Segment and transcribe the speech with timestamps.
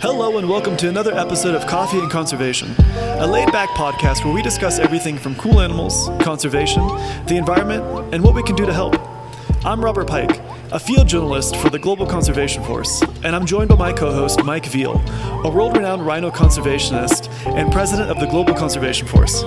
[0.00, 4.34] Hello, and welcome to another episode of Coffee and Conservation, a laid back podcast where
[4.34, 6.86] we discuss everything from cool animals, conservation,
[7.26, 8.94] the environment, and what we can do to help.
[9.64, 10.42] I'm Robert Pike,
[10.72, 14.44] a field journalist for the Global Conservation Force, and I'm joined by my co host,
[14.44, 15.00] Mike Veal,
[15.42, 19.42] a world renowned rhino conservationist and president of the Global Conservation Force.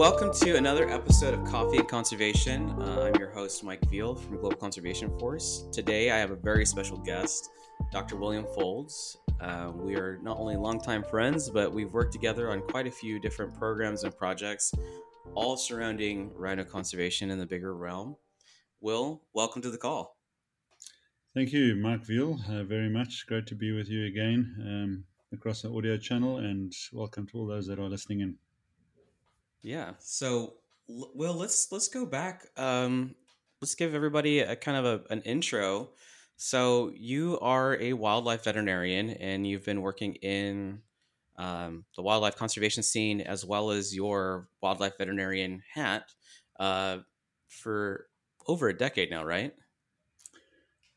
[0.00, 2.70] Welcome to another episode of Coffee and Conservation.
[2.80, 5.66] Uh, I'm your host, Mike Veal from Global Conservation Force.
[5.72, 7.50] Today, I have a very special guest,
[7.92, 8.16] Dr.
[8.16, 9.18] William Fowlds.
[9.42, 13.20] Uh, we are not only longtime friends, but we've worked together on quite a few
[13.20, 14.72] different programs and projects,
[15.34, 18.16] all surrounding rhino conservation in the bigger realm.
[18.80, 20.16] Will, welcome to the call.
[21.34, 23.26] Thank you, Mark Veal, uh, very much.
[23.26, 27.46] Great to be with you again um, across the audio channel, and welcome to all
[27.46, 28.38] those that are listening in.
[29.62, 29.92] Yeah.
[29.98, 30.54] So,
[30.88, 32.46] well, let's let's go back.
[32.56, 33.14] Um,
[33.60, 35.90] let's give everybody a kind of a, an intro.
[36.36, 40.80] So, you are a wildlife veterinarian, and you've been working in
[41.36, 46.04] um, the wildlife conservation scene as well as your wildlife veterinarian hat
[46.58, 46.98] uh,
[47.48, 48.06] for
[48.46, 49.54] over a decade now, right?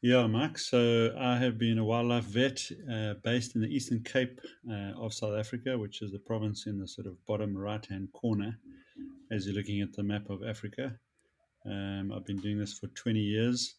[0.06, 0.58] Yeah, Mark.
[0.58, 5.14] So I have been a wildlife vet uh, based in the Eastern Cape uh, of
[5.14, 8.60] South Africa, which is the province in the sort of bottom right hand corner
[9.32, 10.94] as you're looking at the map of Africa.
[11.66, 13.76] Um, I've been doing this for 20 years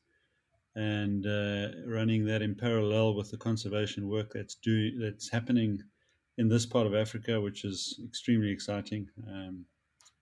[0.77, 5.83] and uh, running that in parallel with the conservation work that's doing that's happening
[6.39, 9.67] in this part of Africa, which is extremely exciting, um,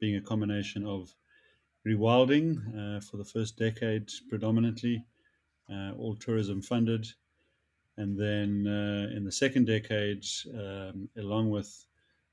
[0.00, 1.14] being a combination of
[1.86, 5.06] rewilding uh, for the first decade predominantly
[5.98, 7.06] all tourism funded.
[7.96, 11.86] And then uh, in the second decade, um, along with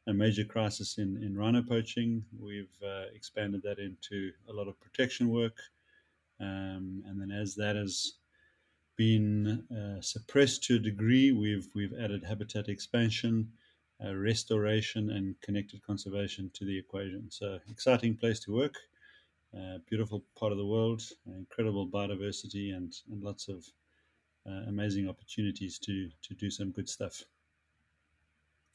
[0.07, 4.79] a major crisis in, in rhino poaching, we've uh, expanded that into a lot of
[4.79, 5.57] protection work.
[6.39, 8.13] Um, and then as that has
[8.95, 13.51] been uh, suppressed to a degree, we've, we've added habitat expansion,
[14.03, 17.29] uh, restoration, and connected conservation to the equation.
[17.29, 18.75] So, exciting place to work.
[19.57, 23.65] Uh, beautiful part of the world, incredible biodiversity, and, and lots of
[24.47, 27.23] uh, amazing opportunities to to do some good stuff.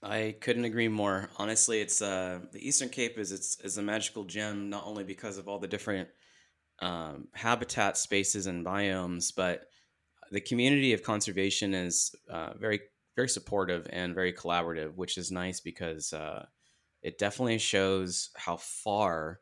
[0.03, 1.31] I couldn't agree more.
[1.39, 5.39] Honestly, it's uh, the Eastern Cape is it's is a magical gem not only because
[5.39, 6.09] of all the different
[6.81, 9.67] um, habitat spaces and biomes, but
[10.31, 12.81] the community of conservation is uh, very
[13.17, 16.45] very supportive and very collaborative, which is nice because uh,
[17.01, 19.41] it definitely shows how far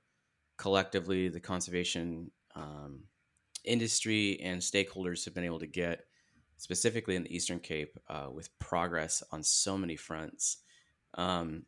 [0.63, 3.01] collectively the conservation um,
[3.65, 6.05] industry and stakeholders have been able to get
[6.57, 10.59] specifically in the Eastern Cape uh, with progress on so many fronts.
[11.15, 11.65] Um,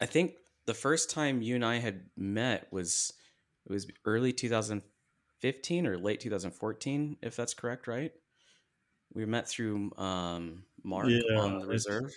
[0.00, 3.12] I think the first time you and I had met was
[3.68, 8.12] it was early 2015 or late 2014, if that's correct, right?
[9.12, 12.16] We met through um, Mark yeah, on the reserve.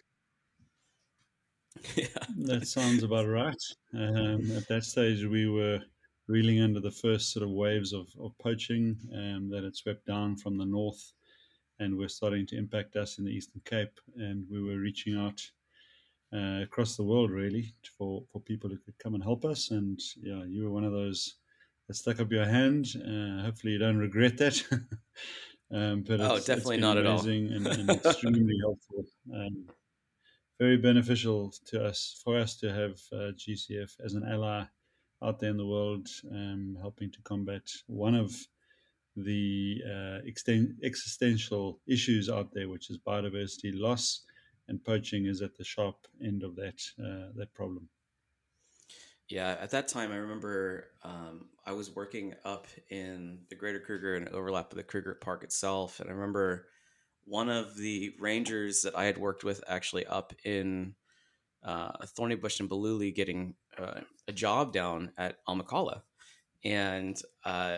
[1.96, 2.06] Yeah.
[2.38, 3.62] That sounds about right.
[3.94, 5.80] Um, at that stage, we were
[6.28, 10.36] reeling under the first sort of waves of, of poaching um, that had swept down
[10.38, 11.14] from the north
[11.80, 14.00] and were starting to impact us in the Eastern Cape.
[14.18, 15.42] And we were reaching out
[16.34, 19.72] uh, across the world, really, for, for people who could come and help us.
[19.72, 21.36] And yeah, you were one of those
[21.88, 22.88] that stuck up your hand.
[22.96, 24.64] Uh, hopefully, you don't regret that.
[25.74, 27.28] um, but oh, definitely not at all.
[27.28, 29.06] and, and extremely helpful.
[30.60, 34.66] Very beneficial to us for us to have uh, GCF as an ally
[35.22, 38.36] out there in the world, um, helping to combat one of
[39.16, 44.22] the uh, exten- existential issues out there, which is biodiversity loss,
[44.68, 47.90] and poaching is at the sharp end of that uh, that problem.
[49.30, 54.16] Yeah, at that time, I remember um, I was working up in the Greater Kruger
[54.16, 56.68] and overlap of the Kruger Park itself, and I remember
[57.26, 60.96] one of the rangers that I had worked with actually up in
[61.64, 66.02] uh, Thornybush and Balule getting uh, a job down at Amakhala.
[66.64, 67.78] And uh,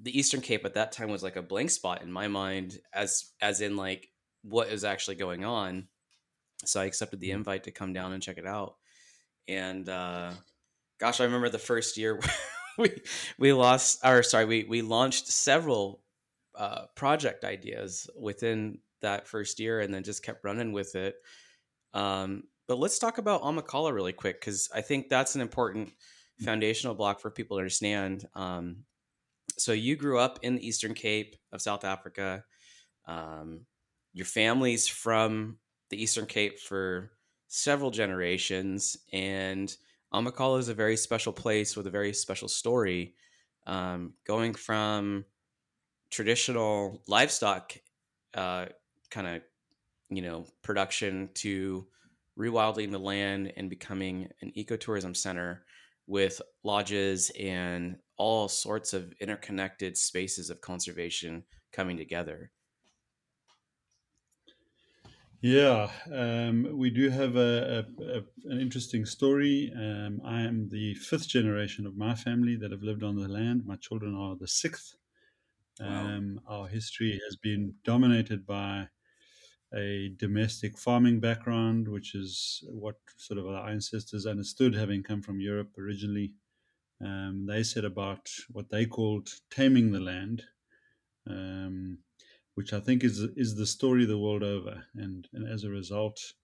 [0.00, 3.30] the Eastern Cape at that time was like a blank spot in my mind, as
[3.40, 4.08] as in like
[4.42, 5.88] what is actually going on.
[6.64, 7.38] So I accepted the mm-hmm.
[7.38, 8.76] invite to come down and check it out.
[9.48, 10.32] And uh,
[10.98, 12.20] gosh, I remember the first year
[12.78, 12.92] we
[13.38, 16.01] we lost, or sorry, we we launched several
[16.62, 21.16] uh, project ideas within that first year, and then just kept running with it.
[21.92, 25.90] Um, but let's talk about Amakhala really quick because I think that's an important
[26.40, 28.26] foundational block for people to understand.
[28.36, 28.84] Um,
[29.58, 32.44] so you grew up in the Eastern Cape of South Africa.
[33.06, 33.66] Um,
[34.12, 35.58] your family's from
[35.90, 37.10] the Eastern Cape for
[37.48, 39.76] several generations, and
[40.14, 43.14] Amakhala is a very special place with a very special story.
[43.66, 45.24] Um, going from
[46.12, 47.74] traditional livestock
[48.34, 48.66] uh,
[49.10, 49.42] kind of
[50.10, 51.88] you know production to
[52.38, 55.64] rewilding the land and becoming an ecotourism center
[56.06, 62.52] with lodges and all sorts of interconnected spaces of conservation coming together.
[65.40, 69.72] Yeah, um, we do have a, a, a, an interesting story.
[69.76, 73.66] Um, I am the fifth generation of my family that have lived on the land.
[73.66, 74.94] My children are the sixth.
[75.82, 76.16] Wow.
[76.16, 78.90] Um, our history has been dominated by
[79.74, 85.40] a domestic farming background, which is what sort of our ancestors understood, having come from
[85.40, 86.34] Europe originally.
[87.00, 90.44] Um, they said about what they called taming the land,
[91.26, 91.98] um,
[92.54, 96.34] which I think is is the story the world over, and and as a result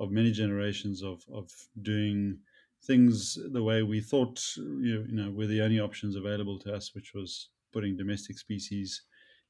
[0.00, 1.50] of many generations of of
[1.82, 2.42] doing
[2.84, 6.94] things the way we thought, you you know were the only options available to us,
[6.94, 9.02] which was putting domestic species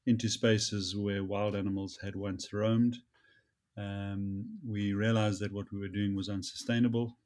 [0.05, 2.97] into spaces where wild animals had once roamed
[3.77, 7.19] um, we realized that what we were doing was unsustainable.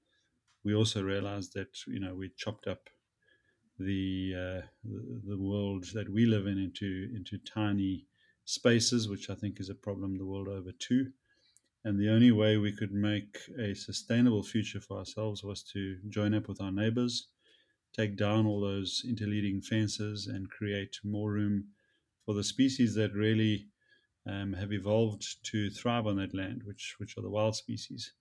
[0.63, 2.89] We also realized that you know we chopped up
[3.79, 8.07] the, uh, the world that we live in into into tiny
[8.45, 11.13] spaces, which I think is a problem the world over too.
[11.85, 16.33] And the only way we could make a sustainable future for ourselves was to join
[16.35, 17.30] up with our neighbors,
[17.93, 21.69] take down all those interleading fences, and create more room
[22.25, 23.67] for the species that really
[24.27, 28.13] um, have evolved to thrive on that land, which which are the wild species.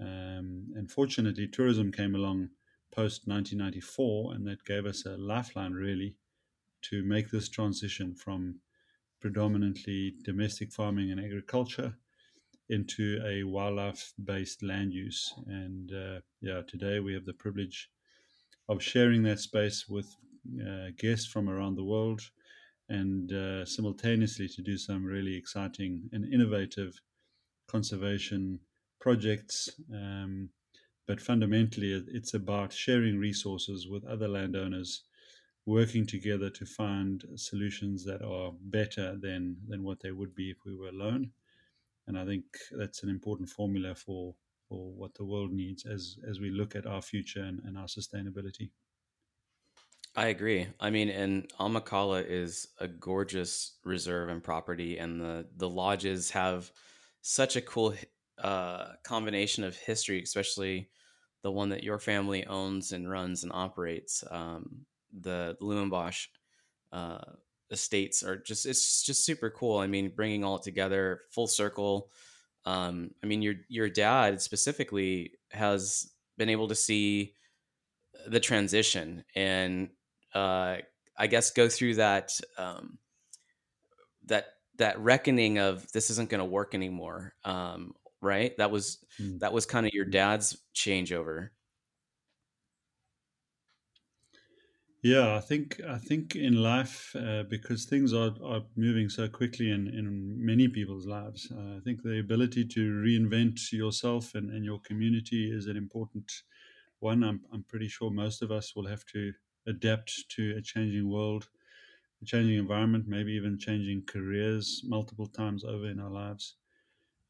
[0.00, 2.50] Um, and fortunately, tourism came along
[2.90, 6.16] post 1994, and that gave us a lifeline really
[6.82, 8.60] to make this transition from
[9.20, 11.96] predominantly domestic farming and agriculture
[12.68, 15.32] into a wildlife based land use.
[15.46, 17.90] And uh, yeah, today we have the privilege
[18.72, 20.16] of sharing that space with
[20.60, 22.20] uh, guests from around the world
[22.88, 27.00] and uh, simultaneously to do some really exciting and innovative
[27.68, 28.58] conservation
[28.98, 29.70] projects.
[29.92, 30.48] Um,
[31.06, 35.04] but fundamentally, it's about sharing resources with other landowners,
[35.66, 40.58] working together to find solutions that are better than, than what they would be if
[40.64, 41.30] we were alone.
[42.06, 44.34] And I think that's an important formula for,
[44.72, 47.84] for what the world needs as, as we look at our future and, and our
[47.84, 48.70] sustainability.
[50.16, 50.66] I agree.
[50.80, 56.70] I mean, and Amakhala is a gorgeous reserve and property, and the the lodges have
[57.22, 57.94] such a cool
[58.42, 60.90] uh, combination of history, especially
[61.42, 64.22] the one that your family owns and runs and operates.
[64.30, 64.84] Um,
[65.18, 66.26] the Leeuwenbosch
[66.92, 67.24] uh,
[67.70, 69.78] estates are just it's just super cool.
[69.78, 72.10] I mean, bringing all together, full circle.
[72.64, 77.34] Um, I mean, your your dad specifically has been able to see
[78.26, 79.90] the transition and
[80.34, 80.76] uh,
[81.16, 82.98] I guess go through that um,
[84.26, 84.46] that
[84.78, 87.34] that reckoning of this isn't going to work anymore.
[87.44, 88.56] Um, right?
[88.56, 89.38] That was mm.
[89.40, 91.50] that was kind of your dad's changeover.
[95.02, 99.70] Yeah, I think I think in life uh, because things are, are moving so quickly
[99.70, 101.50] in, in many people's lives.
[101.50, 106.30] Uh, I think the ability to reinvent yourself and, and your community is an important
[107.00, 107.24] one.
[107.24, 109.32] I'm I'm pretty sure most of us will have to
[109.66, 111.48] adapt to a changing world,
[112.22, 116.56] a changing environment, maybe even changing careers multiple times over in our lives.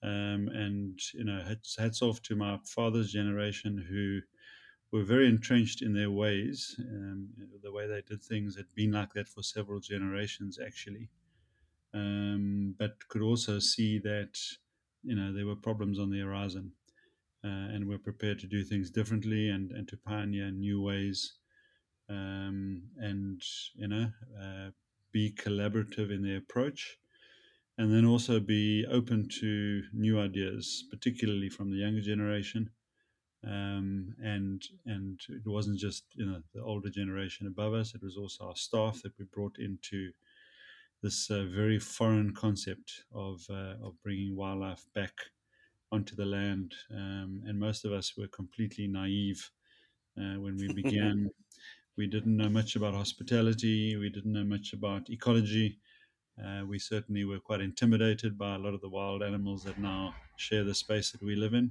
[0.02, 4.21] Um, and you know, hats, hats off to my father's generation who
[4.93, 6.77] were very entrenched in their ways.
[6.79, 7.31] Um,
[7.63, 11.09] the way they did things had been like that for several generations, actually.
[11.95, 14.39] Um, but could also see that
[15.03, 16.73] you know there were problems on the horizon,
[17.45, 21.35] uh, and were prepared to do things differently and, and to pioneer new ways
[22.09, 23.43] um, and
[23.75, 24.71] you know uh,
[25.13, 26.99] be collaborative in their approach
[27.79, 32.71] and then also be open to new ideas particularly from the younger generation
[33.47, 38.17] um, and and it wasn't just you know the older generation above us it was
[38.17, 40.11] also our staff that we brought into
[41.03, 45.15] this uh, very foreign concept of uh, of bringing wildlife back
[45.91, 49.51] onto the land um, and most of us were completely naive
[50.19, 51.29] uh, when we began
[51.97, 53.97] we didn't know much about hospitality.
[53.97, 55.79] We didn't know much about ecology.
[56.43, 60.15] Uh, we certainly were quite intimidated by a lot of the wild animals that now
[60.37, 61.71] share the space that we live in.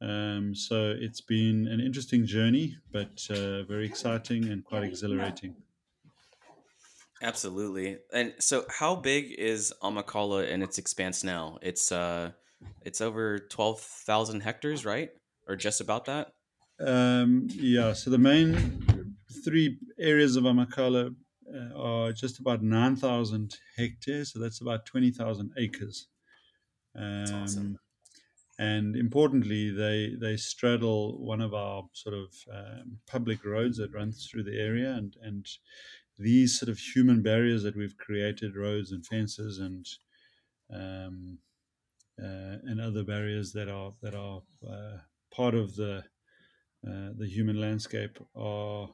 [0.00, 5.56] Um, so it's been an interesting journey, but uh, very exciting and quite exhilarating.
[7.20, 7.98] Absolutely.
[8.12, 11.58] And so, how big is Amakhala and its expanse now?
[11.62, 12.30] It's uh,
[12.82, 15.10] it's over twelve thousand hectares, right,
[15.48, 16.32] or just about that.
[16.80, 21.14] Um, yeah, so the main three areas of Amakhala
[21.52, 26.06] uh, are just about 9,000 hectares, so that's about 20,000 acres.
[26.94, 27.78] Um, That's awesome.
[28.58, 34.26] And importantly, they they straddle one of our sort of um, public roads that runs
[34.26, 35.46] through the area, and and
[36.18, 39.86] these sort of human barriers that we've created, roads and fences and
[40.72, 41.38] um,
[42.20, 44.98] uh, and other barriers that are that are uh,
[45.32, 46.04] part of the
[46.86, 48.88] uh, the human landscape are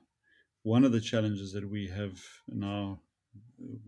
[0.62, 2.18] one of the challenges that we have
[2.48, 3.00] now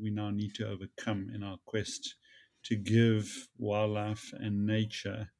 [0.00, 2.14] we now need to overcome in our quest
[2.62, 5.30] to give wildlife and nature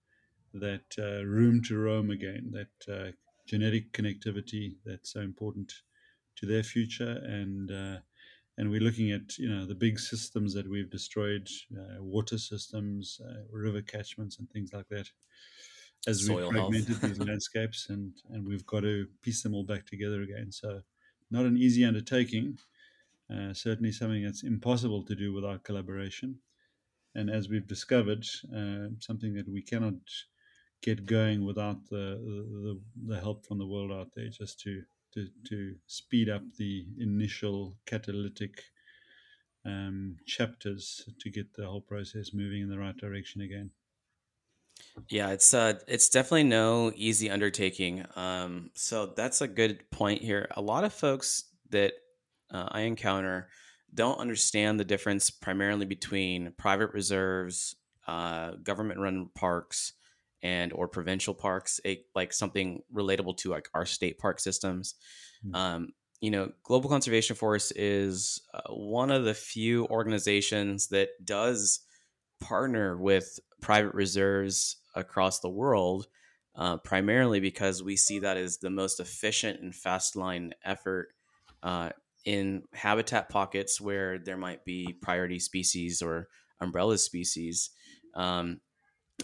[0.61, 3.13] that uh, room to roam again, that uh,
[3.47, 5.73] genetic connectivity that's so important
[6.37, 7.99] to their future, and uh,
[8.59, 13.21] and we're looking at you know the big systems that we've destroyed, uh, water systems,
[13.25, 15.09] uh, river catchments, and things like that.
[16.07, 20.23] As we've fragmented these landscapes, and and we've got to piece them all back together
[20.23, 20.53] again.
[20.53, 20.83] So,
[21.31, 22.59] not an easy undertaking.
[23.33, 26.41] Uh, certainly, something that's impossible to do without collaboration.
[27.15, 29.95] And as we've discovered, uh, something that we cannot
[30.87, 32.07] get going without the,
[32.65, 36.87] the the help from the world out there, just to to, to speed up the
[36.99, 38.63] initial catalytic
[39.65, 43.71] um, chapters to get the whole process moving in the right direction again.
[45.09, 48.05] Yeah, it's uh it's definitely no easy undertaking.
[48.15, 50.49] Um so that's a good point here.
[50.57, 51.95] A lot of folks that
[52.51, 53.49] uh, I encounter
[53.93, 57.77] don't understand the difference primarily between private reserves,
[58.07, 59.95] uh, government-run parks,
[60.47, 64.95] and or provincial parks, a, like something relatable to like our state park systems.
[65.45, 65.57] Mm.
[65.57, 65.89] Um,
[66.21, 71.81] you know, Global Conservation Force is uh, one of the few organizations that does
[72.41, 76.07] partner with private reserves across the world,
[76.55, 81.09] uh, primarily because we see that as the most efficient and fast line effort
[81.65, 81.91] uh,
[82.25, 86.29] in habitat pockets where there might be priority species or
[86.61, 87.71] umbrella species.
[88.15, 88.61] Um,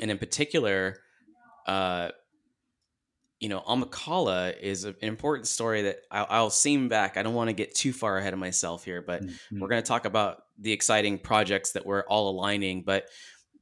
[0.00, 0.96] and in particular,
[1.66, 2.10] uh,
[3.40, 7.16] you know, Amakhala is an important story that I'll, I'll seam back.
[7.16, 9.60] I don't want to get too far ahead of myself here, but Mm-hmm.
[9.60, 12.84] we're going to talk about the exciting projects that we're all aligning.
[12.84, 13.08] But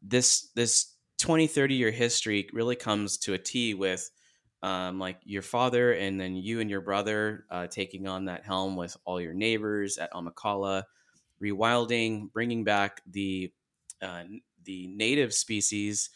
[0.03, 4.11] this this 20, 30 year history really comes to a T with
[4.63, 8.77] um, like your father and then you and your brother uh, taking on that helm
[8.77, 10.85] with all your neighbors at Amakhala,
[11.43, 13.51] rewilding, bringing back the
[14.03, 14.25] uh,
[14.65, 16.11] the native species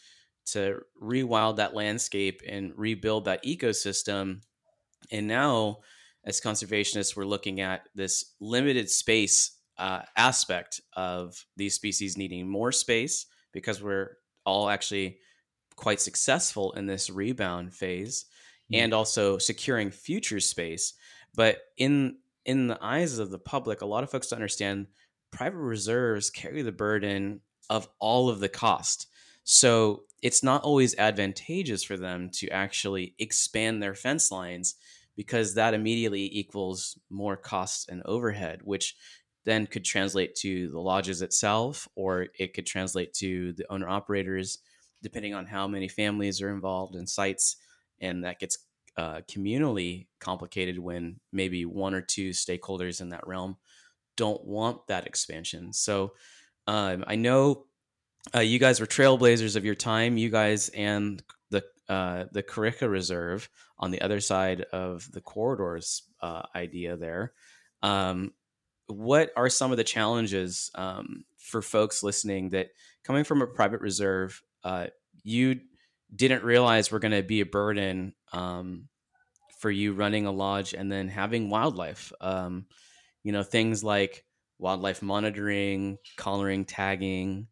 [0.47, 4.41] to rewild that landscape and rebuild that ecosystem.
[5.11, 5.79] And now,
[6.23, 12.71] as conservationists, we're looking at this limited space uh, aspect of these species needing more
[12.71, 15.17] space because we're all actually
[15.75, 18.25] quite successful in this rebound phase
[18.71, 18.77] Mm.
[18.77, 20.93] and also securing future space
[21.35, 24.87] but in in the eyes of the public a lot of folks don't understand
[25.29, 29.05] private reserves carry the burden of all of the cost
[29.43, 34.73] so it's not always advantageous for them to actually expand their fence lines
[35.15, 38.95] because that immediately equals more costs and overhead which
[39.43, 44.57] then could translate to the lodges itself or it could translate to the owner operators
[45.03, 47.57] depending on how many families are involved in sites
[48.01, 48.57] and that gets
[48.97, 53.57] uh, communally complicated when maybe one or two stakeholders in that realm
[54.17, 55.71] don't want that expansion.
[55.71, 56.13] So
[56.67, 57.65] um, i know
[58.33, 62.89] uh, you guys were trailblazers of your time you guys and the uh, the Kariega
[62.89, 67.33] Reserve on the other side of the corridors uh, idea there.
[67.83, 68.33] Um,
[68.87, 72.69] what are some of the challenges um, for folks listening that
[73.03, 74.87] coming from a private reserve, uh,
[75.23, 75.59] you
[76.15, 78.87] didn't realize were going to be a burden um,
[79.59, 82.11] for you running a lodge and then having wildlife?
[82.21, 82.65] Um,
[83.23, 84.23] you know, things like
[84.59, 87.47] wildlife monitoring, collaring, tagging,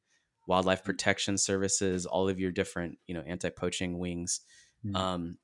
[0.47, 4.41] wildlife protection services, all of your different, you know, anti-poaching wings.
[4.85, 4.95] Mm.
[4.95, 5.37] Um,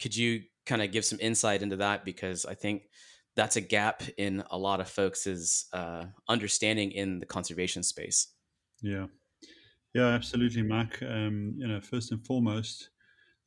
[0.00, 2.04] could you kind of give some insight into that?
[2.04, 2.82] Because I think
[3.34, 8.28] that's a gap in a lot of folks' uh, understanding in the conservation space.
[8.82, 9.06] Yeah,
[9.94, 11.02] yeah, absolutely, Mark.
[11.02, 12.90] Um, you know, first and foremost,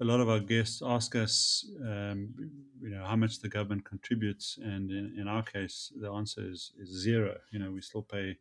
[0.01, 2.33] a lot of our guests ask us, um,
[2.81, 6.71] you know, how much the government contributes, and in, in our case, the answer is,
[6.79, 7.35] is zero.
[7.51, 8.37] You know, we still pay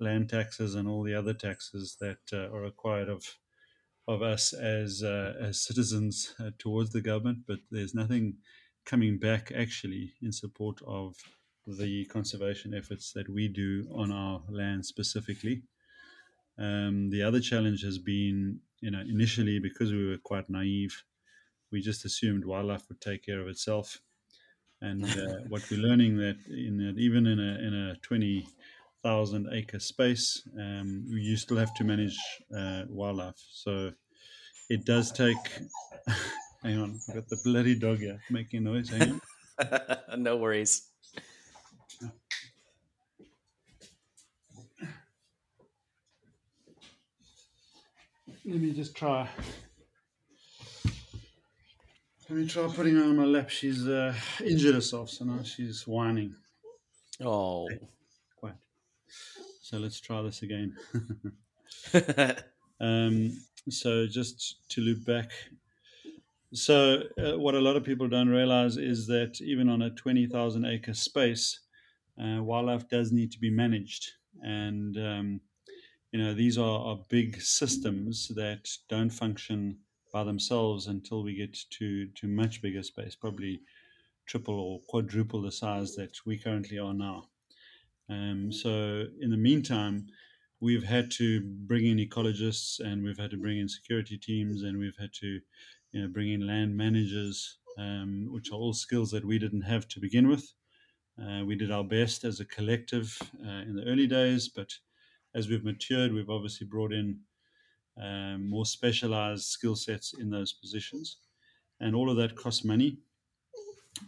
[0.00, 3.22] land taxes and all the other taxes that uh, are required of
[4.08, 8.38] of us as uh, as citizens uh, towards the government, but there's nothing
[8.84, 11.14] coming back actually in support of
[11.66, 15.62] the conservation efforts that we do on our land specifically.
[16.58, 21.04] Um, the other challenge has been, you know, initially because we were quite naive,
[21.70, 24.00] we just assumed wildlife would take care of itself.
[24.82, 28.48] And uh, what we're learning that in that even in a in a twenty
[29.02, 32.18] thousand acre space, um, you still have to manage
[32.56, 33.36] uh, wildlife.
[33.52, 33.92] So
[34.68, 35.36] it does take.
[36.62, 38.88] hang on, I've got the bloody dog here making noise.
[38.90, 39.20] Hang
[39.58, 40.22] on.
[40.22, 40.88] no worries.
[48.44, 49.28] Let me just try.
[52.28, 53.50] Let me try putting her on my lap.
[53.50, 54.14] She's uh,
[54.44, 56.34] injured herself, so now she's whining.
[57.20, 57.68] Oh.
[59.70, 60.76] So let's try this again.
[62.80, 65.30] um, so just to loop back.
[66.52, 70.64] So uh, what a lot of people don't realize is that even on a 20,000
[70.64, 71.60] acre space,
[72.20, 74.10] uh, wildlife does need to be managed.
[74.42, 75.40] And um,
[76.10, 79.78] you know these are, are big systems that don't function
[80.12, 83.60] by themselves until we get to to much bigger space probably
[84.26, 87.28] triple or quadruple the size that we currently are now
[88.10, 90.06] um, so in the meantime
[90.60, 94.78] we've had to bring in ecologists and we've had to bring in security teams and
[94.78, 95.40] we've had to
[95.92, 99.88] you know bring in land managers um, which are all skills that we didn't have
[99.88, 100.52] to begin with.
[101.22, 104.70] Uh, we did our best as a collective uh, in the early days but
[105.34, 107.20] as we've matured, we've obviously brought in
[108.00, 111.18] um, more specialized skill sets in those positions,
[111.80, 112.98] and all of that costs money.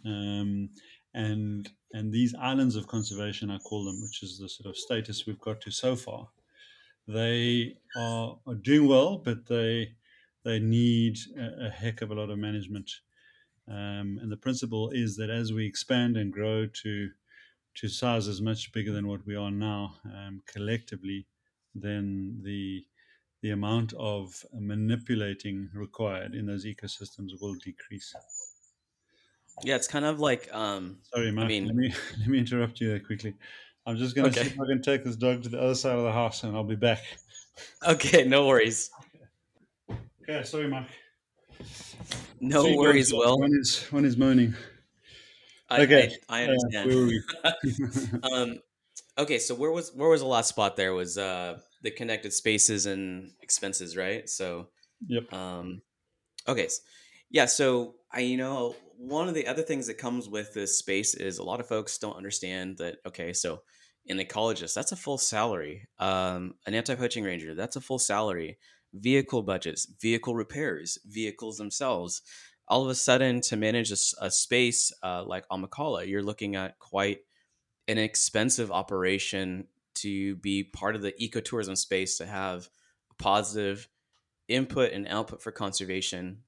[0.05, 0.69] Um,
[1.13, 5.25] and and these islands of conservation, I call them, which is the sort of status
[5.25, 6.29] we've got to so far,
[7.07, 9.93] they are, are doing well, but they
[10.43, 12.91] they need a, a heck of a lot of management.
[13.67, 17.09] Um, and the principle is that as we expand and grow to
[17.75, 21.27] to sizes much bigger than what we are now um, collectively,
[21.75, 22.85] then the
[23.41, 28.13] the amount of manipulating required in those ecosystems will decrease.
[29.61, 30.53] Yeah, it's kind of like.
[30.53, 31.45] Um, Sorry, Mark.
[31.45, 33.35] I mean, let me let me interrupt you there quickly.
[33.85, 34.49] I'm just going to okay.
[34.49, 36.55] see if I can take this dog to the other side of the house, and
[36.55, 37.03] I'll be back.
[37.87, 38.89] Okay, no worries.
[40.23, 40.87] Okay, sorry, Mark.
[42.39, 43.37] No worries, Will.
[43.37, 44.55] One is one is moaning.
[45.69, 47.13] I, okay, I, I understand.
[47.43, 48.59] Uh, um,
[49.17, 50.75] okay, so where was where was the last spot?
[50.75, 54.29] There was uh, the connected spaces and expenses, right?
[54.29, 54.69] So,
[55.07, 55.31] yep.
[55.33, 55.81] Um,
[56.47, 56.69] okay,
[57.29, 57.45] yeah.
[57.45, 58.75] So I, you know,
[59.07, 61.97] one of the other things that comes with this space is a lot of folks
[61.97, 62.97] don't understand that.
[63.05, 63.61] Okay, so
[64.07, 65.87] an ecologist that's a full salary.
[65.99, 68.57] Um, an anti-poaching ranger that's a full salary.
[68.93, 72.21] Vehicle budgets, vehicle repairs, vehicles themselves
[72.67, 76.79] all of a sudden to manage a, a space uh, like Amakhala, you're looking at
[76.79, 77.19] quite
[77.87, 82.69] an expensive operation to be part of the ecotourism space to have
[83.17, 83.87] positive
[84.47, 86.39] input and output for conservation.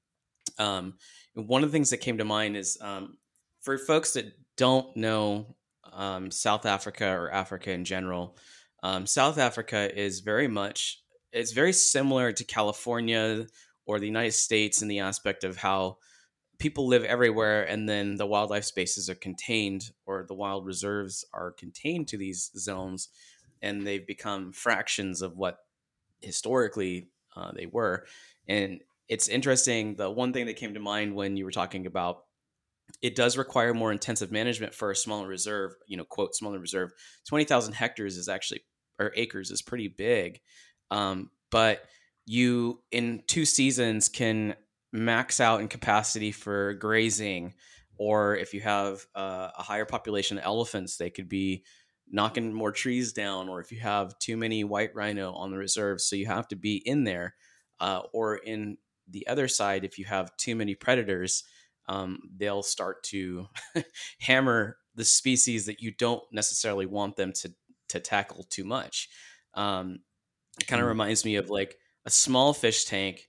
[0.58, 0.94] Um,
[1.36, 3.18] one of the things that came to mind is um,
[3.60, 5.56] for folks that don't know
[5.92, 8.36] um, South Africa or Africa in general,
[8.82, 13.46] um, South Africa is very much it's very similar to California
[13.84, 15.98] or the United States in the aspect of how
[16.58, 21.52] people live everywhere and then the wildlife spaces are contained or the wild reserves are
[21.52, 23.10] contained to these zones
[23.60, 25.58] and they've become fractions of what
[26.20, 28.06] historically uh, they were.
[28.48, 32.18] And it's interesting the one thing that came to mind when you were talking about
[33.02, 36.92] it does require more intensive management for a smaller reserve you know quote smaller reserve.
[37.28, 38.62] 20000 hectares is actually
[38.98, 40.40] or acres is pretty big
[40.90, 41.84] um, but
[42.26, 44.54] you in two seasons can
[44.92, 47.54] max out in capacity for grazing
[47.98, 51.64] or if you have uh, a higher population of elephants they could be
[52.08, 56.00] knocking more trees down or if you have too many white rhino on the reserve
[56.00, 57.34] so you have to be in there
[57.80, 61.44] uh, or in the other side if you have too many predators
[61.88, 63.46] um, they'll start to
[64.20, 67.52] hammer the species that you don't necessarily want them to
[67.88, 69.08] to tackle too much
[69.54, 70.00] um,
[70.60, 70.90] it kind of mm.
[70.90, 73.28] reminds me of like a small fish tank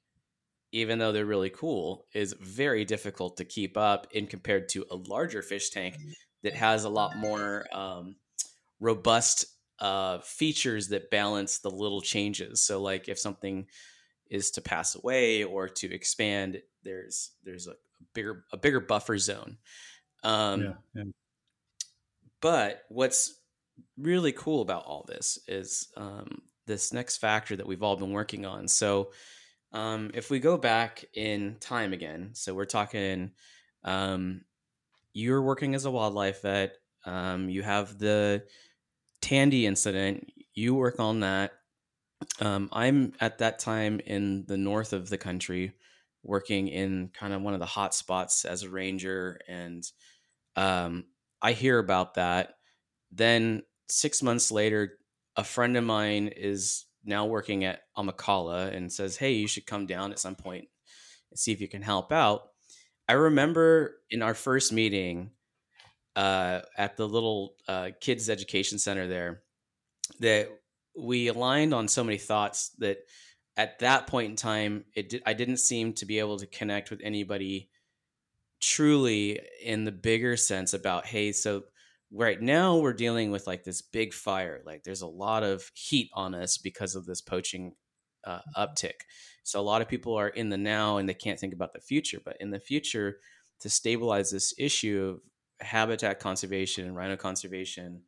[0.71, 4.95] even though they're really cool, is very difficult to keep up in compared to a
[4.95, 6.09] larger fish tank mm-hmm.
[6.43, 8.15] that has a lot more um,
[8.79, 9.45] robust
[9.79, 12.61] uh, features that balance the little changes.
[12.61, 13.67] So, like if something
[14.29, 17.73] is to pass away or to expand, there's there's a,
[18.13, 19.57] bigger a bigger buffer zone.
[20.23, 21.03] Um, yeah, yeah.
[22.41, 23.39] But what's
[23.97, 28.45] really cool about all this is um, this next factor that we've all been working
[28.45, 28.67] on.
[28.67, 29.11] So
[29.71, 33.31] um, if we go back in time again, so we're talking,
[33.83, 34.41] um,
[35.13, 36.75] you're working as a wildlife vet.
[37.05, 38.43] Um, you have the
[39.21, 40.31] Thandi incident.
[40.53, 41.53] You work on that.
[42.39, 45.73] Um, I'm at that time in the north of the country,
[46.23, 49.83] working in kind of one of the hot spots as a ranger, and
[50.55, 51.05] um,
[51.41, 52.55] I hear about that.
[53.11, 54.97] Then six months later,
[55.35, 59.85] a friend of mine is now working at Amakhala and says, "Hey, you should come
[59.85, 60.67] down at some point
[61.31, 62.49] and see if you can help out."
[63.07, 65.31] I remember in our first meeting
[66.15, 69.43] uh, at the little uh, kids education center there
[70.19, 70.49] that
[70.97, 72.99] we aligned on so many thoughts that
[73.55, 76.89] at that point in time, it did, I didn't seem to be able to connect
[76.89, 77.69] with anybody
[78.59, 81.63] truly in the bigger sense about hey, so
[82.11, 86.09] right now we're dealing with like this big fire, like there's a lot of heat
[86.13, 87.73] on us because of this poaching
[88.25, 89.01] uh, uptick.
[89.43, 91.79] So a lot of people are in the now and they can't think about the
[91.79, 92.19] future.
[92.23, 93.19] But in the future,
[93.61, 98.01] to stabilize this issue of habitat conservation and rhino conservation,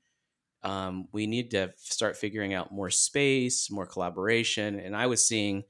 [0.64, 4.80] um, we need to start figuring out more space, more collaboration.
[4.80, 5.64] And I was seeing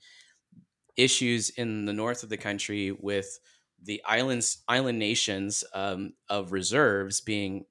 [0.96, 3.40] issues in the north of the country with
[3.82, 7.66] the islands, island nations um, of reserves being,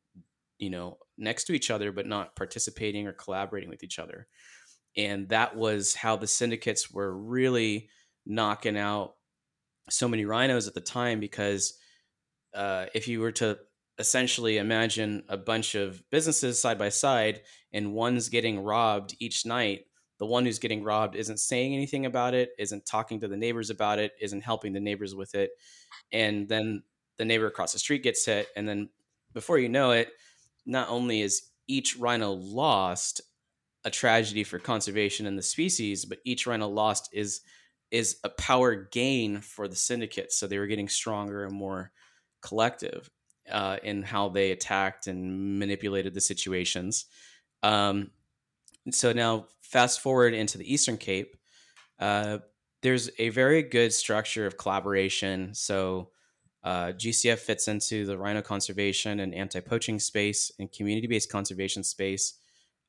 [0.58, 4.28] you know, next to each other, but not participating or collaborating with each other
[4.98, 7.88] and that was how the syndicates were really
[8.26, 9.14] knocking out
[9.88, 11.74] so many rhinos at the time because
[12.54, 13.58] uh, if you were to
[13.98, 19.86] essentially imagine a bunch of businesses side by side and one's getting robbed each night.
[20.18, 23.70] The one who's getting robbed isn't saying anything about it isn't talking to the neighbors
[23.70, 25.50] about it isn't helping the neighbors with it.
[26.12, 26.82] And then
[27.16, 28.48] the neighbor across the street gets hit.
[28.56, 28.88] And then
[29.32, 30.10] before you know it
[30.64, 33.20] not only is each rhino lost
[33.84, 37.40] a tragedy for conservation and the species, but each rhino lost is
[37.90, 40.30] is a power gain for the syndicate.
[40.30, 41.90] So they were getting stronger and more
[42.42, 43.10] collective
[43.50, 47.06] uh, in how they attacked and manipulated the situations.
[47.62, 48.10] Um,
[48.90, 51.36] so now, fast forward into the Eastern Cape,
[51.98, 52.38] uh,
[52.82, 55.54] there's a very good structure of collaboration.
[55.54, 56.10] So
[56.62, 61.82] uh, GCF fits into the rhino conservation and anti poaching space and community based conservation
[61.82, 62.34] space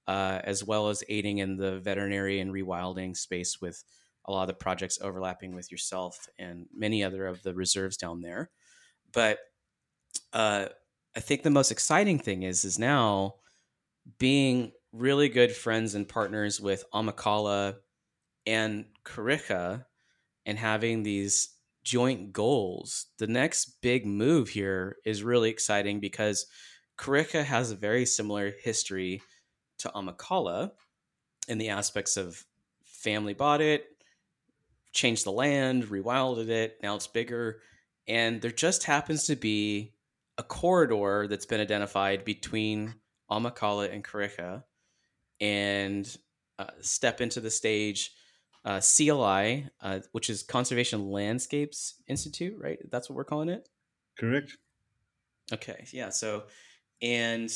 [0.09, 3.83] uh, as well as aiding in the veterinary and rewilding space with
[4.25, 8.21] a lot of the projects overlapping with yourself and many other of the reserves down
[8.21, 8.49] there.
[9.13, 9.37] But
[10.33, 10.65] uh,
[11.15, 13.35] I think the most exciting thing is is now
[14.17, 17.75] being really good friends and partners with Amakhala
[18.45, 19.85] and Kariega
[20.45, 21.49] and having these
[21.83, 23.07] joint goals.
[23.17, 26.45] The next big move here is really exciting because
[26.97, 29.21] Kariega has a very similar history
[29.79, 30.71] to Amakhala
[31.47, 32.43] in the aspects of
[32.83, 33.85] family bought it,
[34.91, 37.61] changed the land, rewilded it, now it's bigger.
[38.07, 39.93] And there just happens to be
[40.39, 42.95] a corridor that's been identified between
[43.29, 44.63] Amakhala and Kariega.
[45.41, 46.17] And
[46.57, 48.13] uh, step into the stage,
[48.63, 52.79] uh, CLI, uh, which is Conservation Landscapes Institute, right?
[52.89, 53.67] That's what we're calling it?
[54.17, 54.57] Correct.
[55.51, 56.09] Okay, yeah.
[56.09, 56.43] So,
[57.01, 57.49] and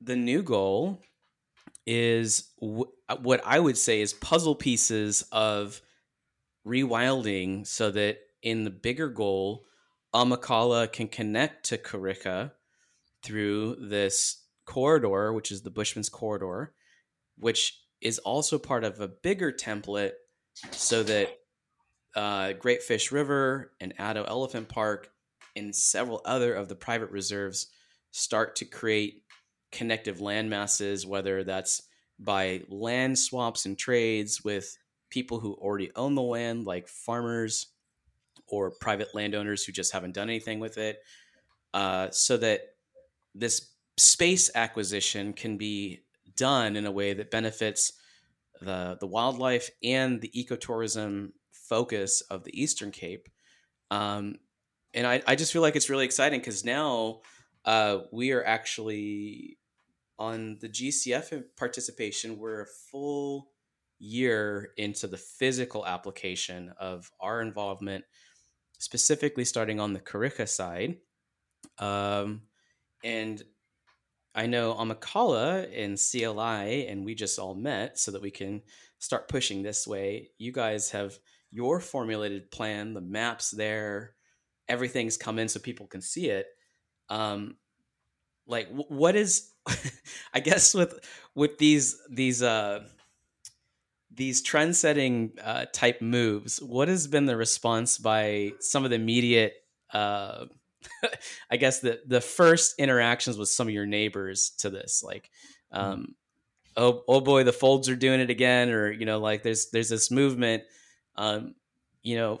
[0.00, 1.02] the new goal
[1.86, 5.80] is w- uh, what I would say is puzzle pieces of
[6.66, 9.64] rewilding so that in the bigger goal,
[10.14, 12.52] Amakhala can connect to Kariega
[13.22, 16.72] through this corridor, which is the Bushman's Corridor,
[17.36, 20.12] which is also part of a bigger template
[20.70, 21.38] so that
[22.16, 25.10] uh, Great Fish River and Addo Elephant Park
[25.54, 27.68] and several other of the private reserves
[28.10, 29.22] start to create
[29.70, 31.82] connective land masses, whether that's
[32.18, 34.76] by land swaps and trades with
[35.08, 37.66] people who already own the land, like farmers
[38.52, 40.98] or private landowners who just haven't done anything with it,
[41.74, 42.60] uh, so that
[43.34, 46.00] this space acquisition can be
[46.36, 47.92] done in a way that benefits
[48.60, 53.28] the the wildlife and the ecotourism focus of the Eastern Cape.
[53.90, 54.36] Um,
[54.94, 57.20] and I, I just feel like it's really exciting because now
[57.64, 59.58] uh, we are actually
[60.18, 63.50] on the GCF participation, we're a full
[63.98, 68.04] year into the physical application of our involvement,
[68.80, 70.96] specifically starting on the Kariega side.
[71.78, 72.42] Um,
[73.04, 73.42] and
[74.34, 78.62] I know Amakhala and CLI, and we just all met so that we can
[78.98, 80.30] start pushing this way.
[80.38, 81.18] You guys have
[81.50, 84.14] your formulated plan, the maps there,
[84.66, 86.46] everything's come in so people can see it.
[87.10, 87.56] Um,
[88.46, 89.50] like, what is
[90.34, 90.98] I guess with
[91.34, 92.84] with these these uh
[94.12, 98.96] these trend setting uh, type moves, what has been the response by some of the
[98.96, 99.54] immediate
[99.92, 100.46] uh,
[101.50, 105.30] I guess the the first interactions with some of your neighbors to this, like,
[105.72, 106.14] um,
[106.76, 109.88] oh oh boy, the Fowlds are doing it again, or you know, like there's there's
[109.88, 110.62] this movement,
[111.16, 111.54] um,
[112.02, 112.38] you know,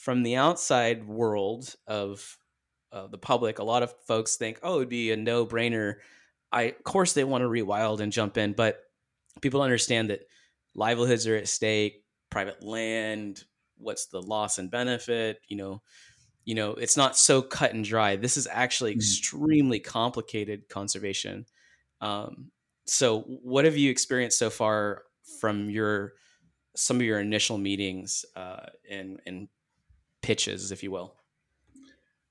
[0.00, 2.38] from the outside world of
[2.92, 5.96] uh, the public, a lot of folks think, oh, it'd be a no brainer.
[6.50, 8.80] I of course they want to rewild and jump in, but
[9.40, 10.20] people understand that
[10.74, 13.44] livelihoods are at stake, private land,
[13.78, 15.82] what's the loss and benefit, you know,
[16.44, 18.16] you know, it's not so cut and dry.
[18.16, 18.96] This is actually mm.
[18.96, 21.46] extremely complicated conservation.
[22.00, 22.50] Um,
[22.86, 25.04] so what have you experienced so far
[25.40, 26.14] from your
[26.74, 29.48] some of your initial meetings uh, and and
[30.20, 31.14] pitches, if you will?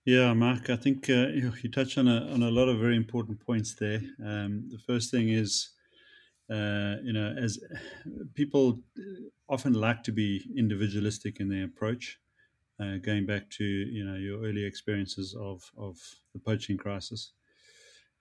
[0.04, 2.96] Yeah, Mark, I think uh, you, you touch on a, on a lot of very
[2.96, 4.02] important points there.
[4.26, 5.70] Um, the first thing is,
[6.52, 7.60] uh, you know, as
[8.34, 8.82] people
[9.48, 12.20] often like to be individualistic in their approach,
[12.82, 15.98] uh, going back to, you know, your early experiences of, of
[16.34, 17.34] the poaching crisis.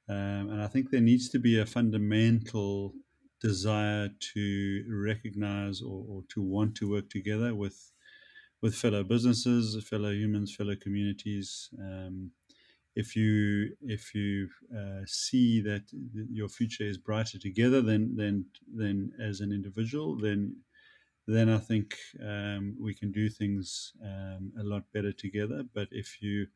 [0.08, 2.94] Um, and I think there needs to be a fundamental
[3.40, 7.92] desire to recognize or, or to want to work together with
[8.62, 11.70] with fellow businesses, fellow humans, fellow communities.
[11.78, 12.32] Um,
[13.02, 14.48] if you if you
[14.80, 15.84] uh, see that
[16.40, 18.34] your future is brighter together than than
[18.80, 18.96] than
[19.28, 20.40] as an individual, then
[21.26, 21.96] then I think
[22.32, 25.60] um, we can do things um, a lot better together.
[25.78, 26.48] But if you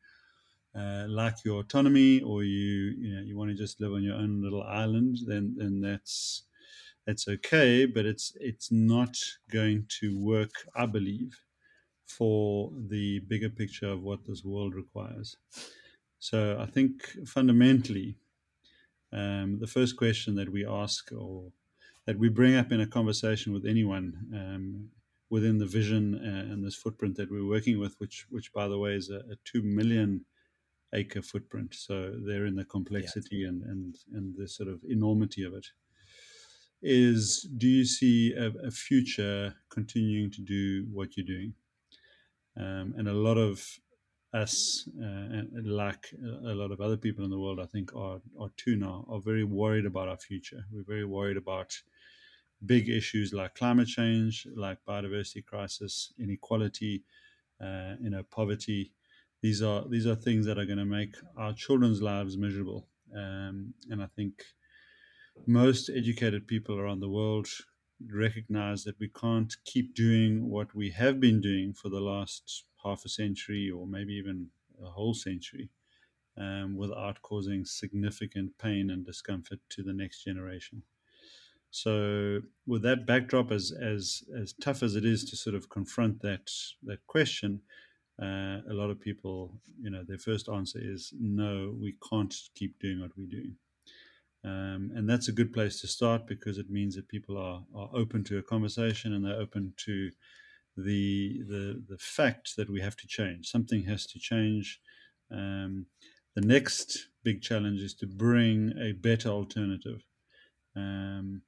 [0.75, 1.07] uh,
[1.45, 4.63] your autonomy or you you know you want to just live on your own little
[4.63, 6.43] island, then then that's
[7.05, 7.85] that's okay.
[7.85, 9.15] But it's it's not
[9.51, 11.41] going to work, I believe,
[12.05, 15.37] for the bigger picture of what this world requires.
[16.19, 18.17] So I think fundamentally,
[19.13, 21.51] um, the first question that we ask or
[22.05, 24.89] that we bring up in a conversation with anyone um,
[25.29, 28.77] within the vision uh, and this footprint that we're working with, which, which by the
[28.77, 30.25] way is a, a two million
[30.93, 31.73] acre footprint.
[31.73, 33.49] So they're in the complexity yeah.
[33.49, 35.67] and, and, and the sort of enormity of it.
[36.81, 41.53] Is do you see a, a future continuing to do what you're doing?
[42.57, 43.79] Um, and a lot of
[44.35, 45.05] us, uh,
[45.37, 48.75] and like a lot of other people in the world, I think are, are too
[48.75, 50.65] now, are very worried about our future.
[50.71, 51.71] We're very worried about
[52.65, 57.03] big issues like climate change, like biodiversity crisis, inequality,
[57.61, 58.91] uh, you know, poverty.
[59.41, 62.87] These are these are things that are going to make our children's lives miserable.
[63.15, 64.43] Um, and I think
[65.47, 67.47] most educated people around the world
[68.11, 73.05] recognize that we can't keep doing what we have been doing for the last half
[73.05, 74.47] a century or maybe even
[74.83, 75.69] a whole century
[76.37, 80.83] um, without causing significant pain and discomfort to the next generation.
[81.71, 86.21] So, with that backdrop, as as as tough as it is to sort of confront
[86.21, 86.49] that
[86.83, 87.61] that question,
[88.21, 92.79] uh, a lot of people, you know, their first answer is no, we can't keep
[92.79, 93.57] doing what we're doing.
[94.45, 97.89] Um, and that's a good place to start because it means that people are, are
[97.93, 100.11] open to a conversation and they're open to
[100.77, 103.49] the, the, the fact that we have to change.
[103.49, 104.79] Something has to change.
[105.31, 105.87] Um,
[106.35, 110.03] the next big challenge is to bring a better alternative.
[110.75, 111.41] Um,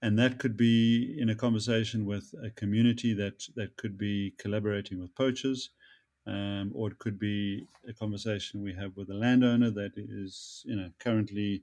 [0.00, 5.00] and that could be in a conversation with a community that, that could be collaborating
[5.00, 5.70] with poachers.
[6.26, 10.76] Um, or it could be a conversation we have with a landowner that is, you
[10.76, 11.62] know, currently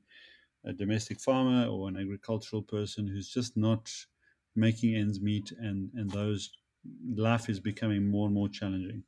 [0.65, 3.91] a domestic farmer or an agricultural person who's just not
[4.55, 6.49] making ends meet, and and those
[7.15, 9.03] life is becoming more and more challenging.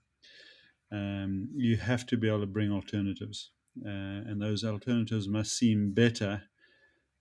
[0.92, 3.52] Um, you have to be able to bring alternatives,
[3.86, 3.90] uh,
[4.30, 6.44] and those alternatives must seem better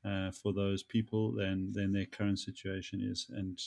[0.05, 3.59] uh, for those people than than their current situation is, and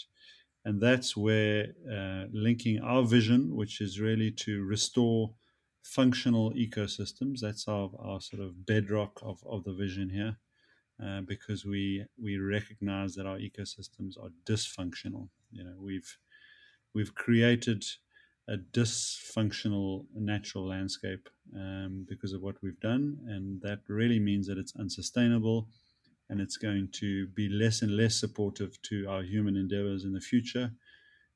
[0.65, 5.34] and that's where uh, linking our vision, which is really to restore
[5.84, 7.39] functional ecosystems.
[7.39, 10.38] That's our, our sort of bedrock of, of the vision here.
[11.02, 15.30] Uh, because we we recognize that our ecosystems are dysfunctional.
[15.49, 16.17] You know, we've
[16.93, 17.84] we've created
[18.47, 24.58] a dysfunctional natural landscape um, because of what we've done, and that really means that
[24.58, 25.67] it's unsustainable,
[26.30, 30.21] and it's going to be less and less supportive to our human endeavors in the
[30.21, 30.71] future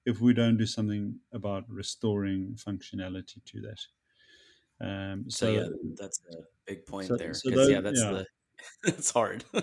[0.05, 3.79] if we don't do something about restoring functionality to that.
[4.81, 7.33] Um, so, so, yeah, that's a big point so, there.
[7.33, 8.11] So yeah, that's yeah.
[8.11, 8.25] the
[8.85, 9.43] it's hard.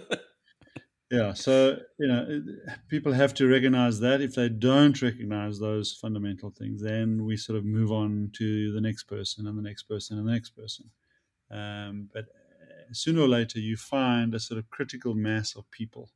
[1.11, 2.42] yeah, so you know,
[2.88, 4.20] people have to recognize that.
[4.20, 8.81] If they don't recognize those fundamental things, then we sort of move on to the
[8.81, 10.90] next person and the next person and the next person.
[11.51, 16.11] Um, but uh, sooner or later, you find a sort of critical mass of people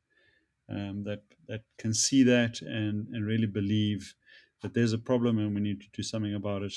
[0.69, 4.15] um, that that can see that and and really believe
[4.63, 6.75] that there's a problem and we need to do something about it.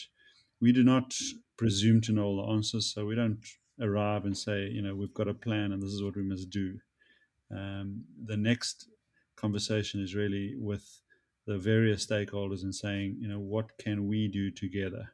[0.61, 1.15] we do not
[1.57, 3.45] presume to know all the answers, so we don't
[3.81, 6.49] arrive and say, you know, we've got a plan and this is what we must
[6.51, 6.79] do.
[7.51, 8.89] Um, the next
[9.35, 11.01] conversation is really with
[11.45, 15.13] the various stakeholders and saying, you know, what can we do together?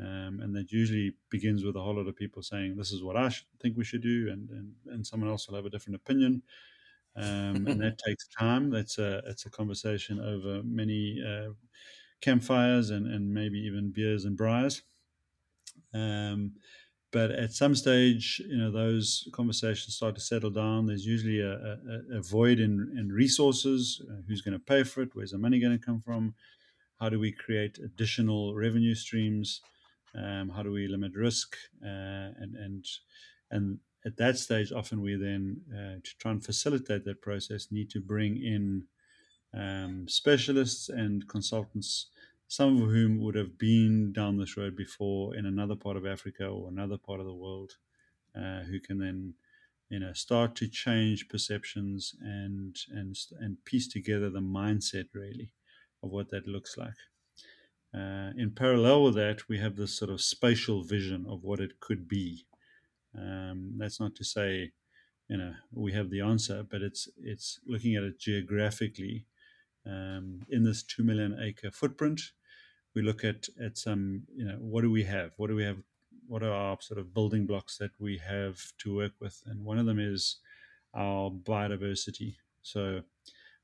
[0.00, 3.16] Um, and that usually begins with a whole lot of people saying, this is what
[3.16, 3.30] I
[3.62, 6.42] think we should do, and, and, and someone else will have a different opinion.
[7.16, 8.70] Um, and that takes time.
[8.70, 11.52] That's a, it's a conversation over many uh,
[12.20, 14.82] campfires and, and maybe even beers and braais.
[15.92, 16.54] Um,
[17.14, 20.86] but at some stage, you know, those conversations start to settle down.
[20.86, 24.02] There's usually a, a, a void in, in resources.
[24.10, 25.10] Uh, who's going to pay for it?
[25.14, 26.34] Where's the money going to come from?
[26.98, 29.60] How do we create additional revenue streams?
[30.12, 31.56] Um, how do we limit risk?
[31.80, 32.84] Uh, and and
[33.48, 37.90] and at that stage, often we then uh, to try and facilitate that process need
[37.90, 38.86] to bring in
[39.56, 42.08] um, specialists and consultants
[42.48, 46.46] some of whom would have been down this road before in another part of Africa
[46.46, 47.78] or another part of the world,
[48.36, 49.34] uh, who can then,
[49.88, 55.52] you know, start to change perceptions and and and piece together the mindset really
[56.02, 56.96] of what that looks like.
[57.92, 61.78] Uh, in parallel with that, we have this sort of spatial vision of what it
[61.80, 62.46] could be.
[63.16, 64.72] Um, that's not to say,
[65.28, 69.26] you know, we have the answer, but it's it's looking at it geographically
[69.86, 72.20] um, in this two million acre footprint.
[72.94, 75.32] We look at at some, you know, what do we have?
[75.36, 75.78] What do we have?
[76.26, 79.42] What are our sort of building blocks that we have to work with?
[79.46, 80.38] And one of them is
[80.94, 82.36] our biodiversity.
[82.62, 83.02] So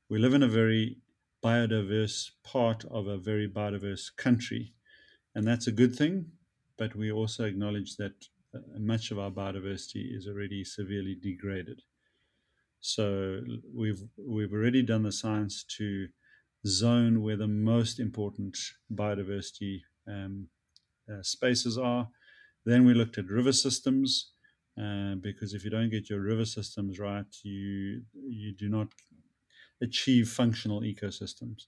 [0.09, 0.97] we live in a very
[1.43, 4.73] biodiverse part of a very biodiverse country,
[5.33, 6.25] and that's a good thing.
[6.77, 11.81] But we also acknowledge that uh, much of our biodiversity is already severely degraded.
[12.81, 13.41] So
[13.73, 16.07] we've we've already done the science to
[16.65, 18.57] zone where the most important
[18.93, 20.47] biodiversity um,
[21.11, 22.09] uh, spaces are.
[22.65, 24.33] Then we looked at river systems
[24.81, 28.87] uh, because if you don't get your river systems right, you you do not
[29.81, 31.67] achieve functional ecosystems.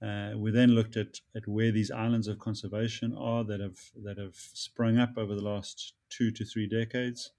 [0.00, 4.16] Uh, we then looked at, at where these islands of conservation are that have that
[4.16, 7.32] have sprung up over the last two to three decades,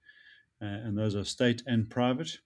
[0.62, 2.38] uh, and those are state and private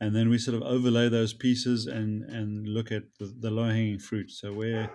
[0.00, 3.68] and then we sort of overlay those pieces and and look at the, the low
[3.68, 4.30] hanging fruit.
[4.30, 4.90] So where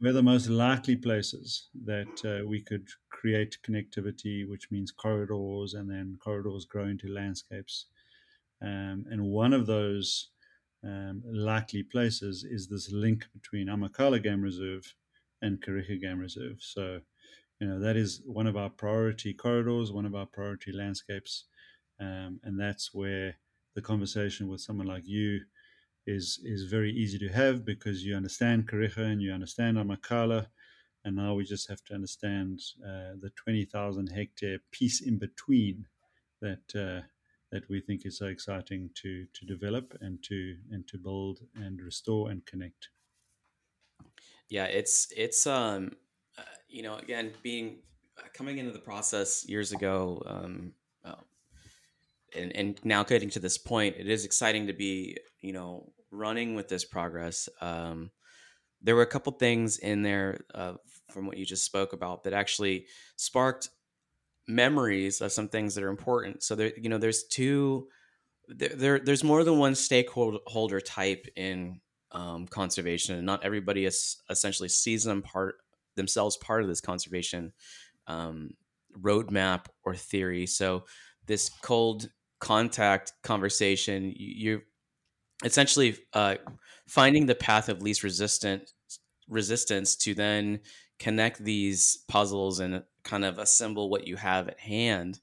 [0.00, 5.90] where the most likely places that uh, we could create connectivity, which means corridors, and
[5.90, 7.86] then corridors grow into landscapes.
[8.62, 10.30] Um, and one of those
[10.84, 14.94] um, likely places is this link between Amakhala Game Reserve
[15.42, 16.58] and Kariega Game Reserve.
[16.60, 17.00] So,
[17.60, 21.44] you know, that is one of our priority corridors, one of our priority landscapes,
[22.00, 23.36] um, and that's where
[23.78, 25.40] the conversation with someone like you
[26.04, 30.48] is is very easy to have because you understand Kariega and you understand Amakhala,
[31.04, 35.86] and now we just have to understand uh, the twenty thousand hectare piece in between
[36.40, 37.02] that uh,
[37.52, 41.80] that we think is so exciting to to develop and to and to build and
[41.80, 42.88] restore and connect.
[44.48, 45.92] Yeah, it's it's um
[46.36, 47.76] uh, you know again being
[48.18, 50.72] uh, coming into the process years ago um,
[52.36, 56.54] and, and now getting to this point, it is exciting to be, you know, running
[56.54, 57.48] with this progress.
[57.60, 58.10] Um,
[58.82, 60.74] there were a couple things in there uh,
[61.10, 62.86] from what you just spoke about that actually
[63.16, 63.70] sparked
[64.46, 66.42] memories of some things that are important.
[66.42, 67.88] So there, you know, there's two,
[68.48, 71.80] there, there there's more than one stakeholder type in
[72.12, 75.56] um, conservation, and not everybody is essentially sees them part
[75.96, 77.52] themselves part of this conservation
[78.06, 78.50] um,
[78.98, 80.46] roadmap or theory.
[80.46, 80.84] So
[81.26, 82.08] this cold
[82.40, 84.62] contact conversation, you're
[85.44, 86.36] essentially uh,
[86.86, 88.70] finding the path of least resistant
[89.28, 90.60] resistance to then
[90.98, 95.20] connect these puzzles and kind of assemble what you have at hand.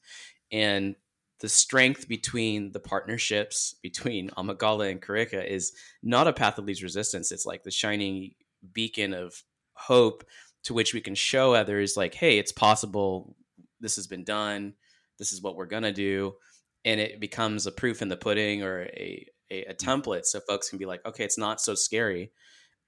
[0.52, 0.96] And
[1.40, 6.84] the strength between the partnerships between Amakhala and Kariega is not a path of least
[6.84, 7.32] resistance.
[7.32, 8.36] It's like the shining
[8.74, 10.24] beacon of hope
[10.64, 13.36] to which we can show others, like, hey, it's possible.
[13.82, 14.74] This has been done.
[15.20, 16.36] This is what we're going to do
[16.86, 19.78] and it becomes a proof in the pudding or a, a, a mm.
[19.78, 22.32] template so folks can be like okay it's not so scary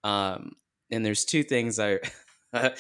[0.03, 0.51] um,
[0.91, 1.99] and there's two things i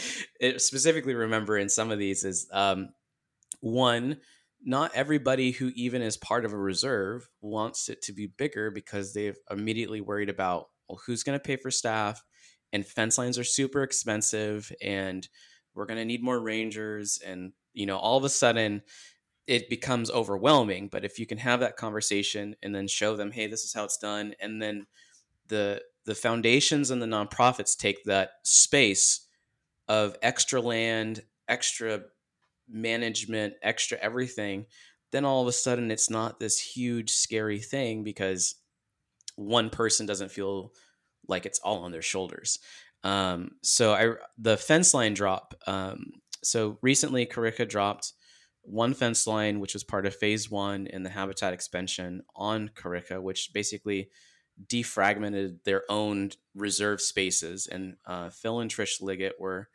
[0.57, 2.89] specifically remember in some of these is um,
[3.59, 4.17] one
[4.63, 9.13] not everybody who even is part of a reserve wants it to be bigger because
[9.13, 12.23] they've immediately worried about well who's going to pay for staff
[12.73, 15.27] and fence lines are super expensive and
[15.73, 18.81] we're going to need more rangers and you know all of a sudden
[19.47, 20.89] it becomes overwhelming.
[20.89, 23.85] But if you can have that conversation and then show them, hey, this is how
[23.85, 24.85] it's done, and then
[25.47, 29.27] the the foundations and the nonprofits take that space
[29.89, 32.01] of extra land, extra
[32.69, 34.65] management, extra everything,
[35.11, 38.55] then all of a sudden it's not this huge scary thing because
[39.35, 40.71] one person doesn't feel
[41.27, 42.59] like it's all on their shoulders.
[43.03, 45.53] Um, so I the fence line drop.
[45.67, 48.13] Um, so recently, Kariega dropped
[48.67, 53.21] one fence line, which was part of phase one in the habitat expansion on Kariega,
[53.21, 54.09] which basically
[54.65, 57.67] defragmented their own reserve spaces.
[57.67, 59.69] And uh, Phil and Trish Liggett were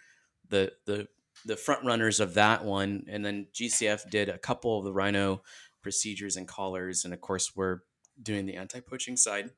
[0.48, 1.08] the the
[1.44, 5.42] the front runners of that one, and then GCF did a couple of the rhino
[5.82, 7.80] procedures and collars, and of course we're
[8.22, 9.50] doing the anti poaching side.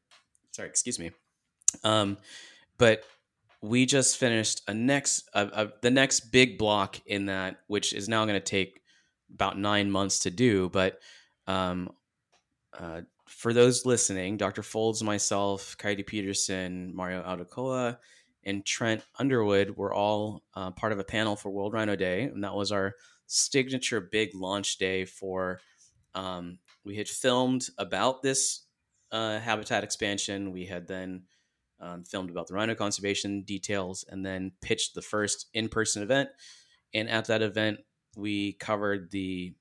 [0.53, 1.11] Sorry, excuse me.
[1.83, 2.19] Um,
[2.79, 3.05] but
[3.61, 8.25] we just finished a next uh, the next big block in that, which is now
[8.25, 8.81] going to take
[9.35, 10.69] about nine months to do.
[10.71, 11.01] But
[11.47, 11.91] um,
[12.79, 14.63] uh, for those listening, Dr.
[14.63, 17.99] Fowlds, myself, Coyote Peterson, Mario Aldecoa,
[18.45, 22.45] and Trent Underwood were all uh, part of a panel for World Rhino Day, and
[22.45, 22.95] that was our
[23.27, 25.61] signature big launch day for.
[26.15, 28.67] Um, we had filmed about this
[29.11, 30.53] uh, habitat expansion.
[30.53, 31.23] We had then
[31.81, 36.29] um, filmed about the rhino conservation details, and then pitched the first in-person event.
[36.93, 37.79] And at that event,
[38.17, 39.55] we covered the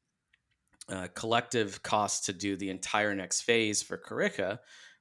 [0.90, 4.60] uh, collective cost to do the entire next phase for Kariega.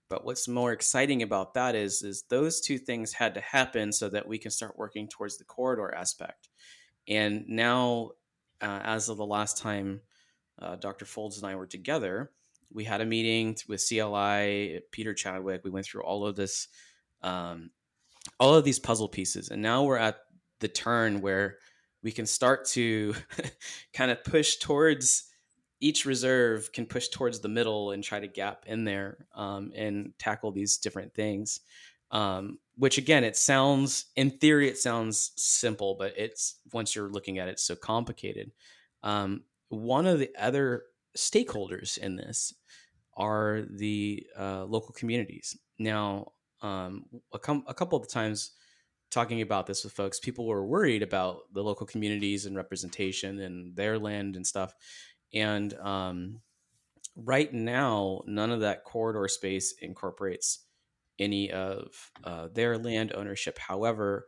[0.08, 4.08] But what's more exciting about that is is those two things had to happen so
[4.10, 6.50] that we can start working towards the corridor aspect.
[7.08, 8.10] And now,
[8.60, 10.02] uh, as of the last time
[10.60, 11.04] uh, Dr.
[11.04, 12.30] Fowlds and I were together,
[12.70, 15.62] we had a meeting with CLI, Peter Chadwick.
[15.64, 16.68] We went through all of this,
[17.22, 17.70] um,
[18.38, 20.18] all of these puzzle pieces, and now we're at
[20.60, 21.58] the turn where
[22.02, 23.14] we can start to
[23.92, 25.24] kind of push towards
[25.82, 30.12] each reserve can push towards the middle and try to gap in there um, and
[30.16, 31.60] tackle these different things.
[32.12, 37.38] Um, which again, it sounds in theory it sounds simple, but it's once you're looking
[37.38, 38.52] at it, so complicated.
[39.02, 40.84] Um, one of the other
[41.16, 42.54] stakeholders in this
[43.16, 45.56] are the uh, local communities.
[45.78, 48.52] Now, um, a, com- a couple of times
[49.12, 53.76] talking about this with folks, people were worried about the local communities and representation and
[53.76, 54.74] their land and stuff.
[55.34, 56.40] And um,
[57.14, 60.64] right now, none of that corridor space incorporates
[61.18, 63.58] any of uh, their land ownership.
[63.58, 64.26] However,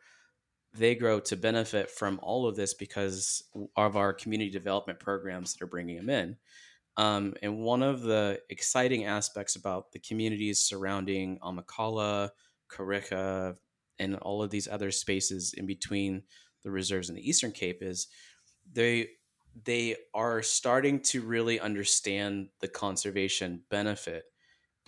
[0.75, 3.45] they grow to benefit from all of this because
[3.77, 6.37] of our community development programs that are bringing them in.
[6.97, 12.31] Um, and one of the exciting aspects about the communities surrounding Amakhala,
[12.71, 13.57] Kariega,
[13.99, 16.23] and all of these other spaces in between
[16.63, 18.09] the reserves and the Eastern Cape is
[18.73, 19.09] they
[19.65, 24.25] they are starting to really understand the conservation benefit.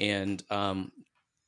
[0.01, 0.91] And um,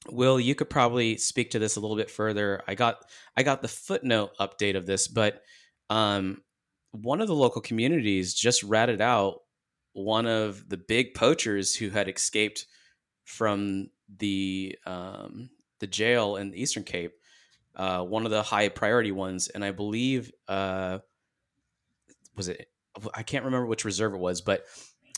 [0.08, 2.62] Will, you could probably speak to this a little bit further.
[2.68, 3.04] I got
[3.36, 5.42] I got the footnote update of this, but
[5.90, 6.42] um,
[6.92, 9.40] one of the local communities just ratted out
[9.92, 12.66] one of the big poachers who had escaped
[13.24, 15.50] from the um,
[15.80, 17.12] the jail in the Eastern Cape,
[17.78, 20.98] uh, one of the high priority ones, and I believe uh,
[22.36, 22.68] was it
[23.14, 24.64] I can't remember which reserve it was, but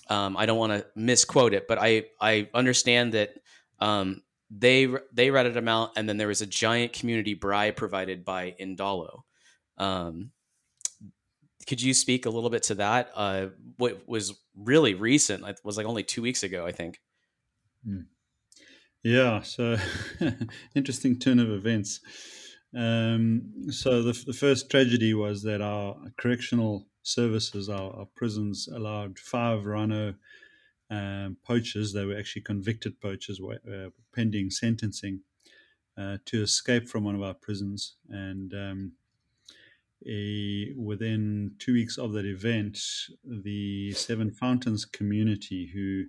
[0.08, 3.30] um, I don't want to misquote it, but I I understand that
[3.78, 8.24] um, they they ratted them out, and then there was a giant community bribe provided
[8.24, 9.22] by Indalo.
[9.78, 10.32] Um,
[11.66, 13.10] could you speak a little bit to that?
[13.14, 15.46] Uh, what was really recent?
[15.46, 17.00] It was like only two weeks ago, I think.
[17.84, 18.00] Hmm.
[19.02, 19.78] Yeah, so
[20.74, 22.00] interesting turn of events.
[22.76, 29.18] Um, so the, the first tragedy was that our correctional services, our, our prisons allowed
[29.18, 30.14] five rhino
[30.90, 35.20] um, poachers, they were actually convicted poachers uh, pending sentencing,
[35.98, 37.96] uh, to escape from one of our prisons.
[38.08, 38.92] And um,
[40.06, 42.78] a, within two weeks of that event,
[43.24, 46.04] the Seven Fountains community, who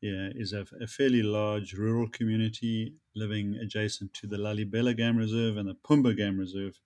[0.00, 5.56] yeah, is a, a, fairly large rural community living adjacent to the Lalibela Game Reserve
[5.56, 6.78] and the Pumba Game Reserve,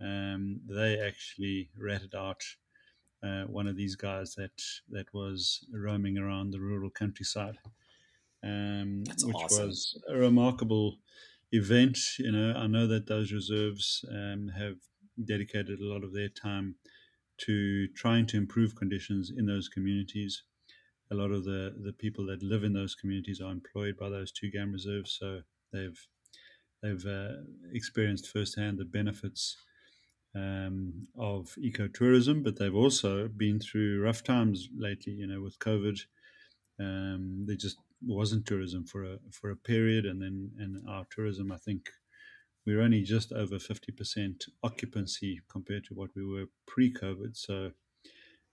[0.00, 2.42] um, they actually ratted out
[3.22, 7.56] uh, one of these guys that that was roaming around the rural countryside,
[8.42, 9.68] um, which awesome.
[9.68, 10.98] was a remarkable
[11.52, 11.98] event.
[12.18, 14.76] You know, I know that those reserves um, have
[15.24, 16.74] dedicated a lot of their time
[17.36, 20.42] to trying to improve conditions in those communities.
[21.10, 24.32] A lot of the, the people that live in those communities are employed by those
[24.32, 25.42] two game reserves, so
[25.74, 26.06] they've
[26.82, 29.56] they've uh, experienced firsthand the benefits
[30.34, 35.12] um, of ecotourism, but they've also been through rough times lately.
[35.12, 35.98] You know, with COVID,
[36.80, 41.52] um, there just wasn't tourism for a for a period, and then and our tourism,
[41.52, 41.90] I think,
[42.66, 47.36] we're only just over 50% occupancy compared to what we were pre COVID.
[47.36, 47.72] So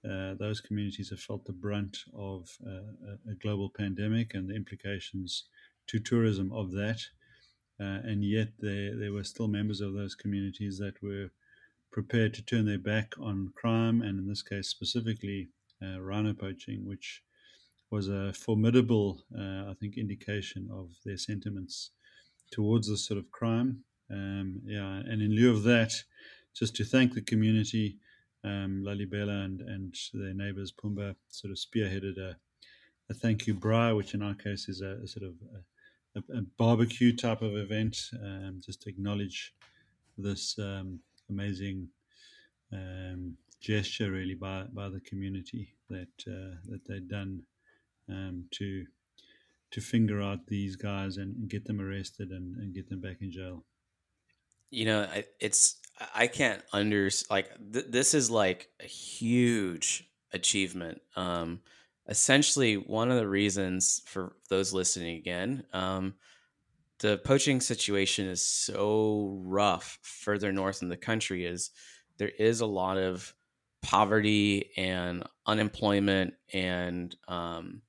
[0.09, 5.45] uh, those communities have felt the brunt of uh, a global pandemic and the implications
[5.88, 6.99] to tourism of that.
[7.79, 11.32] Uh, and yet, there, there were still members of those communities that were
[11.91, 15.49] prepared to turn their back on crime, and in this case, specifically
[15.84, 17.23] uh, rhino poaching, which
[17.89, 21.91] was a formidable, uh, I think, indication of their sentiments
[22.51, 23.84] towards this sort of crime.
[24.09, 25.93] Um, yeah, and in lieu of that,
[26.53, 27.97] just to thank the community,
[28.43, 32.38] um, Lalibela and, and their neighbors Pumba sort of spearheaded a,
[33.09, 35.59] a thank you braai, which in our case is a, a sort of a,
[36.16, 39.53] a, barbecue type of event, um, just acknowledge
[40.18, 40.99] this um,
[41.30, 41.88] amazing
[42.74, 47.43] um, gesture really by, by the community that uh, that they've done
[48.09, 48.86] um, to
[49.72, 53.32] to finger out these guys and get them arrested and, and get them back in
[53.32, 53.64] jail.
[54.70, 55.07] You know,
[55.39, 55.78] it's
[56.14, 61.01] I can't under like th- this is like a huge achievement.
[61.16, 61.62] Um,
[62.08, 66.16] essentially, one of the reasons for those listening again, um,
[66.99, 71.45] the poaching situation is so rough further north in the country.
[71.45, 71.72] Is
[72.18, 73.34] there is a lot of
[73.82, 77.82] poverty and unemployment and um,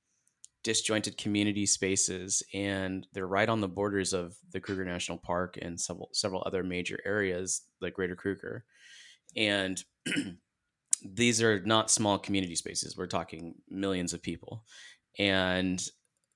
[0.63, 5.79] disjointed community spaces, and they're right on the borders of the Kruger National Park and
[5.79, 8.65] several several other major areas like Greater Kruger,
[9.35, 9.83] and
[11.01, 12.97] these are not small community spaces.
[12.97, 14.63] We're talking millions of people,
[15.17, 15.85] and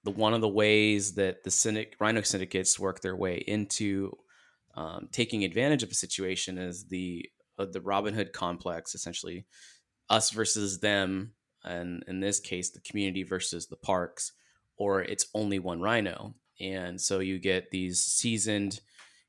[0.04, 4.12] the one of the ways that the syndic, rhino syndicates work their way into
[4.76, 7.26] um, taking advantage of a situation is the
[7.60, 9.46] uh, the Robin Hood complex, essentially
[10.10, 11.34] us versus them
[11.64, 14.34] and in this case the community versus the parks
[14.78, 18.80] or it's only one rhino and so you get these seasoned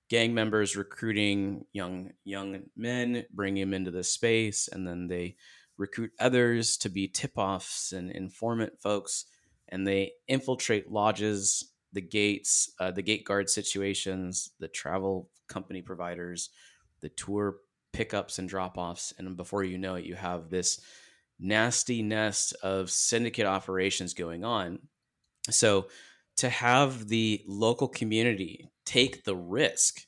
[0.08, 5.36] gang members recruiting young young men bring them into this space and then they
[5.76, 9.26] recruit others to be tip-offs and informant folks
[9.68, 16.50] and they infiltrate lodges the gates uh, the gate guard situations the travel company providers
[17.00, 17.56] the tour
[17.92, 20.80] pickups and drop-offs and before you know it you have this
[21.38, 24.80] nasty nest of syndicate operations going on.
[25.50, 25.86] So
[26.38, 30.06] to have the local community take the risk,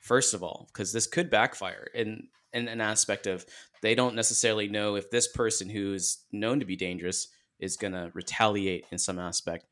[0.00, 3.44] first of all, because this could backfire in, in an aspect of
[3.82, 7.28] they don't necessarily know if this person who's known to be dangerous
[7.58, 9.66] is going to retaliate in some aspect.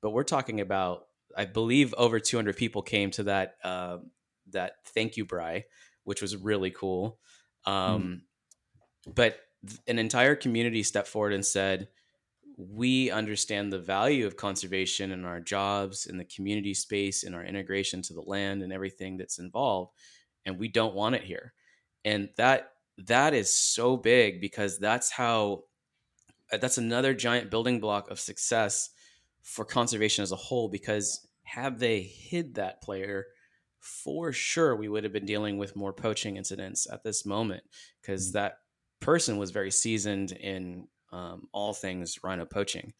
[0.00, 3.98] But we're talking about, I believe, over 200 people came to that uh,
[4.50, 5.64] that thank you braai
[6.04, 7.18] which was really cool.
[7.64, 7.72] Hmm.
[7.72, 8.22] Um,
[9.06, 9.14] mm.
[9.14, 9.38] But
[9.86, 11.88] an entire community stepped forward and said,
[12.70, 17.44] we understand the value of conservation in our jobs, in the community space, in our
[17.44, 19.92] integration to the land and everything that's involved,
[20.44, 21.52] and we don't want it here.
[22.04, 25.64] And that that is so big because that's how
[26.50, 28.90] that's another giant building block of success
[29.42, 33.26] for conservation as a whole because have they hid that player
[33.80, 37.62] for sure we would have been dealing with more poaching incidents at this moment
[38.00, 38.32] because mm.
[38.34, 38.58] that
[39.00, 42.92] person was very seasoned in um, all things rhino poaching.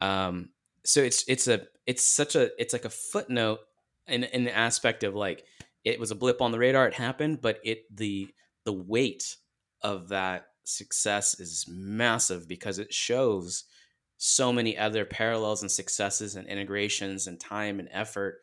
[0.00, 0.50] Um,
[0.84, 3.60] so it's it's a it's such a it's like a footnote
[4.06, 5.44] in in the aspect of like
[5.84, 8.28] it was a blip on the radar, it happened, but it the
[8.64, 9.36] the weight
[9.82, 13.64] of that success is massive because it shows
[14.18, 18.42] so many other parallels and successes and integrations and time and effort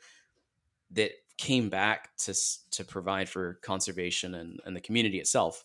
[0.92, 2.34] that came back to
[2.72, 5.64] to provide for conservation and, and the community itself.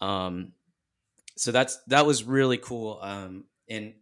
[0.00, 0.52] Um,
[1.36, 2.98] so that's that was really cool.
[3.02, 3.94] Um, and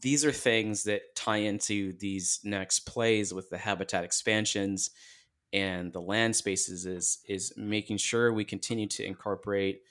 [0.00, 4.90] these are things that tie into these next plays with the habitat expansions
[5.52, 9.82] and the land spaces is is making sure we continue to incorporate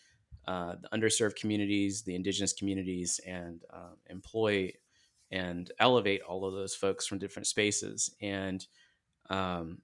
[0.47, 4.71] uh, the underserved communities, the indigenous communities, and uh, employ
[5.31, 8.09] and elevate all of those folks from different spaces.
[8.21, 8.65] And
[9.29, 9.79] um,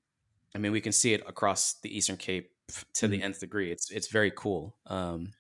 [0.56, 2.50] I mean, we can see it across the Eastern Cape
[2.96, 3.12] to mm-hmm.
[3.12, 3.72] the nth degree.
[3.72, 4.76] It's it's very cool.
[4.88, 5.34] Um,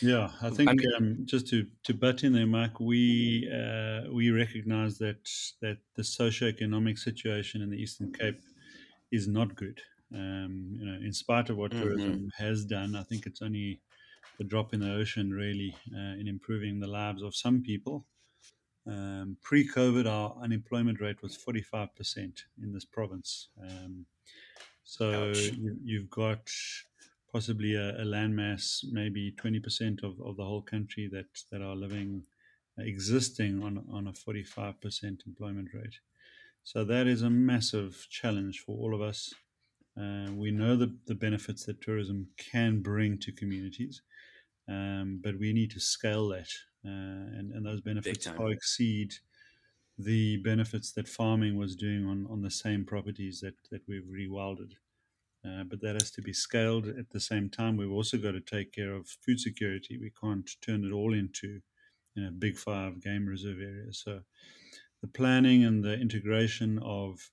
[0.00, 4.10] yeah, I think I mean, um, just to to butt in there, Mark, we uh,
[4.12, 5.28] we recognise that
[5.60, 8.40] that the socio-economic situation in the Eastern Cape
[9.10, 9.80] is not good.
[10.14, 11.82] Um, you know, in spite of what mm-hmm.
[11.82, 13.80] tourism has done, I think it's only
[14.40, 18.06] a drop in the ocean, really, uh, in improving the lives of some people.
[18.86, 23.48] Um, pre-COVID, our unemployment rate was forty-five percent in this province.
[23.62, 24.06] Um,
[24.84, 25.32] so
[25.84, 26.50] you, have got
[27.32, 32.22] possibly a, a landmass, maybe 20% of, of the whole country that, that are living,
[32.78, 35.94] uh, existing on, on a 45% employment rate.
[36.62, 39.32] So that is a massive challenge for all of us.
[39.98, 44.02] Uh, we know the, the benefits that tourism can bring to communities,
[44.68, 46.48] um, but we need to scale that,
[46.86, 49.12] uh, and, and those benefits far exceed
[49.98, 54.72] the benefits that farming was doing on, on the same properties that, that we've rewilded.
[55.46, 57.76] Uh, but that has to be scaled at the same time.
[57.76, 59.96] We've also got to take care of food security.
[59.98, 61.60] We can't turn it all into
[62.14, 64.02] you know, big five game reserve areas.
[64.04, 64.20] So
[65.00, 67.30] the planning and the integration of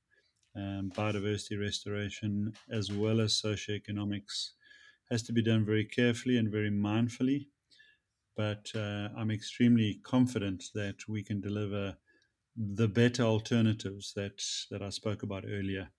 [0.55, 4.51] um, biodiversity restoration as well as socioeconomics
[5.11, 7.47] has to be done very carefully and very mindfully.
[8.35, 11.97] But uh, I'm extremely confident that we can deliver
[12.55, 14.41] the better alternatives that,
[14.71, 15.89] that I spoke about earlier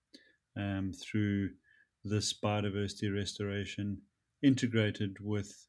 [0.57, 1.51] um, through
[2.03, 4.01] this biodiversity restoration
[4.41, 5.67] integrated with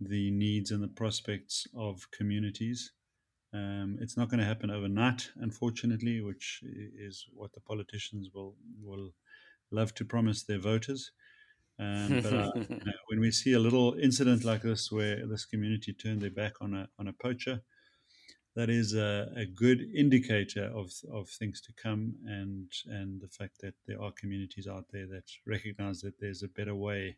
[0.00, 2.92] the needs and the prospects of communities.
[3.52, 9.10] Um, it's not going to happen overnight, unfortunately, which is what the politicians will will
[9.72, 11.12] love to promise their voters.
[11.78, 12.50] Um, but uh,
[13.08, 16.74] when we see a little incident like this, where this community turned their back on
[16.74, 17.62] a on a poacher,
[18.56, 23.60] that is a, a, good indicator of, of things to come and and the fact
[23.60, 27.16] that there are communities out there that recognize that there's a better way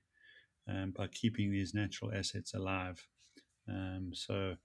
[0.68, 3.05] um, by keeping these natural assets alive.
[3.68, 4.57] Um, so,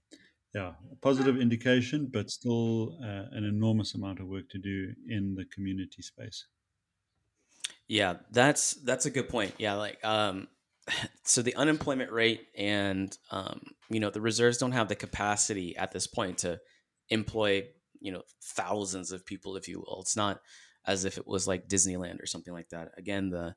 [0.54, 5.34] yeah, a positive indication, but still uh, an enormous amount of work to do in
[5.34, 6.46] the community space.
[7.86, 9.54] Yeah, that's that's a good point.
[9.58, 10.48] Yeah, like um,
[11.24, 13.60] so the unemployment rate and um,
[13.90, 16.58] you know the reserves don't have the capacity at this point to
[17.10, 17.64] employ
[18.00, 20.00] you know thousands of people if you will.
[20.00, 20.40] It's not
[20.86, 22.92] as if it was like disneyland or something like that.
[22.96, 23.54] Again the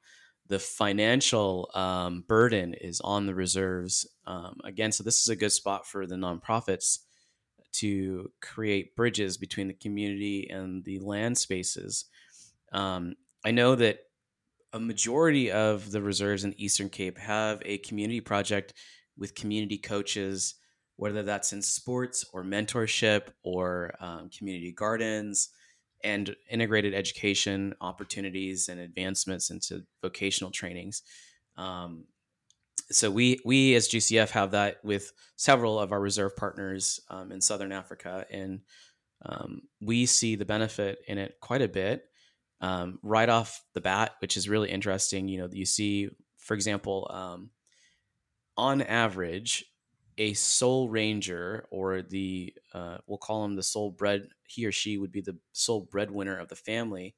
[0.48, 4.08] the financial um, burden is on the reserves.
[4.26, 7.00] Um, again so this is a good spot for the nonprofits
[7.74, 12.06] to create bridges between the community and the land spaces.
[12.74, 14.00] Um, i know that
[14.74, 18.74] a majority of the reserves in Eastern Cape have a community project
[19.17, 20.55] with community coaches,
[20.95, 25.49] whether that's in sports or mentorship or um, community gardens
[26.03, 31.03] and integrated education opportunities and advancements into vocational trainings.
[31.57, 32.05] Um,
[32.89, 37.39] so we we as GCF have that with several of our reserve partners um, in
[37.39, 38.61] Southern Africa, and
[39.24, 42.05] um, we see the benefit in it quite a bit
[42.62, 45.28] um, right off the bat, which is really interesting.
[45.28, 47.49] You know, you see, for example, um,
[48.55, 49.66] on average,
[50.18, 54.97] a sole ranger or the uh, we'll call him the sole bread he or she
[54.97, 57.16] would be the sole breadwinner of the family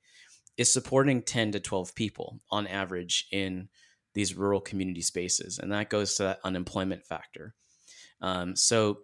[0.57, 3.67] is supporting 10 to 12 people on average in
[4.13, 7.55] these rural community spaces and that goes to that unemployment factor
[8.21, 8.99] um, so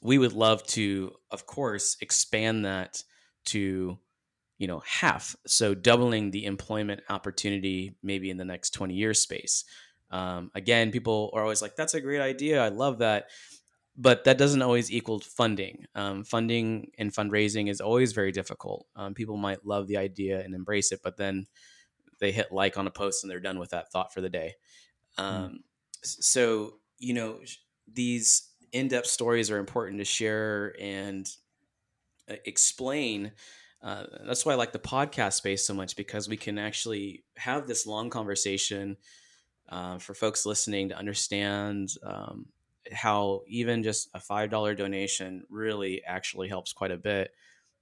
[0.00, 3.02] we would love to of course expand that
[3.44, 3.98] to
[4.58, 5.34] you know half.
[5.46, 9.64] So doubling the employment opportunity maybe in the next 20 years space.
[10.10, 12.62] Um, again people are always like that's a great idea.
[12.62, 13.28] I love that.
[14.00, 15.84] But that doesn't always equal funding.
[15.96, 18.86] Um, funding and fundraising is always very difficult.
[18.94, 21.46] Um, people might love the idea and embrace it but then
[22.20, 24.54] they hit like on a post and they're done with that thought for the day.
[25.18, 25.58] Mm.
[26.02, 27.40] so you know
[27.92, 31.28] these in-depth stories are important to share and
[32.30, 33.32] uh, explain
[33.82, 37.66] uh, that's why I like the podcast space so much because we can actually have
[37.66, 38.96] this long conversation
[39.68, 42.46] uh, for folks listening to understand um,
[42.92, 47.32] how even just a five dollar donation really actually helps quite a bit,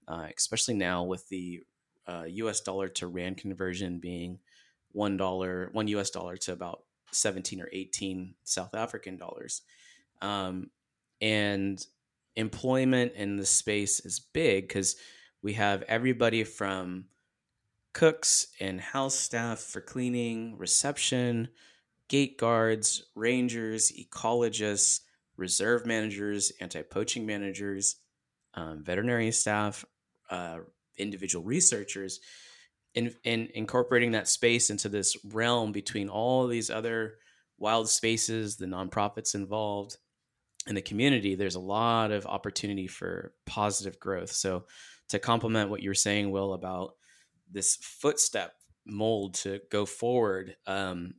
[0.09, 1.63] uh, especially now with the
[2.29, 2.61] U.S.
[2.61, 4.39] Uh, dollar to rand conversion being
[4.93, 6.11] one dollar, one U.S.
[6.11, 6.83] dollar to about
[7.13, 9.63] seventeen or eighteen South African dollars,
[10.21, 10.71] um,
[11.21, 11.85] and
[12.35, 14.97] employment in the space is big because
[15.43, 17.07] we have everybody from
[17.93, 21.49] cooks and house staff for cleaning, reception,
[22.09, 25.01] gate guards, rangers, ecologists,
[25.37, 27.97] reserve managers, anti poaching managers,
[28.55, 29.85] um, veterinary staff,
[30.31, 30.59] uh,
[30.99, 32.21] individual researchers,
[32.95, 37.17] in, in incorporating that space into this realm between all these other
[37.59, 39.97] wild spaces, the nonprofits involved,
[40.67, 41.35] and the community.
[41.35, 44.33] There's a lot of opportunity for positive growth.
[44.33, 44.65] So,
[45.09, 46.95] to complement what you were saying, Will, about
[47.51, 48.53] this footstep
[48.85, 51.15] mold to go forward, um,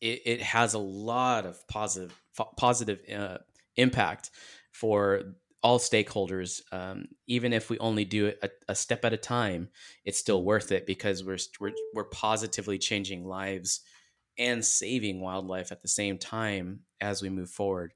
[0.00, 2.14] it, it, has a lot of positive
[2.56, 3.38] positive uh,
[3.76, 4.30] impact
[4.72, 5.22] for
[5.62, 6.62] all stakeholders.
[6.72, 9.68] Um, even if we only do it a, a, step at a time,
[10.04, 13.80] it's still worth it because we're, we're we're positively changing lives
[14.38, 17.92] and saving wildlife at the same time as we move forward.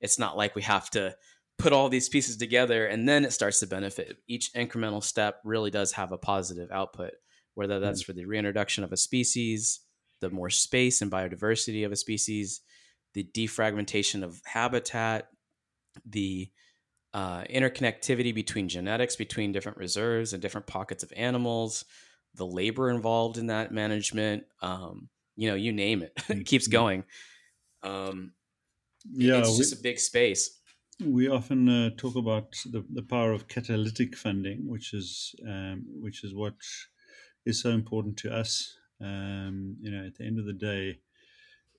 [0.00, 1.16] It's not like we have to
[1.58, 4.18] put all these pieces together and then it starts to benefit.
[4.28, 7.12] Each incremental step really does have a positive output,
[7.54, 8.06] whether that's mm.
[8.06, 9.80] for the reintroduction of a species,
[10.20, 12.60] the more space and biodiversity of a species,
[13.14, 15.28] the defragmentation of habitat,
[16.04, 16.50] the
[17.14, 21.86] uh, interconnectivity between genetics, between different reserves and different pockets of animals,
[22.34, 26.72] the labor involved in that management, um, you know, you name it, it keeps mm-hmm.
[26.72, 27.04] going.
[27.82, 28.32] Um,
[29.10, 30.55] yeah, it's just we, a big space.
[31.04, 36.24] We often uh, talk about the, the power of catalytic funding, which is um, which
[36.24, 36.56] is what
[37.44, 38.78] is so important to us.
[39.00, 41.00] Um, you know, at the end of the day,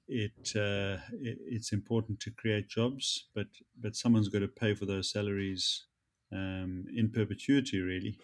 [0.08, 3.48] it, uh, it, it's important to create jobs, but
[3.78, 5.86] but someone's got to pay for those salaries
[6.32, 8.20] um, in perpetuity, really.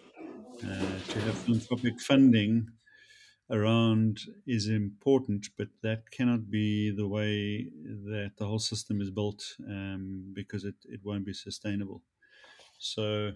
[0.64, 2.70] Uh, to have philanthropic funding
[3.50, 9.44] around is important, but that cannot be the way that the whole system is built
[9.68, 12.04] um, because it, it won't be sustainable.
[12.80, 13.34] So,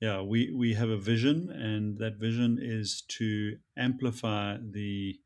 [0.00, 5.20] yeah, we, we have a vision, and that vision is to amplify the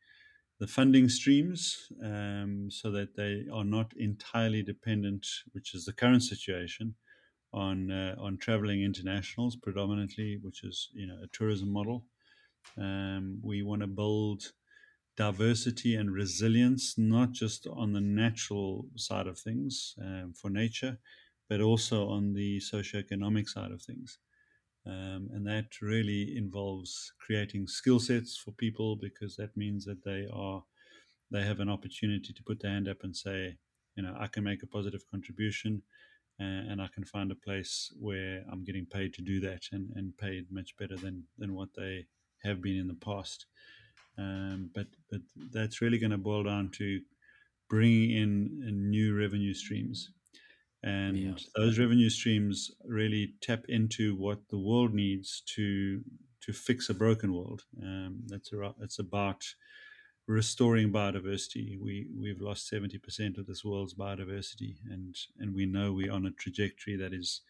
[0.58, 6.22] the funding streams um, so that they are not entirely dependent, which is the current
[6.22, 6.94] situation,
[7.52, 12.06] on uh, on traveling internationals predominantly, which is you know a tourism model.
[12.78, 14.52] Um, we want to build
[15.16, 20.98] diversity and resilience, not just on the natural side of things um, for nature,
[21.48, 24.18] but also on the socioeconomic side of things.
[24.86, 30.28] Um, and that really involves creating skill sets for people because that means that they
[30.32, 30.62] are
[31.30, 33.58] they have an opportunity to put their hand up and say,
[33.96, 35.82] you know, I can make a positive contribution
[36.38, 39.90] and, and I can find a place where I'm getting paid to do that and,
[39.96, 42.06] and paid much better than, than what they
[42.42, 43.46] have been in the past.
[44.18, 45.20] Um, but but
[45.52, 47.00] that's really going to boil down to
[47.68, 50.10] bringing in, new revenue streams
[50.86, 51.32] and yeah.
[51.56, 56.00] those revenue streams really tap into what the world needs to
[56.42, 57.64] to fix a broken world.
[57.82, 59.44] Um, that's a, it's about
[60.28, 61.76] restoring biodiversity.
[61.80, 66.26] We we've lost seventy percent of this world's biodiversity, and and we know we're on
[66.26, 67.40] a trajectory that is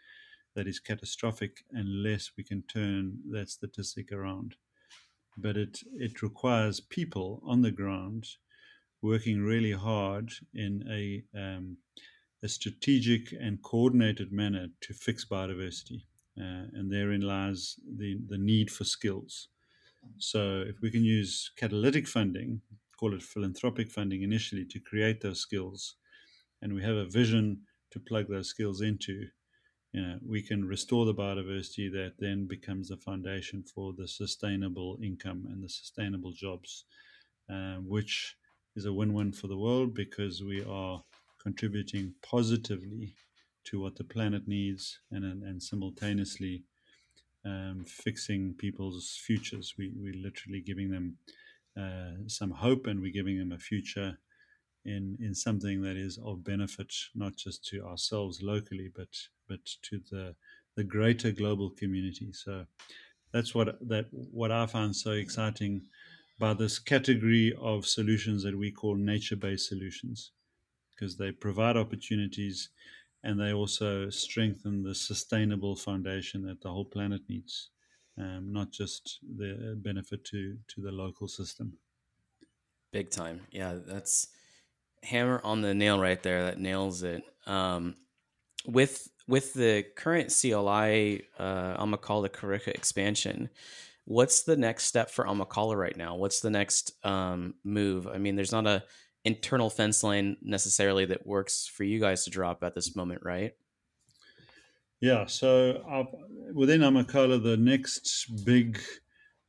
[0.55, 4.57] that is catastrophic unless we can turn that statistic around.
[5.37, 8.26] But it it requires people on the ground
[9.03, 11.78] working really hard in a um,
[12.43, 16.03] a strategic and coordinated manner to fix biodiversity.
[16.39, 19.49] Uh, and therein lies the, the need for skills.
[20.18, 22.61] So, if we can use catalytic funding,
[22.99, 25.97] call it philanthropic funding initially, to create those skills,
[26.62, 27.62] and we have a vision
[27.93, 29.28] to plug those skills into,
[29.93, 34.99] you know, we can restore the biodiversity that then becomes the foundation for the sustainable
[35.03, 36.84] income and the sustainable jobs,
[37.51, 38.37] uh, which
[38.74, 41.03] is a win win for the world because we are
[41.43, 43.14] contributing positively
[43.64, 46.64] to what the planet needs and, and, and simultaneously
[47.45, 49.74] um, fixing people's futures.
[49.78, 51.16] We, we're literally giving them
[51.80, 54.18] uh, some hope and we're giving them a future
[54.87, 59.09] in, in something that is of benefit, not just to ourselves locally, but,
[59.49, 60.34] but to the,
[60.76, 62.32] the greater global community.
[62.32, 62.66] So
[63.32, 65.82] that's what, that, what I find so exciting
[66.39, 70.32] by this category of solutions that we call nature based solutions
[70.95, 72.70] because they provide opportunities
[73.22, 77.70] and they also strengthen the sustainable foundation that the whole planet needs,
[78.18, 81.72] um, not just the benefit to, to the local system.
[82.93, 83.41] Big time.
[83.51, 84.28] Yeah, that's
[85.03, 86.44] hammer on the nail right there.
[86.44, 87.22] That nails it.
[87.47, 87.94] Um,
[88.66, 93.49] with with the current CLI, uh, Amakhala Kariega expansion,
[94.05, 96.14] what's the next step for Amakhala right now?
[96.16, 98.07] What's the next um, move?
[98.07, 98.84] I mean, there's not a
[99.24, 103.55] internal fence line necessarily that works for you guys to drop at this moment, right?
[105.01, 105.26] Yeah.
[105.26, 106.05] So uh,
[106.55, 108.80] within Amakhala, the next big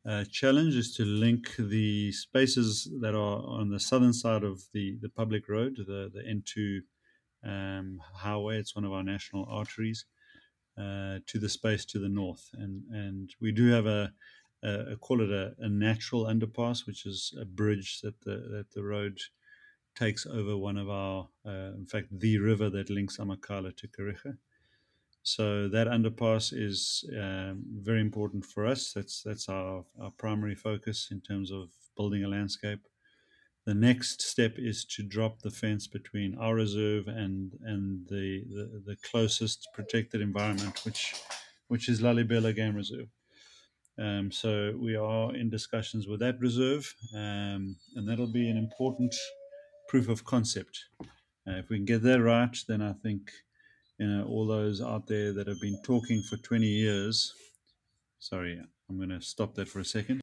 [0.08, 4.98] uh, challenge is to link the spaces that are on the southern side of the,
[5.02, 6.80] the public road, the, the N2
[7.44, 8.58] um, highway.
[8.58, 10.06] It's one of our national arteries.
[10.78, 14.12] Uh, to the space to the north, and and we do have a,
[14.64, 18.68] a, a call it a, a, natural underpass, which is a bridge that the that
[18.76, 19.18] the road
[19.98, 24.38] takes over one of our, uh, in fact, the river that links Amakhala to Kariega.
[25.28, 28.94] So that underpass is um, very important for us.
[28.94, 31.68] That's that's our, our primary focus in terms of
[31.98, 32.80] building a landscape.
[33.66, 38.82] The next step is to drop the fence between our reserve and and the, the,
[38.86, 41.14] the closest protected environment, which
[41.68, 43.10] which is Lalibela Game Reserve.
[44.00, 49.14] Um, so we are in discussions with that reserve, um, and that'll be an important
[49.90, 50.86] proof of concept.
[51.46, 53.30] Uh, if we can get that right, then I think
[53.98, 57.34] you know all those out there that have been talking for 20 years.
[58.20, 60.22] Sorry, I'm going to stop that for a second.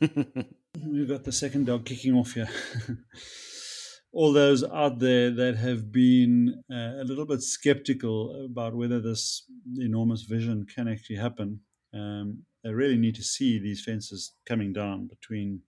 [0.00, 2.48] We've got the second dog kicking off here.
[4.12, 9.44] All those out there that have been uh, a little bit skeptical about whether this
[9.78, 11.60] enormous vision can actually happen,
[11.94, 15.62] um, they really need to see these fences coming down between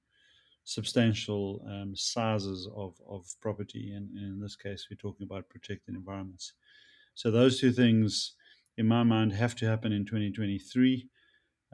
[0.64, 3.92] substantial um, sizes of, of property.
[3.94, 6.52] And, and in this case, we're talking about protected environments.
[7.14, 8.34] So those two things,
[8.76, 11.08] in my mind, have to happen in 2023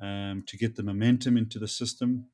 [0.00, 2.26] um, to get the momentum into the system.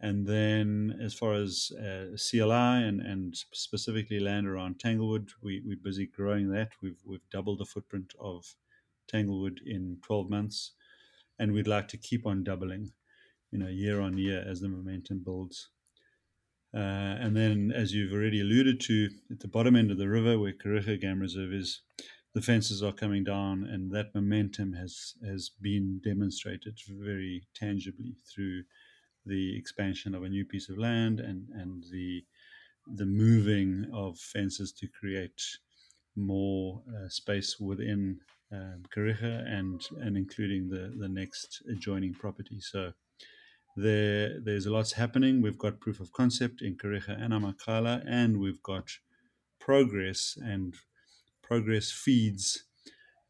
[0.00, 5.76] And then, as far as uh, CLI and, and specifically land around Tanglewood, we, we're
[5.80, 6.72] busy growing that.
[6.82, 8.56] We've, we've doubled the footprint of
[9.06, 10.72] Tanglewood in 12 months,
[11.38, 12.92] and we'd like to keep on doubling,
[13.52, 15.68] you know, year on year as the momentum builds.
[16.74, 16.78] Uh,
[17.20, 20.52] and then, as you've already alluded to, at the bottom end of the river where
[20.52, 21.82] Kariega Game Reserve is,
[22.34, 28.62] the fences are coming down, and that momentum has has been demonstrated very tangibly through
[29.26, 32.24] the expansion of a new piece of land and and the
[32.96, 35.40] the moving of fences to create
[36.16, 38.18] more uh, space within
[38.52, 42.60] um, and and including the the next adjoining property.
[42.60, 42.92] So
[43.76, 45.40] there, there's a lots happening.
[45.40, 48.90] We've got proof of concept in Kariega and Amakhala, and we've got
[49.58, 50.74] progress, and
[51.42, 52.64] progress feeds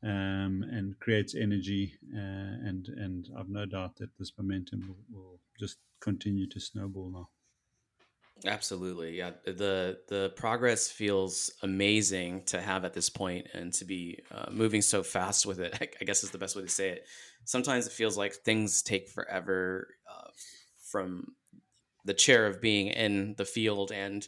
[0.03, 1.95] um, and creates energy.
[2.15, 7.11] Uh, and and I've no doubt that this momentum will, will just continue to snowball
[7.11, 7.29] now.
[8.45, 9.31] Absolutely, yeah.
[9.45, 14.83] the The progress feels amazing to have at this point, and to be uh, moving
[14.83, 15.97] so fast with it.
[16.01, 17.07] I guess is the best way to say it.
[17.45, 20.31] Sometimes it feels like things take forever uh,
[20.91, 21.35] from
[22.05, 24.27] the chair of being in the field and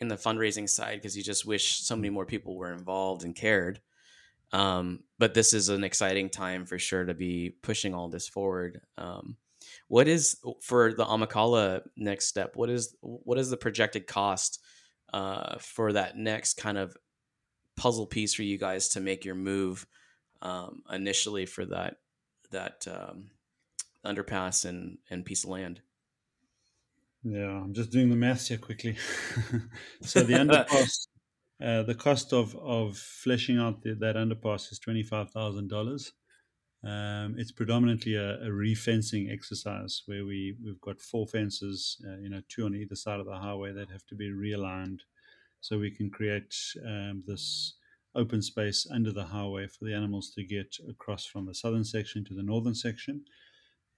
[0.00, 3.36] in the fundraising side because you just wish so many more people were involved and
[3.36, 3.80] cared.
[4.52, 8.80] Um, but this is an exciting time for sure to be pushing all this forward.
[8.98, 9.36] Um,
[9.88, 12.56] what is for the Amakhala next step?
[12.56, 14.60] What is what is the projected cost
[15.12, 16.96] uh, for that next kind of
[17.76, 19.86] puzzle piece for you guys to make your move
[20.42, 21.96] um, initially for that
[22.50, 23.30] that um,
[24.04, 25.80] underpass and and piece of land?
[27.22, 28.96] Yeah, I'm just doing the maths here quickly.
[30.02, 31.06] so the underpass,
[31.62, 36.12] uh, the cost of of fleshing out the, that underpass is twenty five thousand dollars.
[36.84, 42.30] Um, it's predominantly a, a refencing exercise where we, we've got four fences, uh, you
[42.30, 45.00] know, two on either side of the highway that have to be realigned
[45.60, 46.54] so we can create
[46.86, 47.74] um, this
[48.14, 52.24] open space under the highway for the animals to get across from the southern section
[52.24, 53.24] to the northern section.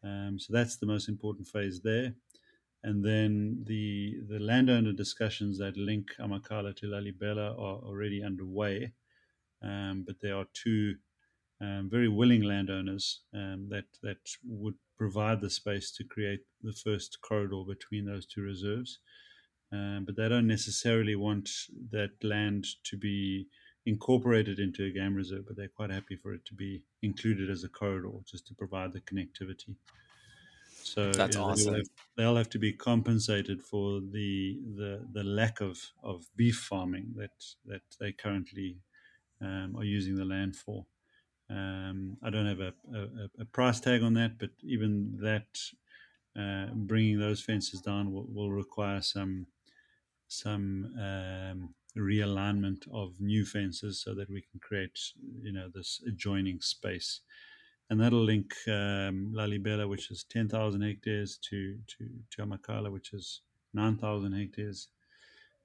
[0.05, 2.15] Um, so that's the most important phase there.
[2.85, 8.93] And then the the landowner discussions that link Amakhala to Lalibela are already underway.
[9.63, 10.97] Um, but there are two
[11.61, 17.19] um, very willing landowners um, that that would provide the space to create the first
[17.21, 18.99] corridor between those two reserves.
[19.73, 21.49] Um, but they don't necessarily want
[21.91, 23.47] that land to be
[23.87, 27.65] incorporated into a game reserve, but they're quite happy for it to be included as
[27.65, 29.75] a corridor just to provide the connectivity.
[30.83, 31.65] So that's yeah, awesome.
[31.65, 36.57] They'll have, they'll have, to be compensated for the the, the lack of, of beef
[36.57, 38.79] farming that that they currently
[39.41, 40.87] um, are using the land for.
[41.51, 45.59] Um, I don't have a, a, a, price tag on that, but even that,
[46.39, 49.47] uh, bringing those fences down will, will require some
[50.29, 54.99] some um, realignment of new fences so that we can create,
[55.43, 57.21] you know, this adjoining space,
[57.93, 61.77] and that'll link um, Lalibela, which is ten thousand hectares, to
[62.31, 63.43] to Amakhala, which is
[63.75, 64.89] nine thousand hectares.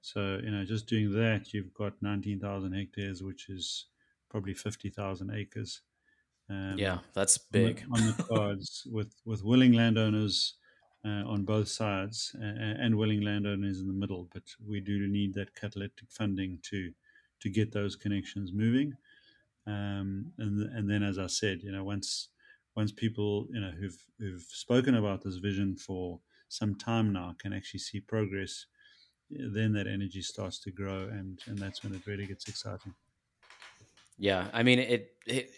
[0.02, 3.86] So you know, just doing that, you've got nineteen thousand hectares, which is
[4.28, 5.80] probably 50,000 acres.
[6.50, 10.54] Um, yeah, that's big on the, on the cards with, with willing landowners
[11.02, 14.28] uh, on both sides uh, and willing landowners in the middle.
[14.34, 16.92] But we do need that catalytic funding to
[17.40, 18.92] to get those connections moving.
[19.68, 22.30] Um, and and then, as I said, you know, once
[22.76, 27.52] once people you know who've who've spoken about this vision for some time now can
[27.52, 28.66] actually see progress,
[29.30, 32.94] then that energy starts to grow, and and that's when it really gets exciting.
[34.18, 35.50] Yeah, I mean it it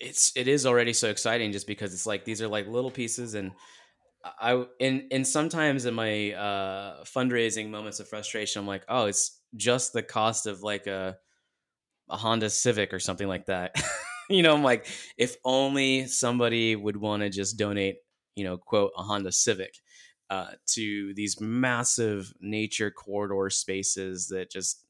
[0.00, 3.34] it's it is already so exciting just because it's like these are like little pieces
[3.34, 3.52] and
[4.24, 9.42] I in in sometimes in my uh fundraising moments of frustration I'm like, "Oh, it's
[9.56, 11.18] just the cost of like a
[12.10, 13.74] a Honda Civic or something like that."
[14.30, 14.86] you know, I'm like,
[15.16, 17.96] if only somebody would want to just donate,
[18.36, 19.74] you know, quote a Honda Civic
[20.30, 24.84] uh, to these massive nature corridor spaces that just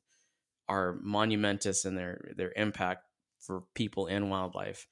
[0.68, 3.04] are monumentous in their their impact
[3.40, 4.86] for people and wildlife.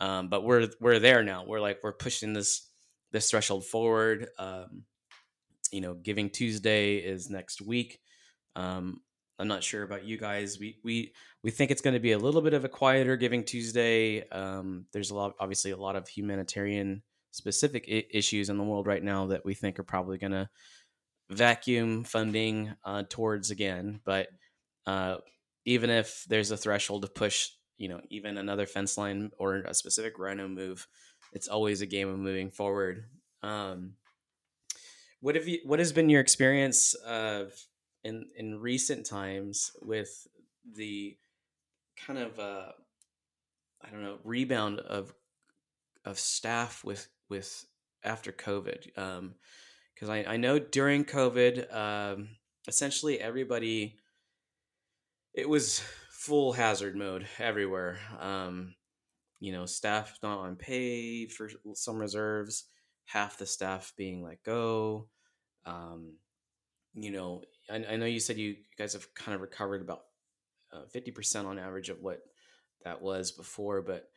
[0.00, 1.44] Um, but we're we're there now.
[1.46, 2.68] We're like we're pushing this
[3.12, 4.28] this threshold forward.
[4.38, 4.84] Um,
[5.70, 8.00] you know, Giving Tuesday is next week.
[8.56, 9.00] Um,
[9.40, 10.58] I'm not sure about you guys.
[10.60, 11.12] We we
[11.42, 14.28] we think it's going to be a little bit of a quieter Giving Tuesday.
[14.28, 18.86] Um, there's a lot, obviously, a lot of humanitarian specific I- issues in the world
[18.86, 20.48] right now that we think are probably going to
[21.30, 24.00] vacuum funding uh, towards again.
[24.04, 24.28] But
[24.86, 25.16] uh,
[25.64, 29.72] even if there's a threshold to push, you know, even another fence line or a
[29.72, 30.86] specific rhino move,
[31.32, 33.04] it's always a game of moving forward.
[33.42, 33.94] Um,
[35.20, 35.60] what have you?
[35.64, 37.52] What has been your experience of
[38.04, 40.26] in in recent times with
[40.74, 41.16] the
[41.96, 42.72] kind of uh,
[43.82, 45.14] I don't know rebound of
[46.04, 47.66] of staff with with
[48.04, 48.98] after COVID?
[48.98, 49.34] Um,
[49.94, 52.28] Because I, I know during COVID, um,
[52.66, 53.98] essentially everybody
[55.34, 57.98] it was full hazard mode everywhere.
[58.18, 58.74] Um,
[59.40, 62.64] you know, staff not on pay for some reserves,
[63.04, 65.08] half the staff being let go.
[65.64, 66.16] Um,
[66.94, 70.02] you know, I, I know you said you guys have kind of recovered about
[70.72, 72.20] uh, fifty uh, percent on average of what
[72.84, 74.08] that was before, but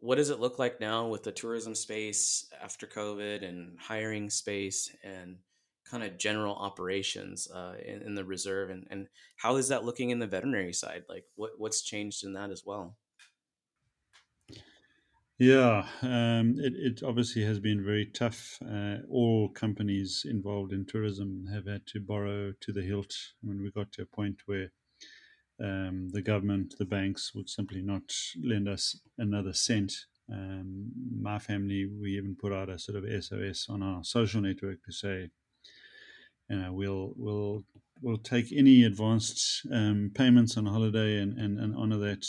[0.00, 4.90] what does it look like now with the tourism space after COVID and hiring space
[5.04, 5.36] and
[5.88, 9.06] kind of general operations uh, in, in, the reserve and, and
[9.36, 11.04] how is that looking in the veterinary side?
[11.08, 12.96] Like what, what's changed in that as well?
[15.38, 18.58] Yeah, um, it, it obviously has been very tough.
[18.64, 23.14] Uh, all companies involved in tourism have had to borrow to the hilt.
[23.42, 24.72] I mean, we got to a point where
[25.62, 28.12] um, the government, the banks would simply not
[28.42, 29.92] lend us another cent.
[30.32, 34.82] Um, my family, we even put out a sort of SOS on our social network
[34.84, 35.30] to say,
[36.48, 37.64] you know, we'll we'll
[38.02, 42.26] we'll take any advanced um, payments on holiday and, and, and honor that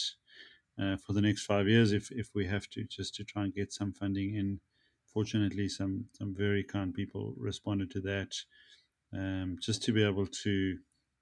[0.81, 3.53] uh, for the next five years if, if we have to, just to try and
[3.53, 4.59] get some funding in.
[5.13, 8.33] Fortunately, some, some very kind people responded to that.
[9.13, 10.77] Um, just to be able to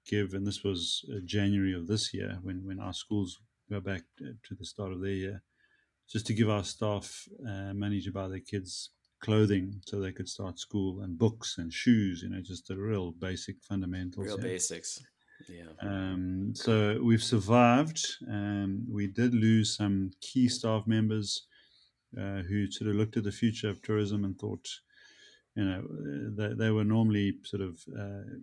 [0.06, 3.38] give, and this was uh, January of this year when, when our schools
[3.70, 5.42] go back uh, to the start of their year,
[6.10, 8.90] just to give our staff uh, money to buy their kids
[9.20, 13.12] clothing so they could start school and books and shoes, you know, just the real
[13.12, 14.26] basic fundamentals.
[14.26, 14.44] Real yeah.
[14.44, 15.02] basics.
[15.48, 15.70] Yeah.
[15.80, 18.04] Um, so we've survived.
[18.28, 21.46] Um, we did lose some key staff members
[22.18, 24.68] uh, who sort of looked at the future of tourism and thought,
[25.54, 28.36] you know, uh, they, they were normally sort of uh,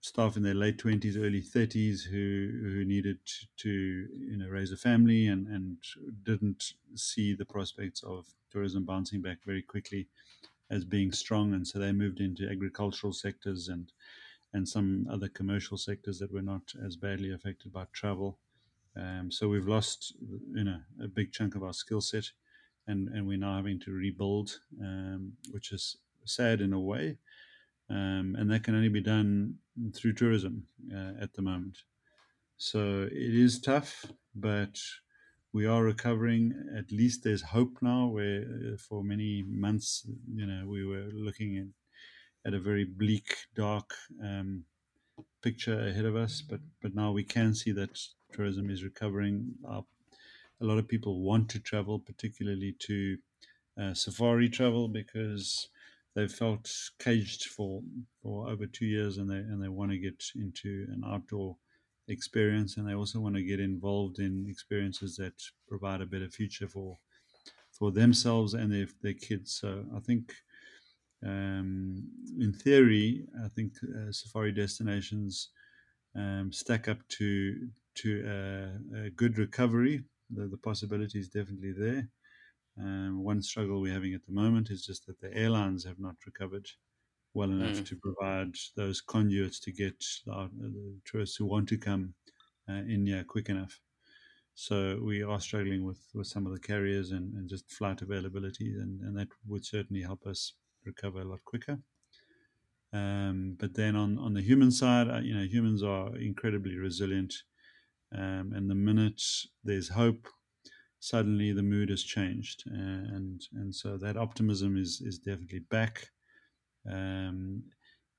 [0.00, 3.18] staff in their late twenties, early thirties who who needed
[3.58, 5.78] to you know raise a family and and
[6.24, 10.08] didn't see the prospects of tourism bouncing back very quickly
[10.70, 13.92] as being strong, and so they moved into agricultural sectors and
[14.52, 18.38] and some other commercial sectors that were not as badly affected by travel.
[18.96, 20.14] Um, so we've lost,
[20.54, 22.30] you know, a big chunk of our skill set,
[22.86, 27.16] and and we're now having to rebuild, um, which is sad in a way,
[27.88, 29.54] um, and that can only be done
[29.94, 31.78] through tourism uh, at the moment.
[32.58, 34.78] So it is tough, but
[35.52, 36.54] we are recovering.
[36.76, 38.08] At least there's hope now.
[38.08, 41.66] Where uh, for many months, you know, we were looking at
[42.44, 44.64] at a very bleak, dark um,
[45.42, 46.42] picture ahead of us.
[46.42, 47.98] But but now we can see that
[48.32, 49.54] tourism is recovering.
[49.68, 49.82] Uh,
[50.60, 53.18] a lot of people want to travel, particularly to
[53.80, 55.68] uh, safari travel, because
[56.14, 57.82] they've felt caged for
[58.22, 61.56] for over two years, and they and they want to get into an outdoor
[62.08, 65.34] experience, and they also want to get involved in experiences that
[65.68, 66.98] provide a better future for
[67.70, 69.52] for themselves and their their kids.
[69.60, 70.34] So I think
[71.24, 72.08] um,
[72.40, 75.50] in theory, I think uh, safari destinations
[76.16, 80.02] um, stack up to to a, a good recovery.
[80.30, 82.08] The, the possibility is definitely there.
[82.78, 86.16] Um, one struggle we're having at the moment is just that the airlines have not
[86.24, 86.66] recovered
[87.34, 87.86] well enough mm.
[87.86, 92.14] to provide those conduits to get the, the tourists who want to come
[92.68, 93.80] uh, in here quick enough.
[94.54, 98.74] So we are struggling with, with some of the carriers and, and just flight availability,
[98.74, 100.54] and, and that would certainly help us
[100.84, 101.78] recover a lot quicker.
[102.92, 107.34] Um, but then on, on the human side, uh, you know, humans are incredibly resilient.
[108.14, 109.22] Um, and the minute
[109.64, 110.28] there's hope,
[111.00, 112.64] suddenly the mood has changed.
[112.66, 116.10] And, and so that optimism is, is definitely back.
[116.90, 117.62] Um,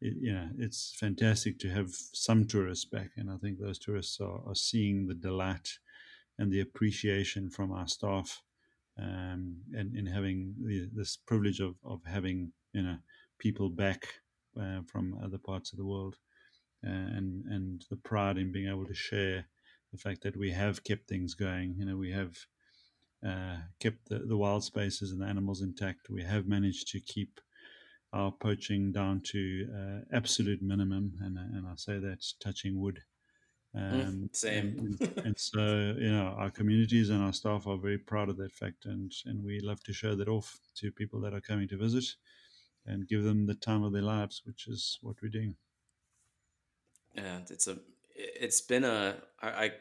[0.02, 3.12] it, you know, it's fantastic to have some tourists back.
[3.16, 5.70] And I think those tourists are, are seeing the delight
[6.40, 8.42] and the appreciation from our staff
[9.00, 12.98] um, and in having the, this privilege of, of having you know
[13.40, 14.08] people back
[14.60, 16.16] uh, from other parts of the world,
[16.86, 19.46] uh, and and the pride in being able to share
[19.92, 21.76] the fact that we have kept things going.
[21.78, 22.36] You know, we have
[23.26, 26.10] uh, kept the, the wild spaces and the animals intact.
[26.10, 27.40] We have managed to keep
[28.12, 33.00] our poaching down to uh, absolute minimum, and and I say that's touching wood.
[33.76, 34.98] Mm, um, Same.
[35.02, 38.52] and, and, so, you know, our communities and our staff are very proud of that
[38.52, 41.78] fact, and and we love to show that off to people that are coming to
[41.78, 42.06] visit,
[42.86, 45.56] and give them the time of their lives, which is what we're doing.
[47.16, 47.78] Yeah, it's a,
[48.16, 49.72] it's been a, I, I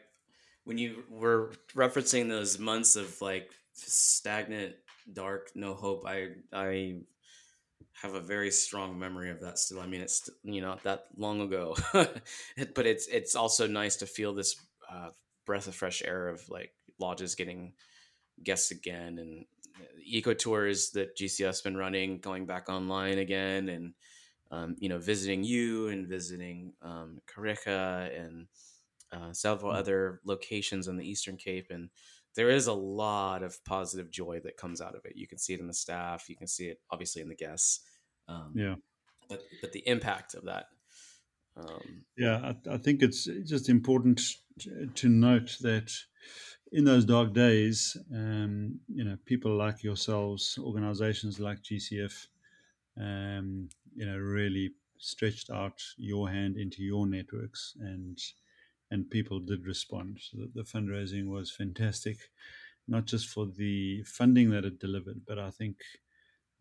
[0.63, 4.75] when you were referencing those months of like stagnant,
[5.11, 7.01] dark, no hope, I I
[8.01, 9.79] have a very strong memory of that still.
[9.79, 14.05] I mean, it's you know not that long ago, but it's it's also nice to
[14.05, 14.55] feel this
[14.91, 15.09] uh,
[15.45, 17.73] breath of fresh air of like lodges getting
[18.43, 19.45] guests again and
[20.05, 23.93] eco tours that GCF's been running going back online again and
[24.51, 28.47] um, you know visiting you and visiting um, Kariega and
[29.11, 29.79] uh, several mm-hmm.
[29.79, 31.89] other locations in the Eastern Cape and
[32.35, 35.13] there is a lot of positive joy that comes out of it.
[35.15, 36.29] You can see it in the staff.
[36.29, 37.81] You can see it obviously in the guests.
[38.27, 38.75] Um, yeah.
[39.29, 40.65] But but the impact of that.
[41.55, 44.19] Um, yeah, I, I, think it's just important
[44.95, 45.93] to note that
[46.71, 52.25] in those dark days, um, you know, people like yourselves, organizations like GCF,
[52.99, 58.17] um, you know, really stretched out your hand into your networks and
[58.93, 60.19] and people did respond.
[60.21, 62.17] So the, the fundraising was fantastic,
[62.87, 65.77] not just for the funding that it delivered, but I think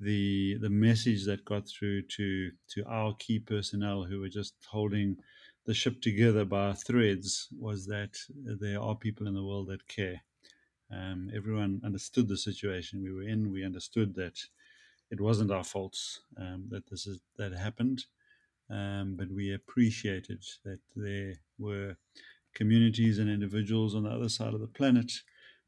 [0.00, 5.16] the the message that got through to to our key personnel who were just holding
[5.66, 8.14] the ship together by threads was that
[8.62, 10.20] there are people in the world that care.
[10.90, 13.52] Um, everyone understood the situation we were in.
[13.52, 14.38] We understood that
[15.10, 18.06] it wasn't our faults um, that this is that happened,
[18.72, 21.96] um, but we appreciated that there were
[22.54, 25.12] communities and individuals on the other side of the planet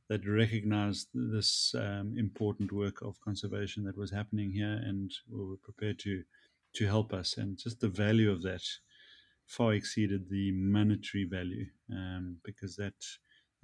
[0.09, 5.99] that recognized this um, important work of conservation that was happening here and were prepared
[5.99, 6.23] to
[6.75, 7.37] to help us.
[7.37, 8.63] And just the value of that
[9.47, 12.95] far exceeded the monetary value um, because that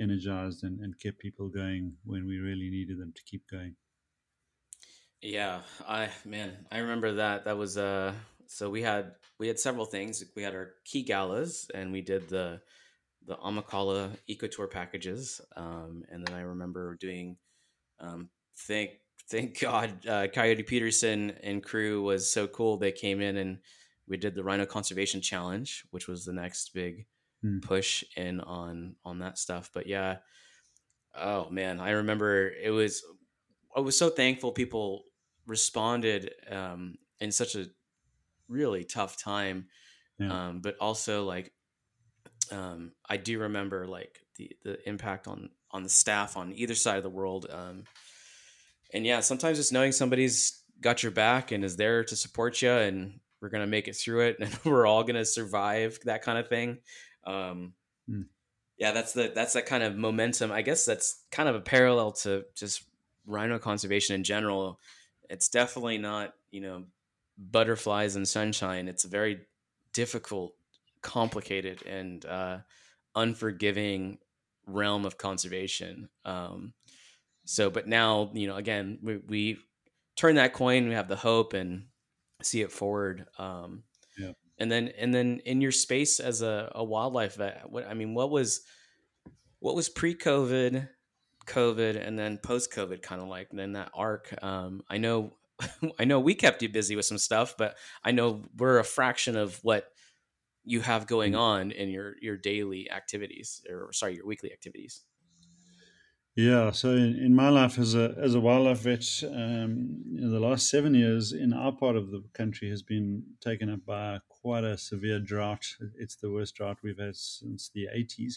[0.00, 3.74] energized and, and kept people going when we really needed them to keep going.
[5.20, 7.44] Yeah, I man, I remember that.
[7.44, 8.14] That was uh
[8.52, 10.24] so we had we had several things.
[10.34, 12.60] We had our key galas and we did the
[13.24, 15.40] the Amakhala Eco Tour packages.
[15.56, 17.36] Um, and then I remember doing
[18.00, 18.28] um,
[18.58, 18.90] thank
[19.28, 22.76] thank God uh, Coyote Peterson and crew was so cool.
[22.76, 23.58] They came in and
[24.08, 27.06] we did the Rhino Conservation Challenge, which was the next big
[27.42, 27.60] hmm.
[27.60, 29.70] push in on on that stuff.
[29.72, 30.16] But yeah,
[31.16, 33.04] oh man, I remember it was
[33.76, 35.04] I was so thankful people
[35.46, 37.66] responded um, in such a
[38.50, 39.66] really tough time.
[40.18, 40.48] Yeah.
[40.48, 41.52] Um, but also like
[42.52, 46.96] um, I do remember like the the impact on on the staff on either side
[46.96, 47.46] of the world.
[47.48, 47.84] Um,
[48.92, 52.70] and yeah, sometimes just knowing somebody's got your back and is there to support you,
[52.70, 56.48] and we're gonna make it through it, and we're all gonna survive that kind of
[56.48, 56.78] thing.
[57.24, 57.74] Um,
[58.10, 58.26] mm.
[58.76, 60.50] Yeah, that's the that's that kind of momentum.
[60.50, 62.84] I guess that's kind of a parallel to just
[63.26, 64.80] rhino conservation in general.
[65.28, 66.84] It's definitely not you know
[67.40, 68.86] butterflies and sunshine.
[68.86, 69.40] It's a very
[69.94, 70.54] difficult,
[71.00, 72.58] complicated, and uh,
[73.16, 74.18] unforgiving
[74.66, 76.10] realm of conservation.
[76.24, 76.74] Um,
[77.46, 79.58] so, but now, you know, again, we, we
[80.16, 81.86] turn that coin, we have the hope and
[82.42, 83.26] see it forward.
[83.38, 83.84] Um,
[84.18, 84.32] yeah.
[84.58, 88.12] And then, and then in your space as a, a wildlife vet, what, I mean,
[88.14, 88.60] what was,
[89.60, 90.88] what was pre-COVID,
[91.46, 94.34] COVID, and then post-COVID kind of like, then that arc?
[94.42, 95.32] Um, I know,
[95.98, 99.36] I know we kept you busy with some stuff, but I know we're a fraction
[99.36, 99.90] of what
[100.64, 101.40] you have going mm.
[101.40, 105.04] on in your your daily activities or sorry your weekly activities.
[106.36, 110.40] Yeah so in, in my life as a as a wildlife vet um, in the
[110.40, 114.64] last seven years in our part of the country has been taken up by quite
[114.64, 115.66] a severe drought.
[115.98, 118.34] It's the worst drought we've had since the 80s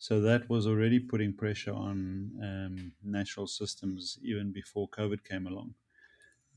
[0.00, 5.74] so that was already putting pressure on um, natural systems even before covid came along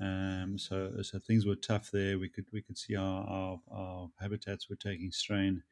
[0.01, 2.17] um, so, so things were tough there.
[2.17, 5.63] We could we could see our, our, our habitats were taking strain.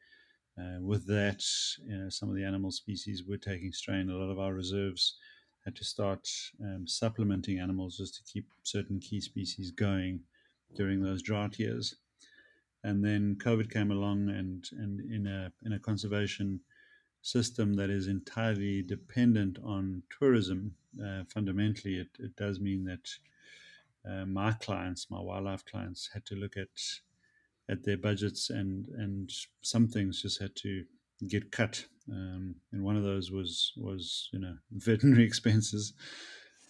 [0.58, 1.42] Uh, with that,
[1.86, 4.10] you know, some of the animal species were taking strain.
[4.10, 5.16] A lot of our reserves
[5.64, 6.28] had to start
[6.62, 10.20] um, supplementing animals just to keep certain key species going
[10.76, 11.96] during those drought years.
[12.84, 16.60] And then COVID came along, and and in a in a conservation
[17.22, 20.74] system that is entirely dependent on tourism,
[21.04, 23.06] uh, fundamentally, it, it does mean that
[24.08, 26.68] uh, my clients, my wildlife clients, had to look at
[27.68, 29.30] at their budgets, and and
[29.62, 30.84] some things just had to
[31.28, 31.84] get cut.
[32.10, 35.94] Um, and one of those was was you know veterinary expenses.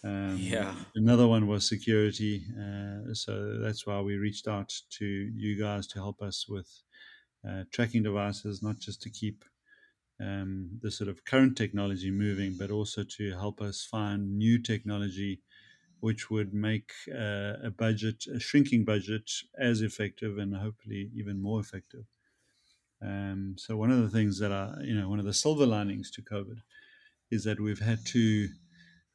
[0.03, 0.73] Um, yeah.
[0.95, 2.43] Another one was security.
[2.59, 6.67] Uh, so that's why we reached out to you guys to help us with
[7.47, 9.45] uh, tracking devices, not just to keep
[10.19, 15.41] um, the sort of current technology moving, but also to help us find new technology
[16.01, 21.61] which would make uh, a budget, a shrinking budget, as effective and hopefully even more
[21.61, 22.05] effective.
[23.01, 26.11] Um, so one of the things that are, you know, one of the silver linings
[26.11, 26.61] to COVID
[27.31, 28.49] is that we've had to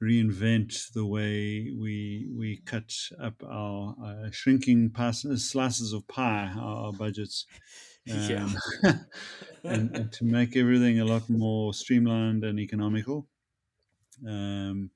[0.03, 6.87] reinvent the way we we cut up our uh, shrinking passes, slices of pie, our,
[6.87, 7.47] our budgets,
[8.11, 8.49] um, Yeah.
[9.67, 13.29] and, and to make everything a lot more streamlined and economical.
[14.27, 14.91] Um,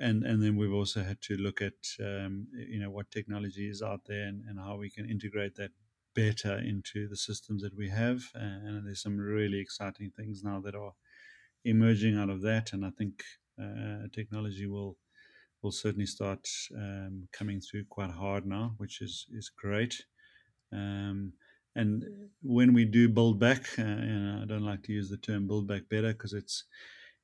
[0.00, 3.82] and and then we've also had to look at um, you know what technology is
[3.82, 5.72] out there and, and how we can integrate that
[6.14, 8.22] better into the systems that we have.
[8.34, 10.92] And there's some really exciting things now that are
[11.64, 12.72] emerging out of that.
[12.72, 13.22] And I think
[13.60, 14.96] uh, technology will
[15.62, 16.46] will certainly start
[16.76, 20.04] um, coming through quite hard now, which is is great.
[20.72, 21.34] Um,
[21.76, 22.04] and
[22.42, 25.66] when we do build back, uh, know, I don't like to use the term build
[25.66, 26.64] back better because it's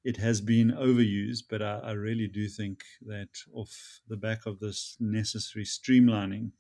[0.05, 4.59] it has been overused, but I, I, really do think that off the back of
[4.59, 6.53] this necessary streamlining,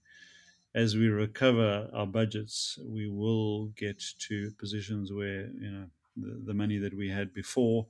[0.74, 5.86] as we recover our budgets, we will get to positions where you know
[6.16, 7.86] the, the money that we had before,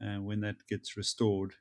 [0.00, 1.52] uh, when that gets restored,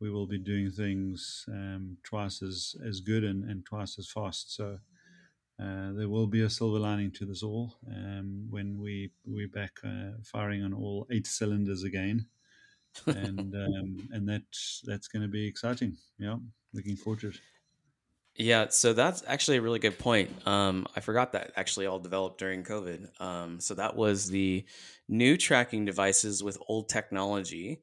[0.00, 4.56] we will be doing things um, twice as, as good and, and twice as fast.
[4.56, 4.78] So
[5.62, 9.72] uh, there will be a silver lining to this all um, when we we're back
[9.84, 12.26] uh, firing on all eight cylinders again
[13.06, 15.96] and um, and that's that's going to be exciting.
[16.18, 16.36] Yeah,
[16.72, 17.40] looking forward to it.
[18.36, 20.30] Yeah, so that's actually a really good point.
[20.46, 23.20] Um, I forgot that actually all developed during COVID.
[23.20, 24.64] Um, so that was the
[25.08, 27.82] new tracking devices with old technology,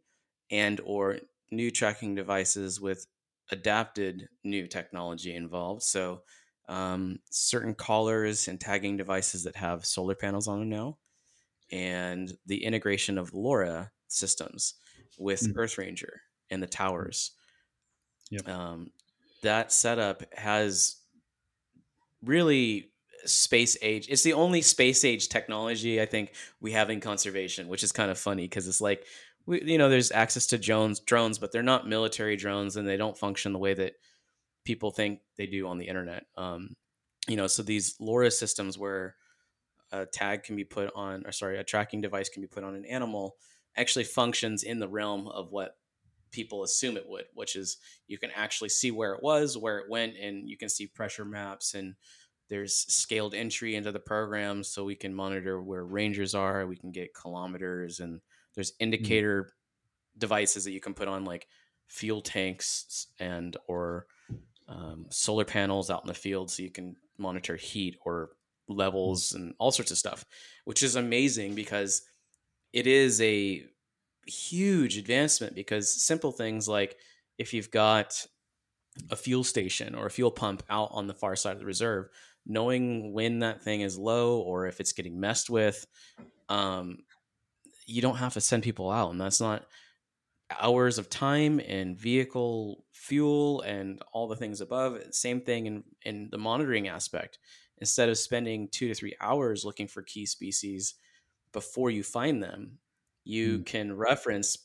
[0.49, 1.19] and or
[1.51, 3.05] new tracking devices with
[3.51, 5.83] adapted new technology involved.
[5.83, 6.21] So
[6.67, 10.97] um, certain collars and tagging devices that have solar panels on them now,
[11.71, 14.75] and the integration of LoRa systems
[15.17, 15.53] with mm.
[15.57, 17.31] Earth Ranger and the towers.
[18.31, 18.47] Yep.
[18.47, 18.91] Um,
[19.43, 20.97] that setup has
[22.23, 22.91] really
[23.25, 24.07] space age.
[24.09, 28.11] It's the only space age technology I think we have in conservation, which is kind
[28.11, 29.05] of funny because it's like
[29.45, 32.97] we, you know, there's access to drones, drones, but they're not military drones and they
[32.97, 33.93] don't function the way that
[34.65, 36.25] people think they do on the internet.
[36.35, 36.75] Um,
[37.27, 39.15] you know, so these LoRa systems where
[39.91, 42.75] a tag can be put on, or sorry, a tracking device can be put on
[42.75, 43.35] an animal
[43.77, 45.77] actually functions in the realm of what
[46.31, 47.77] people assume it would, which is
[48.07, 51.25] you can actually see where it was, where it went, and you can see pressure
[51.25, 51.95] maps and
[52.49, 56.91] there's scaled entry into the program so we can monitor where rangers are, we can
[56.91, 58.21] get kilometers and
[58.55, 58.83] there's hmm.
[58.83, 60.19] indicator mm-hmm.
[60.19, 61.47] devices that you can put on like
[61.87, 64.05] fuel tanks and or
[64.67, 68.29] um, solar panels out in the field so you can monitor heat or
[68.67, 70.25] levels and all sorts of stuff,
[70.65, 72.01] which is amazing because
[72.73, 73.65] it is a
[74.27, 76.97] huge advancement because simple things like
[77.37, 78.25] if you've got
[79.09, 82.09] a fuel station or a fuel pump out on the far side of the reserve,
[82.45, 85.85] knowing when that thing is low or if it's getting messed with,
[86.49, 86.99] um,
[87.85, 89.65] you don't have to send people out, and that's not
[90.59, 95.01] hours of time and vehicle fuel and all the things above.
[95.11, 97.39] Same thing in in the monitoring aspect.
[97.79, 100.95] Instead of spending two to three hours looking for key species,
[101.51, 102.79] before you find them,
[103.23, 103.65] you mm.
[103.65, 104.57] can reference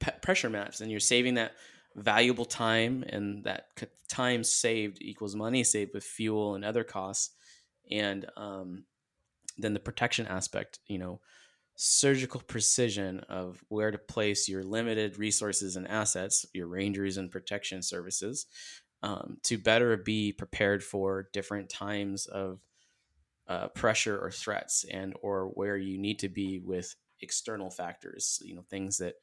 [0.00, 1.52] pe- pressure maps and you're saving that
[1.96, 3.68] valuable time and that
[4.08, 7.34] time saved equals money saved with fuel and other costs
[7.90, 8.84] and um,
[9.58, 11.20] then the protection aspect you know
[11.76, 17.80] surgical precision of where to place your limited resources and assets your rangers and protection
[17.82, 18.46] services
[19.02, 22.58] um, to better be prepared for different times of
[23.48, 28.54] uh, pressure or threats and or where you need to be with external factors you
[28.54, 29.14] know things that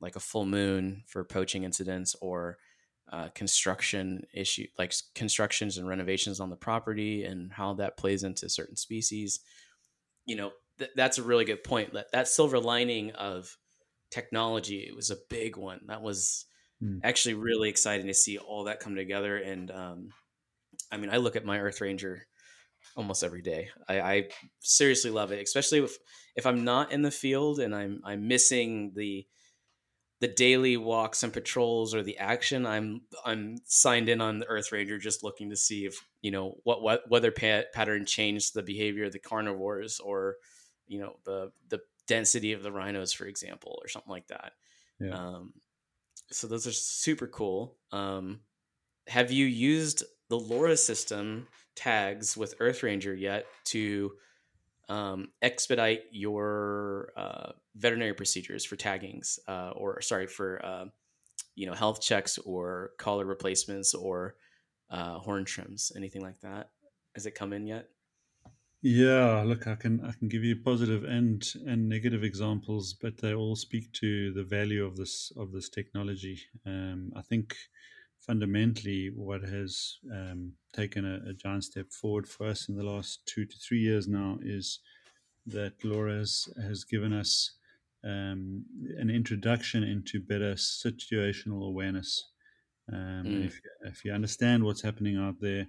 [0.00, 2.58] like a full moon for poaching incidents or
[3.10, 8.48] uh, construction issue like constructions and renovations on the property and how that plays into
[8.48, 9.40] certain species.
[10.26, 11.94] You know th- that's a really good point.
[11.94, 13.56] That that silver lining of
[14.10, 15.80] technology it was a big one.
[15.86, 16.46] That was
[16.82, 17.00] mm.
[17.04, 20.08] actually really exciting to see all that come together and um,
[20.90, 22.26] i mean i look at my earth ranger
[22.96, 23.70] almost every day.
[23.88, 24.28] I, I,
[24.60, 25.96] seriously love it, especially if
[26.36, 29.26] if I'm not in the field and I'm I'm missing the
[30.20, 32.64] the daily walks and patrols or the action.
[32.66, 36.54] I'm I'm signed in on the Earth Ranger, just looking to see if you know
[36.64, 40.36] what what weather pat- pattern changed the behavior of the carnivores or
[40.86, 44.52] you know the the density of the rhinos, for example, or something like that.
[45.00, 45.16] Yeah.
[45.16, 45.52] Um,
[46.30, 47.76] So those are super cool.
[47.90, 48.40] Um,
[49.08, 54.12] have you used the LoRa system tags with Earth Ranger yet to
[54.88, 60.84] um, expedite your uh, veterinary procedures for taggings, uh, or sorry, for uh,
[61.54, 64.36] you know health checks or collar replacements or
[64.90, 66.70] uh, horn trims, anything like that?
[67.14, 67.88] Has it come in yet?
[68.82, 73.32] Yeah, look, I can I can give you positive and and negative examples, but they
[73.32, 76.40] all speak to the value of this of this technology.
[76.66, 77.54] Um, I think
[78.26, 83.20] fundamentally what has um, taken a, a, giant step forward for us in the last
[83.26, 84.78] two to three years now is
[85.46, 87.56] that LoRa has, has given us
[88.04, 88.64] um,
[88.98, 92.30] an introduction into better situational awareness.
[92.92, 93.46] Um, mm.
[93.46, 95.66] if, if you understand what's happening out there,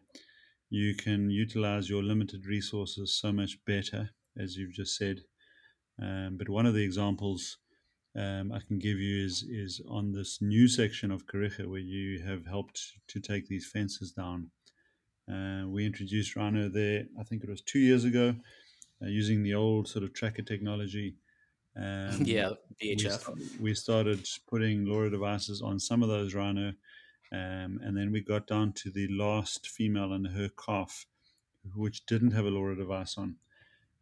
[0.69, 5.21] you can utilize your limited resources so much better, as you've just said.
[6.01, 7.57] Um, but one of the examples
[8.15, 12.19] um, I can give you is is on this new section of Kariega where you
[12.23, 14.51] have helped to take these fences down.
[15.31, 18.35] Uh, we introduced Rhino there, I think it was two years ago,
[19.01, 21.15] uh, using the old sort of tracker technology.
[21.75, 23.35] Um, yeah, VHF.
[23.35, 26.73] We, we, started putting LoRa devices on some of those Rhino,
[27.31, 31.05] um, and then we got down to the last female and her calf,
[31.73, 33.37] which didn't have a LoRa device on.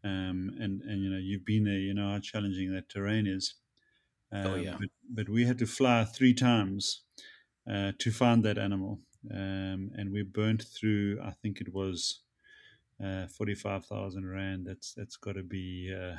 [0.04, 3.54] Um, and and you know you've been there, you know how challenging that terrain is.
[4.32, 4.76] Um, oh yeah.
[4.80, 7.02] But, but, we had to fly three times
[7.70, 9.00] uh, to find that animal,
[9.30, 11.20] um, and we burnt through.
[11.24, 12.22] I think it was
[13.04, 14.66] uh, forty-five thousand rand.
[14.68, 15.94] That's that's got to be.
[15.94, 16.16] Uh,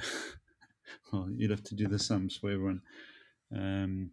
[1.13, 2.83] well, you'd have to do the sums for everyone.
[3.55, 4.11] Um,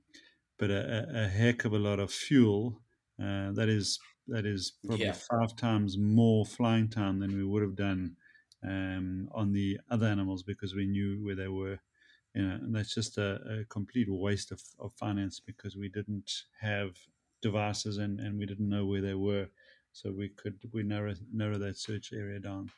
[0.57, 2.81] but a, a, heck of a lot of fuel.
[3.21, 5.13] Uh, that is that is probably yeah.
[5.13, 8.15] five times more flying time than we would have done
[8.63, 11.79] um, on the other animals because we knew where they were
[12.35, 16.31] you know, and that's just a, a complete waste of, of finance because we didn't
[16.61, 16.91] have
[17.41, 19.47] devices and, and we didn't know where they were.
[19.91, 22.69] So we could we narrow narrow that search area down.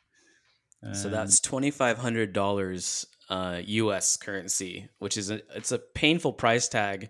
[0.83, 4.17] Um, so that's twenty five hundred dollars uh, U.S.
[4.17, 7.09] currency, which is a it's a painful price tag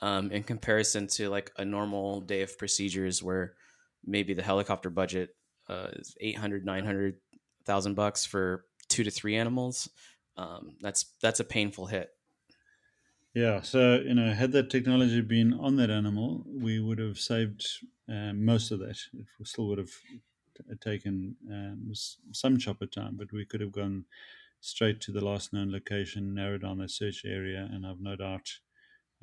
[0.00, 3.54] um, in comparison to like a normal day of procedures where
[4.04, 5.36] maybe the helicopter budget
[5.68, 9.88] uh, is 800 900,000 bucks for two to three animals
[10.36, 12.10] um, that's that's a painful hit.
[13.34, 17.66] Yeah, so you know, had that technology been on that animal, we would have saved
[18.08, 18.98] um, most of that.
[19.12, 19.90] It still would have
[20.56, 21.92] t- taken um,
[22.32, 24.06] some chopper time, but we could have gone
[24.60, 28.60] straight to the last known location, narrowed down the search area, and I've no doubt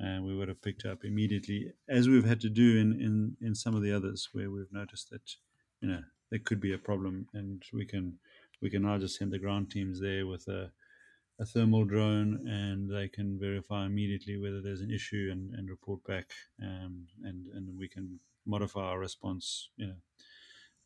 [0.00, 3.54] uh, we would have picked up immediately, as we've had to do in, in, in
[3.54, 5.36] some of the others where we've noticed that
[5.80, 8.18] you know there could be a problem, and we can
[8.60, 10.72] we can now just send the ground teams there with a
[11.42, 16.02] a thermal drone and they can verify immediately whether there's an issue and, and report
[16.04, 16.30] back
[16.62, 19.96] um, and and we can modify our response you know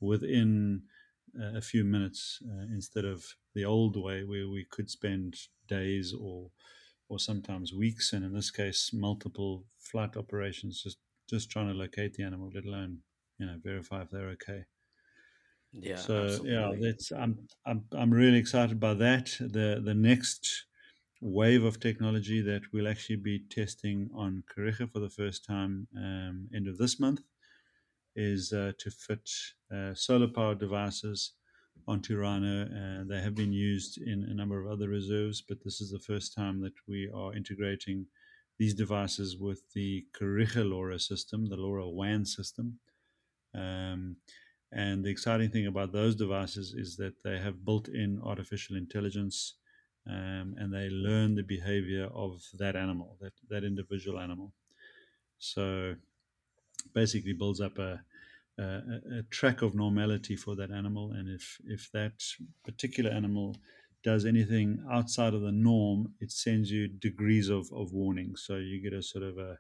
[0.00, 0.82] within
[1.38, 5.36] uh, a few minutes uh, instead of the old way where we could spend
[5.68, 6.50] days or
[7.10, 10.96] or sometimes weeks and in this case multiple flight operations just
[11.28, 12.98] just trying to locate the animal let alone
[13.38, 14.64] you know verify if they're okay
[15.80, 15.96] yeah.
[15.96, 16.52] So absolutely.
[16.52, 19.36] yeah, that's I'm I'm I'm really excited by that.
[19.40, 20.66] The the next
[21.20, 26.48] wave of technology that we'll actually be testing on Kariega for the first time um,
[26.54, 27.20] end of this month
[28.14, 29.28] is uh, to fit
[29.74, 31.32] uh, solar powered devices
[31.88, 32.64] onto Rhino.
[32.64, 36.00] Uh, they have been used in a number of other reserves, but this is the
[36.00, 38.06] first time that we are integrating
[38.58, 42.78] these devices with the Kariega LoRa system, the LoRa WAN system.
[43.54, 44.16] Um,
[44.72, 49.54] and the exciting thing about those devices is that they have built in artificial intelligence
[50.08, 54.52] um, and they learn the behavior of that animal, that, that individual animal.
[55.38, 55.94] So
[56.94, 58.00] basically builds up a,
[58.58, 58.64] a,
[59.18, 61.12] a track of normality for that animal.
[61.12, 62.22] And if, if that
[62.64, 63.56] particular animal
[64.02, 68.36] does anything outside of the norm, it sends you degrees of, of warning.
[68.36, 69.58] So you get a sort of a,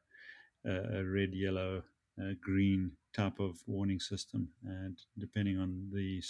[0.64, 1.82] a red, yellow,
[2.20, 6.22] uh, green type of warning system, and depending on the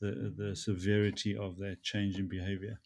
[0.00, 2.80] the, the severity of that change in behavior.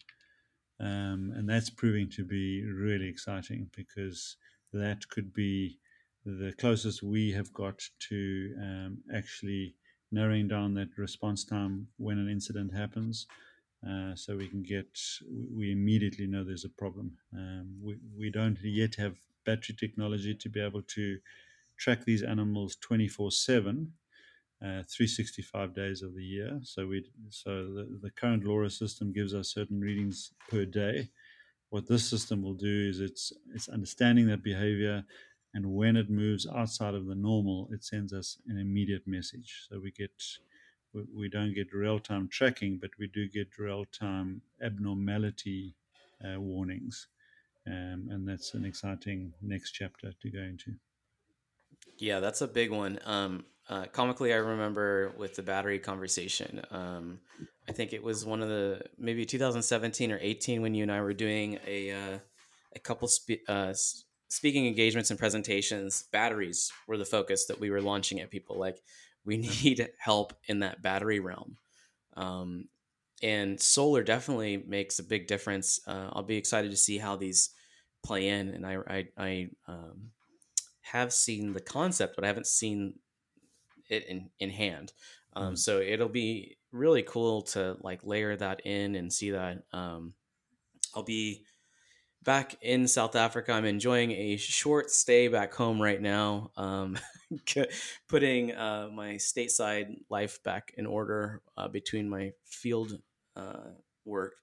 [0.79, 4.35] Um, and that's proving to be really exciting because
[4.73, 5.79] that could be
[6.25, 9.75] the closest we have got to um, actually
[10.11, 13.27] narrowing down that response time when an incident happens.
[13.87, 14.99] Uh, so we can get,
[15.55, 17.17] we immediately know there's a problem.
[17.33, 21.17] Um, we, we don't yet have battery technology to be able to
[21.77, 23.91] track these animals 24 7
[24.61, 26.59] uh, 365 days of the year.
[26.63, 31.09] So we so the, the current LoRa system gives us certain readings per day.
[31.69, 35.03] What this system will do is it's it's understanding that behavior
[35.55, 39.67] and when it moves outside of the normal, it sends us an immediate message.
[39.69, 40.11] So we get
[41.13, 45.75] we, don't get real time tracking, but we do get real time abnormality
[46.23, 47.07] uh, warnings,
[47.67, 50.75] um, and that's an exciting next chapter to go into.
[51.97, 52.99] Yeah, that's a big one.
[53.05, 56.61] Um, uh, comically, I remember with the battery conversation.
[56.71, 57.19] Um,
[57.67, 61.01] I think it was one of the maybe 2017 or 18 when you and I
[61.01, 62.19] were doing a uh,
[62.75, 63.73] a couple spe- uh,
[64.27, 66.03] speaking engagements and presentations.
[66.11, 68.59] Batteries were the focus that we were launching at people.
[68.59, 68.81] Like
[69.25, 71.57] we need help in that battery realm.
[72.15, 72.67] Um,
[73.23, 75.79] and solar definitely makes a big difference.
[75.87, 77.49] Uh, I'll be excited to see how these
[78.03, 78.49] play in.
[78.49, 80.11] And I, I, I um,
[80.91, 82.95] have seen the concept, but I haven't seen
[83.89, 84.93] it in, in hand.
[85.33, 85.57] Um, mm.
[85.57, 89.63] So it'll be really cool to like layer that in and see that.
[89.71, 90.13] Um,
[90.93, 91.43] I'll be
[92.23, 93.51] back in South Africa.
[93.51, 96.97] I'm enjoying a short stay back home right now, um,
[98.07, 102.99] putting uh, my stateside life back in order uh, between my field
[103.35, 103.71] uh,
[104.05, 104.35] work.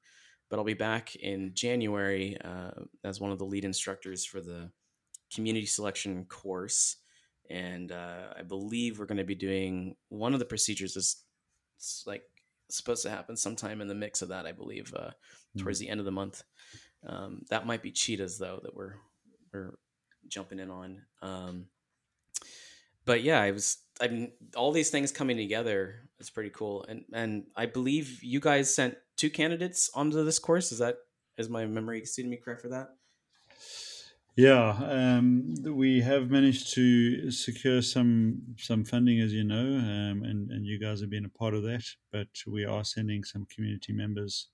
[0.51, 2.73] But I'll be back in January uh,
[3.05, 4.71] as one of the lead instructors for the
[5.35, 6.97] community selection course.
[7.51, 11.25] And uh, I believe we're going to be doing one of the procedures is
[12.07, 12.23] like
[12.71, 15.11] supposed to happen sometime in the mix of that, I believe, uh,
[15.59, 15.87] towards mm-hmm.
[15.87, 16.43] the end of the month.
[17.07, 18.95] Um, that might be cheetahs though that we're
[19.53, 19.75] we're
[20.29, 21.03] jumping in on.
[21.21, 21.67] Um,
[23.05, 26.85] but yeah, I was I mean all these things coming together is pretty cool.
[26.89, 30.73] And and I believe you guys sent two candidates onto this course.
[30.73, 30.99] Is that
[31.37, 32.91] is my memory exceeding me correct for that?
[34.35, 40.51] Yeah, um, we have managed to secure some some funding, as you know, um, and
[40.51, 41.85] and you guys have been a part of that.
[42.11, 44.49] But we are sending some community members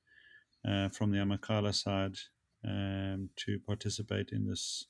[0.67, 2.17] uh, from the Amakhala side
[2.65, 4.87] um, to participate in this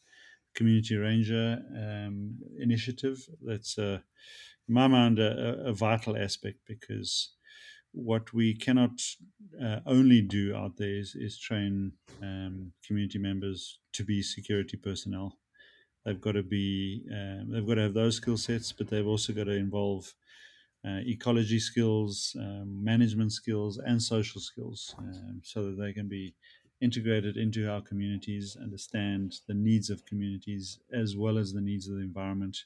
[0.55, 3.19] community ranger um, initiative.
[3.43, 3.98] That's, uh,
[4.69, 7.35] in my mind, a, a, vital aspect because
[7.93, 9.01] what we cannot
[9.62, 11.93] uh, only do out there is, is train
[12.23, 15.39] um, community members to be security personnel.
[16.05, 19.32] They've got to be, um, they've got to have those skill sets, but they've also
[19.32, 20.15] got to involve
[20.86, 26.35] uh, ecology skills, um, management skills, and social skills um, so that they can be
[26.81, 31.97] integrated into our communities, understand the needs of communities as well as the needs of
[31.97, 32.56] the environment,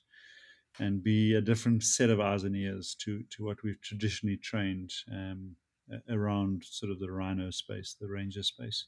[0.78, 4.90] and be a different set of eyes and ears to, to what we've traditionally trained
[5.10, 5.56] um,
[6.08, 8.86] around sort of the rhino space, the ranger space.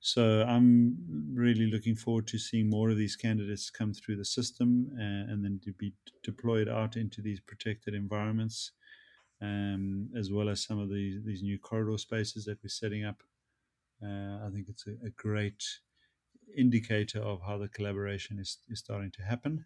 [0.00, 0.96] So I'm
[1.34, 5.44] really looking forward to seeing more of these candidates come through the system uh, and
[5.44, 5.92] then to be
[6.22, 8.70] deployed out into these protected environments,
[9.42, 13.24] um, as well as some of these these new corridor spaces that we're setting up
[14.02, 15.64] uh, I think it's a, a, great
[16.56, 19.64] indicator of how the collaboration is, is starting to happen,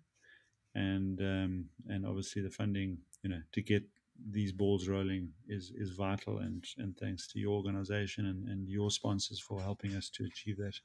[0.74, 3.82] and um, and obviously the funding, you know, to get
[4.30, 6.38] these balls rolling is is vital.
[6.38, 10.58] And and thanks to your organization and, and your sponsors for helping us to achieve
[10.58, 10.78] that.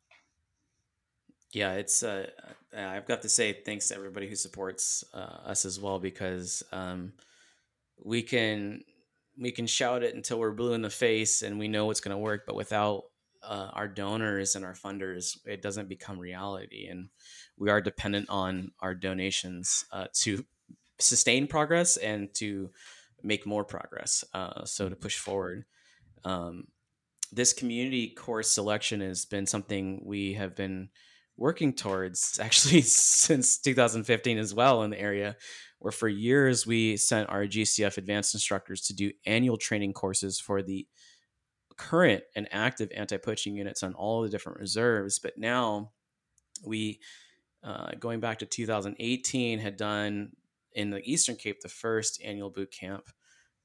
[1.51, 2.03] Yeah, it's.
[2.03, 2.27] Uh,
[2.75, 7.13] I've got to say thanks to everybody who supports uh, us as well because um,
[8.03, 8.83] we can
[9.39, 12.15] we can shout it until we're blue in the face and we know it's going
[12.15, 13.05] to work, but without
[13.47, 16.87] uh, our donors and our funders, it doesn't become reality.
[16.87, 17.09] And
[17.57, 20.45] we are dependent on our donations uh, to
[20.99, 22.69] sustain progress and to
[23.23, 24.23] make more progress.
[24.33, 25.65] Uh, so to push forward.
[26.23, 26.65] Um,
[27.31, 30.89] this community course selection has been something we have been
[31.37, 35.35] working towards actually since 2015 as well in the area
[35.79, 40.63] where for years we sent our GCF advanced instructors to do annual training courses for
[40.63, 40.87] the
[41.77, 45.19] current and active anti-poaching units on all the different reserves.
[45.19, 45.91] But now
[46.65, 46.99] we,
[47.63, 50.31] uh, going back to 2018, had done
[50.73, 53.09] in the Eastern Cape the first annual boot camp,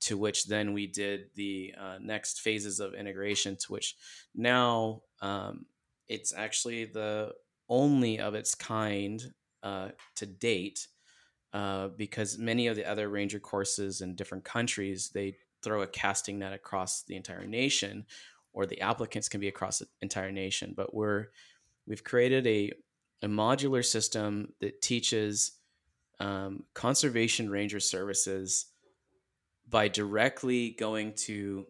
[0.01, 3.56] to which then we did the uh, next phases of integration.
[3.56, 3.97] To which
[4.34, 5.66] now um,
[6.09, 7.32] it's actually the
[7.68, 9.22] only of its kind
[9.62, 10.89] uh, to date.
[11.52, 16.39] Uh, because many of the other ranger courses in different countries they throw a casting
[16.39, 18.06] net across the entire nation,
[18.52, 20.74] or the applicants can be across the entire nation.
[20.76, 21.26] But we're
[21.86, 22.72] we've created a
[23.22, 25.52] a modular system that teaches
[26.18, 28.66] um, conservation ranger services
[29.68, 31.66] by directly going to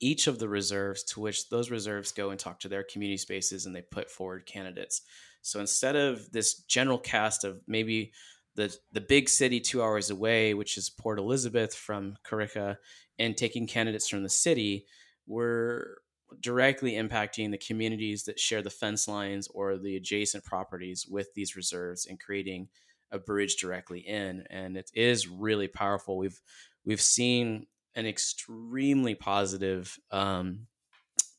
[0.00, 3.66] each of the reserves to which those reserves go and talk to their community spaces
[3.66, 5.02] and they put forward candidates.
[5.42, 8.12] So instead of this general cast of maybe
[8.56, 12.76] the the big city two hours away, which is Port Elizabeth from Kariega,
[13.18, 14.86] and taking candidates from the city,
[15.26, 15.98] we're
[16.40, 21.56] directly impacting the communities that share the fence lines or the adjacent properties with these
[21.56, 22.68] reserves and creating
[23.10, 24.44] a bridge directly in.
[24.50, 26.16] And it is really powerful.
[26.16, 26.40] We've
[26.84, 30.66] we've seen an extremely positive um,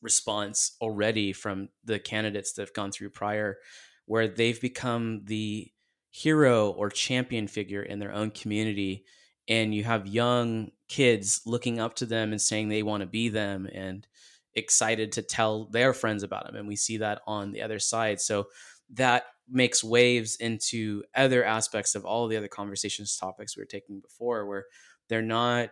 [0.02, 3.58] response already from the candidates that have gone through prior
[4.06, 5.71] where they've become the
[6.12, 9.04] hero or champion figure in their own community
[9.48, 13.30] and you have young kids looking up to them and saying they want to be
[13.30, 14.06] them and
[14.54, 18.20] excited to tell their friends about them and we see that on the other side.
[18.20, 18.48] So
[18.92, 24.00] that makes waves into other aspects of all the other conversations topics we were taking
[24.00, 24.66] before where
[25.08, 25.70] they're not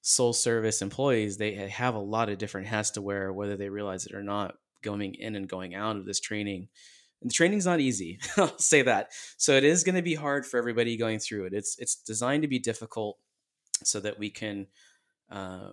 [0.00, 4.06] sole service employees they have a lot of different hats to wear whether they realize
[4.06, 6.68] it or not going in and going out of this training
[7.20, 9.10] and the training's not easy i'll say that.
[9.36, 11.52] So it is going to be hard for everybody going through it.
[11.52, 13.18] It's it's designed to be difficult
[13.84, 14.66] so that we can
[15.30, 15.70] uh,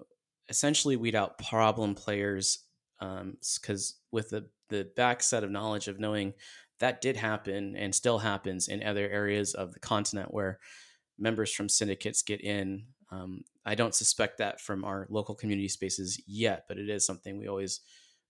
[0.49, 2.59] essentially weed out problem players
[2.99, 6.33] because um, with the the back set of knowledge of knowing
[6.79, 10.59] that did happen and still happens in other areas of the continent where
[11.17, 16.21] members from syndicates get in um, i don't suspect that from our local community spaces
[16.25, 17.81] yet but it is something we always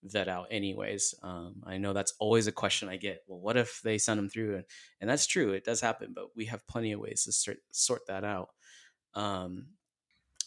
[0.05, 3.81] vet out anyways um, i know that's always a question i get well what if
[3.83, 4.65] they send them through and,
[5.01, 8.05] and that's true it does happen but we have plenty of ways to sort, sort
[8.07, 8.49] that out
[9.15, 9.67] um,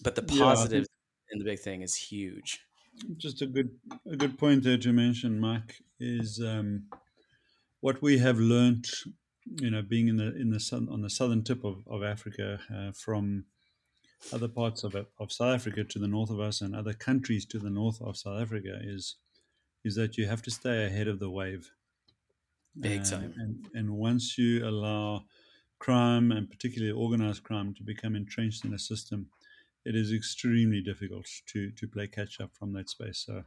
[0.02, 2.60] but the positive yeah, and the big thing is huge.
[3.16, 3.70] Just a good
[4.10, 6.85] a good point there to mention, Mike, is um,
[7.80, 8.86] what we have learned.
[9.60, 12.60] You know, being in the in the sun, on the southern tip of of Africa,
[12.74, 13.44] uh, from
[14.32, 17.59] other parts of of South Africa to the north of us, and other countries to
[17.59, 19.16] the north of South Africa, is
[19.84, 21.70] is that you have to stay ahead of the wave.
[22.78, 23.34] Big time.
[23.38, 25.24] and, and once you allow
[25.78, 29.26] crime and particularly organized crime to become entrenched in a system,
[29.84, 33.24] it is extremely difficult to to play catch up from that space.
[33.26, 33.44] So,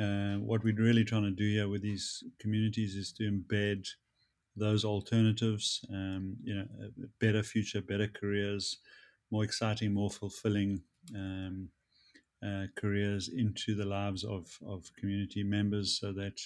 [0.00, 3.86] uh, what we're really trying to do here with these communities is to embed
[4.56, 8.78] those alternatives, um, you know, a better future, better careers,
[9.30, 10.82] more exciting, more fulfilling
[11.14, 11.68] um,
[12.46, 16.38] uh, careers into the lives of, of community members so that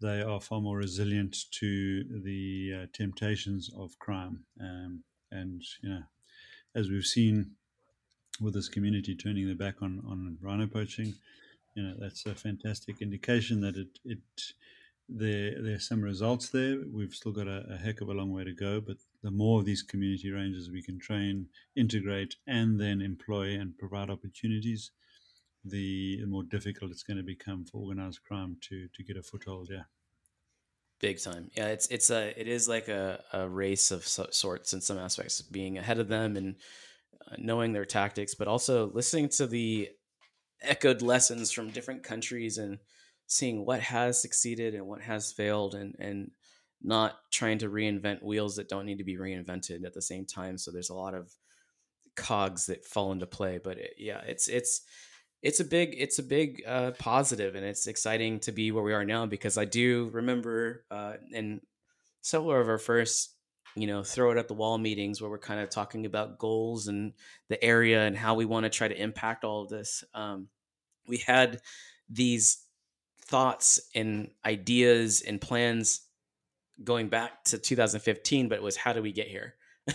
[0.00, 4.44] they are far more resilient to the uh, temptations of crime.
[4.60, 6.02] Um, and, you know,
[6.74, 7.52] as we've seen
[8.40, 11.14] with this community turning their back on, on rhino poaching,
[11.74, 14.18] you know, that's a fantastic indication that it, it
[15.08, 16.78] there, there are some results there.
[16.92, 19.60] We've still got a, a heck of a long way to go, but the more
[19.60, 21.46] of these community rangers we can train,
[21.76, 24.90] integrate, and then employ and provide opportunities,
[25.64, 29.68] the, more difficult it's going to become for organized crime to to get a foothold.
[29.70, 29.84] Yeah.
[31.00, 31.50] Big time.
[31.56, 35.42] Yeah, it's it's a it is like a, a race of sorts in some aspects,
[35.42, 36.56] being ahead of them and
[37.30, 39.90] uh, knowing their tactics, but also listening to the
[40.62, 42.78] echoed lessons from different countries and
[43.26, 46.30] seeing what has succeeded and what has failed, and and
[46.82, 50.56] not trying to reinvent wheels that don't need to be reinvented at the same time.
[50.58, 51.32] So there's a lot of
[52.14, 54.82] cogs that fall into play, but it, yeah, it's it's
[55.44, 58.94] it's a big it's a big uh, positive and it's exciting to be where we
[58.94, 61.60] are now because I do remember uh, in
[62.22, 63.34] several of our first
[63.76, 66.88] you know throw it at the wall meetings where we're kind of talking about goals
[66.88, 67.12] and
[67.50, 70.48] the area and how we want to try to impact all of this um,
[71.06, 71.60] we had
[72.08, 72.64] these
[73.20, 76.06] thoughts and ideas and plans
[76.82, 79.54] going back to 2015 but it was how do we get here?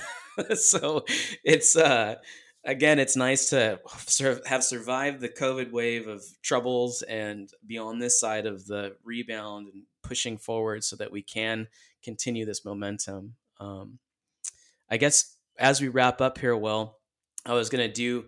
[0.55, 1.03] So
[1.43, 2.15] it's uh
[2.63, 3.79] again, it's nice to
[4.45, 9.69] have survived the COVID wave of troubles and be on this side of the rebound
[9.73, 11.67] and pushing forward so that we can
[12.03, 13.35] continue this momentum.
[13.59, 13.99] Um,
[14.89, 16.97] I guess as we wrap up here, well,
[17.45, 18.25] I was going to do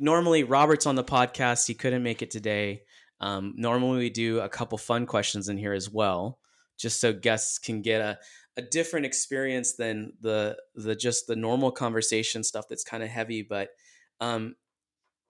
[0.00, 1.66] normally Robert's on the podcast.
[1.66, 2.82] He couldn't make it today.
[3.20, 6.38] Um, normally we do a couple fun questions in here as well,
[6.76, 8.18] just so guests can get a,
[8.56, 13.42] a different experience than the the just the normal conversation stuff that's kind of heavy
[13.42, 13.70] but
[14.20, 14.56] um,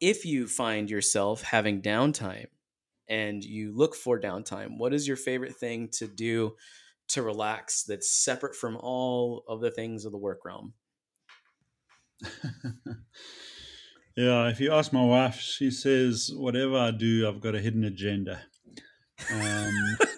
[0.01, 2.47] if you find yourself having downtime
[3.09, 6.55] and you look for downtime what is your favorite thing to do
[7.09, 10.73] to relax that's separate from all of the things of the work realm?
[14.17, 17.85] Yeah if you ask my wife she says whatever i do i've got a hidden
[17.85, 18.41] agenda.
[19.31, 19.99] Um,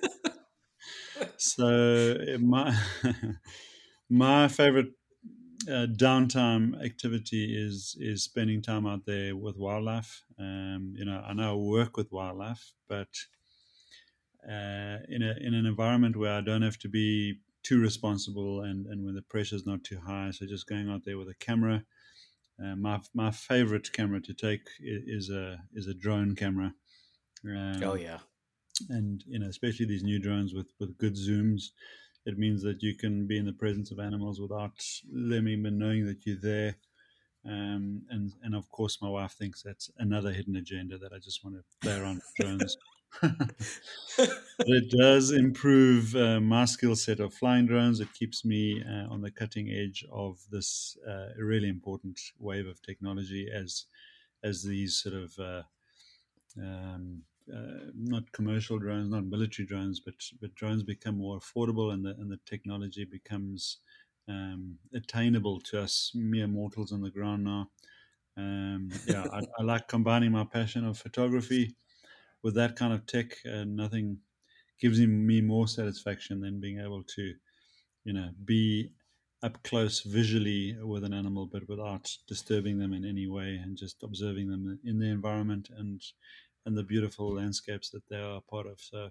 [1.39, 2.77] so my
[4.10, 4.94] my favorite
[5.69, 10.24] uh, downtime activity is is spending time out there with wildlife.
[10.39, 13.10] Um, you know, I know I work with wildlife, but
[14.48, 18.86] uh, in a in an environment where I don't have to be too responsible and
[18.86, 20.31] and when the pressure is not too high.
[20.31, 21.85] So just going out there with a camera.
[22.62, 26.74] Uh, my my favorite camera to take is a is a drone camera
[27.44, 28.20] Um, oh yeah,
[28.88, 31.70] and you know, especially these new drones with with good zooms,
[32.26, 34.80] it means that you can be in the presence of animals without
[35.10, 36.76] them even knowing that you're there.
[37.46, 41.44] Um, and and of course, my wife thinks that's another hidden agenda that I just
[41.44, 42.76] want to play around with drones.
[44.59, 48.00] it does improve uh, my skill set of flying drones.
[48.00, 52.82] It keeps me uh, on the cutting edge of this uh, really important wave of
[52.82, 53.86] technology as
[54.44, 55.62] as these sort of uh,
[56.60, 57.22] um,
[57.55, 62.11] uh, not commercial drones, not military drones, but but drones become more affordable and the
[62.11, 63.79] and the technology becomes
[64.29, 67.70] um, attainable to us mere mortals on the ground now.
[68.37, 71.75] Um, yeah, I, I, like combining my passion of photography
[72.43, 73.35] with that kind of tech.
[73.45, 74.19] Uh, nothing
[74.81, 77.35] gives me more satisfaction than being able to,
[78.05, 78.91] you know, be
[79.43, 84.03] up close visually with an animal, but without disturbing them in any way, and just
[84.03, 86.01] observing them in the environment and
[86.66, 88.80] and the beautiful landscapes that they are a part of.
[88.80, 89.10] So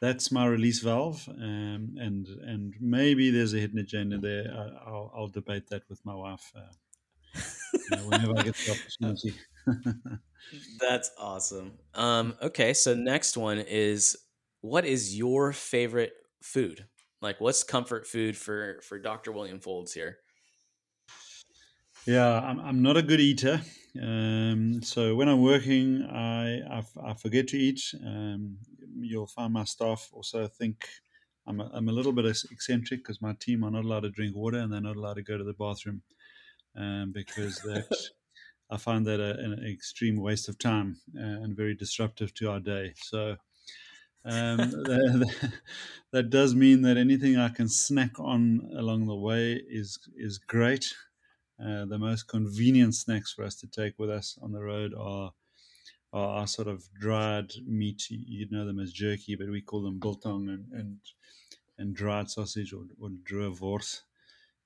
[0.00, 4.46] that's my release valve, um, and and maybe there's a hidden agenda there.
[4.52, 7.40] I, will I'll debate that with my wife uh,
[7.72, 9.34] you know, whenever I get the opportunity.
[10.80, 11.72] that's awesome.
[11.94, 14.16] Um, okay, so next one is
[14.60, 16.84] what is your favorite food?
[17.20, 19.30] Like, what's comfort food for for Dr.
[19.32, 20.18] William Fowlds here?
[22.06, 23.60] Yeah, I'm, I'm not a good eater.
[24.00, 27.80] Um, so when I'm working, I, I, I forget to eat.
[28.04, 28.58] Um,
[29.00, 30.88] you'll find my staff also think
[31.46, 34.36] I'm a, I'm a little bit eccentric because my team are not allowed to drink
[34.36, 36.02] water and they're not allowed to go to the bathroom
[36.76, 37.88] um, because that
[38.70, 42.60] I find that a, an extreme waste of time uh, and very disruptive to our
[42.60, 42.94] day.
[42.96, 43.36] So
[44.24, 45.52] um, that,
[46.12, 50.94] that, does mean that anything I can snack on along the way is is great.
[51.64, 55.32] Uh, the most convenient snacks for us to take with us on the road are
[56.12, 58.10] are our sort of dried meat.
[58.10, 60.98] You know them as jerky, but we call them biltong and and,
[61.78, 63.80] and dried sausage or, or.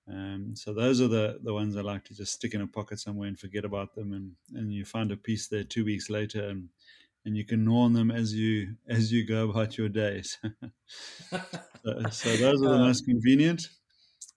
[0.09, 3.01] Um, so those are the, the ones I like to just stick in a pocket
[3.01, 6.49] somewhere and forget about them, and, and you find a piece there two weeks later,
[6.49, 6.69] and
[7.25, 10.39] and you can gnaw on them as you as you go about your days.
[11.31, 13.69] so, so, those are the most convenient.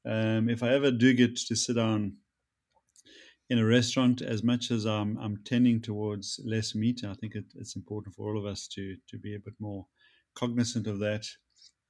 [0.06, 2.18] Um, if I ever do get to sit down
[3.50, 7.46] in a restaurant, as much as I'm, I'm tending towards less meat, I think it,
[7.56, 9.86] it's important for all of us to to be a bit more
[10.36, 11.26] cognizant of that.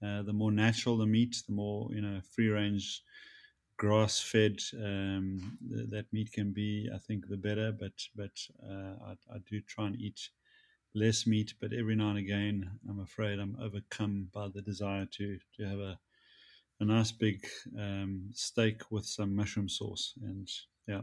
[0.02, 3.04] Uh, the more natural the meat, the more you know free range,
[3.78, 6.90] grass fed um, th- that meat can be.
[6.94, 7.74] I think the better.
[7.74, 8.32] But but
[8.64, 10.30] uh, I, I, do try and eat
[10.96, 15.40] less meat, but every now and again, I'm afraid I'm overcome by the desire to
[15.58, 16.00] to have a
[16.80, 17.46] a nice big
[17.78, 20.48] um, steak with some mushroom sauce, and
[20.88, 21.02] yeah,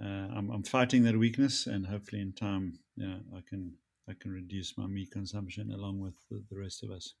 [0.00, 3.74] I'm, I'm fighting that weakness, and hopefully in time, yeah, I can
[4.08, 7.14] I can reduce my meat consumption along with the, the rest of us.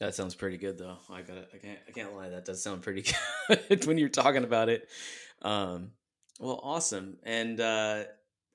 [0.00, 0.98] That sounds pretty good, though.
[1.10, 1.78] I got I can't.
[1.88, 2.28] I can't lie.
[2.28, 3.04] That does sound pretty
[3.48, 4.88] good when you're talking about it.
[5.42, 5.92] Um,
[6.40, 7.18] well, awesome.
[7.22, 8.04] And uh,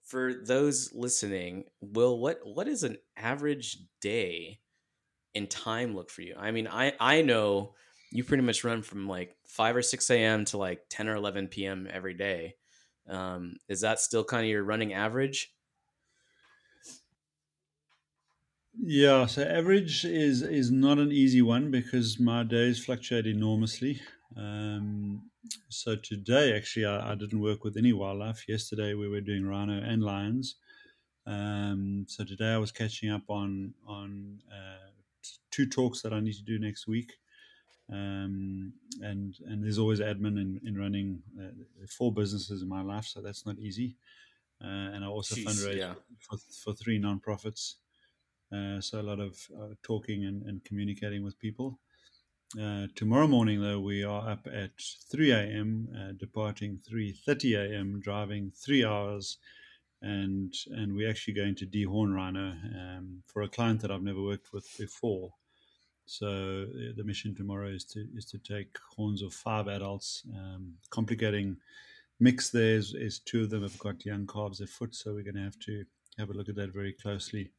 [0.03, 4.59] for those listening, Will, what what is an average day
[5.33, 6.35] in time look for you?
[6.37, 7.73] I mean, I I know
[8.11, 10.45] you pretty much run from like five or six a.m.
[10.45, 11.87] to like ten or eleven p.m.
[11.91, 12.55] every day.
[13.07, 15.53] Um, is that still kind of your running average?
[18.81, 24.01] Yeah, so average is is not an easy one because my days fluctuate enormously.
[24.35, 25.29] Um,
[25.69, 28.49] so today, actually, I, I, didn't work with any wildlife.
[28.49, 30.55] Yesterday, we were doing rhino and lions.
[31.27, 34.89] Um, so today, I was catching up on on uh,
[35.51, 37.13] two talks that I need to do next week.
[37.91, 43.05] Um, and and there's always admin in, in running uh, four businesses in my life,
[43.05, 43.97] so that's not easy.
[44.63, 45.93] Uh, and I also Jeez, fundraise yeah.
[46.21, 47.75] for, for three nonprofits.
[48.53, 51.79] Uh, so a lot of uh, talking and, and, communicating with people.
[52.61, 54.71] Uh, tomorrow morning, though, we are up at
[55.11, 59.37] 3 a.m., uh, departing 3:30 a.m., driving three hours,
[60.03, 64.21] and and we're actually going to dehorn rhino um, for a client that I've never
[64.21, 65.33] worked with before.
[66.05, 66.65] So
[66.95, 70.23] the mission tomorrow is to is to take horns of five adults.
[70.35, 71.57] Um, complicating
[72.19, 75.23] mix there is, is two of them have got young calves at foot, so we're
[75.23, 75.85] going to have to
[76.17, 77.51] have a look at that very closely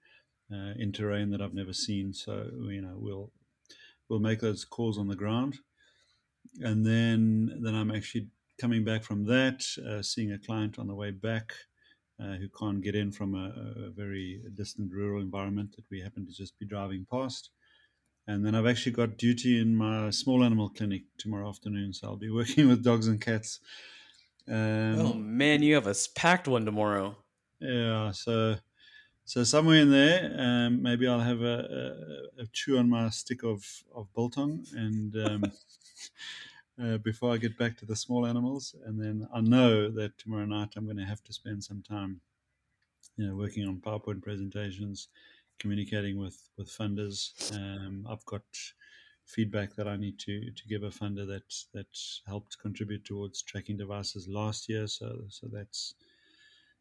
[0.52, 2.12] uh, in terrain that I've never seen.
[2.12, 3.32] So you know we'll
[4.08, 5.58] we'll make those calls on the ground,
[6.60, 8.28] and then then I'm actually
[8.60, 11.52] coming back from that, uh, seeing a client on the way back.
[12.20, 13.52] Uh, who can't get in from a,
[13.86, 17.50] a, very distant rural environment that we happen to just be driving past.
[18.26, 22.16] And then I've actually got duty in my small animal clinic tomorrow afternoon, so I'll
[22.16, 23.60] be working with dogs and cats.
[24.48, 27.16] Um, oh man, you have a packed one tomorrow.
[27.60, 28.56] Yeah, so
[29.26, 33.42] so somewhere in there, um, maybe I'll have a, a, a, chew on my stick
[33.42, 33.64] of
[33.94, 35.44] of biltong, and um,
[36.82, 40.44] uh, before I get back to the small animals, and then I know that tomorrow
[40.44, 42.20] night I'm going to have to spend some time,
[43.16, 45.08] you know, working on PowerPoint presentations,
[45.58, 47.52] communicating with with funders.
[47.54, 48.42] Um, I've got
[49.26, 51.86] feedback that I need to to give a funder that that
[52.26, 54.86] helped contribute towards tracking devices last year.
[54.86, 55.94] So so that's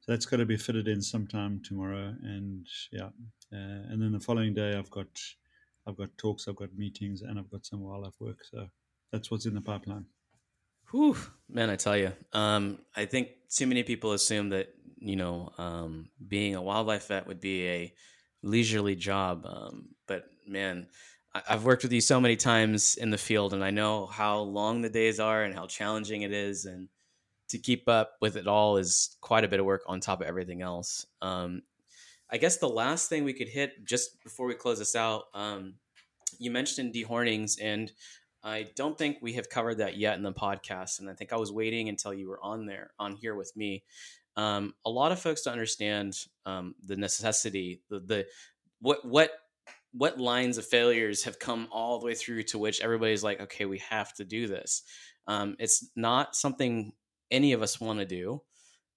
[0.02, 3.10] so that's got to be fitted in sometime tomorrow, and yeah,
[3.54, 5.08] uh, and then the following day I've got
[5.88, 8.44] I've got talks, I've got meetings, and I've got some wildlife work.
[8.44, 8.68] So
[9.12, 10.06] that's what's in the pipeline.
[10.92, 11.16] Whew,
[11.50, 16.10] man, I tell you, um, I think too many people assume that you know um,
[16.28, 17.94] being a wildlife vet would be a
[18.44, 20.88] leisurely job, um, but man,
[21.34, 24.82] I've worked with you so many times in the field, and I know how long
[24.82, 26.90] the days are and how challenging it is, and
[27.50, 30.28] to keep up with it all is quite a bit of work on top of
[30.28, 31.06] everything else.
[31.22, 31.64] Um,
[32.30, 35.76] I guess the last thing we could hit just before we close this out, um,
[36.40, 37.92] you mentioned dehornings, and
[38.44, 41.00] I don't think we have covered that yet in the podcast.
[41.00, 43.84] And I think I was waiting until you were on there, on here with me.
[44.36, 48.26] Um, a lot of folks don't understand um, the necessity, the, the
[48.80, 49.32] what what
[49.94, 53.66] what lines of failures have come all the way through to which everybody's like, okay,
[53.66, 54.82] we have to do this.
[55.28, 56.94] Um, it's not something
[57.30, 58.42] any of us want to do.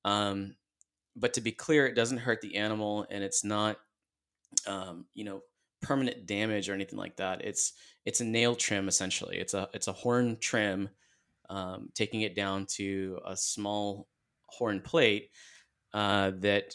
[0.04, 0.56] Um,
[1.14, 3.76] but to be clear, it doesn't hurt the animal and it's not,
[4.66, 5.42] um, you know,
[5.82, 7.44] permanent damage or anything like that.
[7.44, 7.74] It's,
[8.06, 9.36] it's a nail trim essentially.
[9.36, 10.88] It's a, it's a horn trim,
[11.50, 14.08] um, taking it down to a small
[14.48, 15.30] horn plate
[15.94, 16.74] uh, that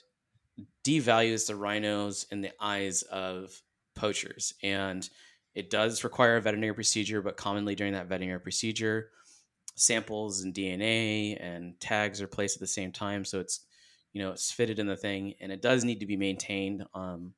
[0.84, 3.62] devalues the rhinos in the eyes of
[3.96, 4.54] poachers.
[4.64, 5.08] And
[5.54, 9.10] it does require a veterinary procedure, but commonly during that veterinary procedure,
[9.76, 13.26] samples and DNA and tags are placed at the same time.
[13.26, 13.66] So it's,
[14.14, 17.34] you know, it's fitted in the thing and it does need to be maintained um,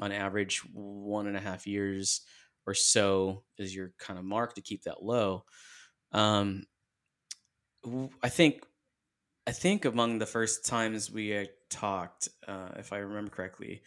[0.00, 2.22] on average one and a half years
[2.66, 5.44] or so is your kind of mark to keep that low.
[6.12, 6.64] Um,
[8.22, 8.64] I think,
[9.46, 13.82] I think among the first times we talked, uh, if I remember correctly,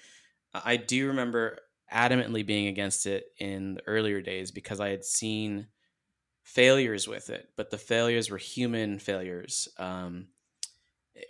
[0.53, 1.59] I do remember
[1.91, 5.67] adamantly being against it in the earlier days because I had seen
[6.43, 9.67] failures with it, but the failures were human failures.
[9.77, 10.27] Um,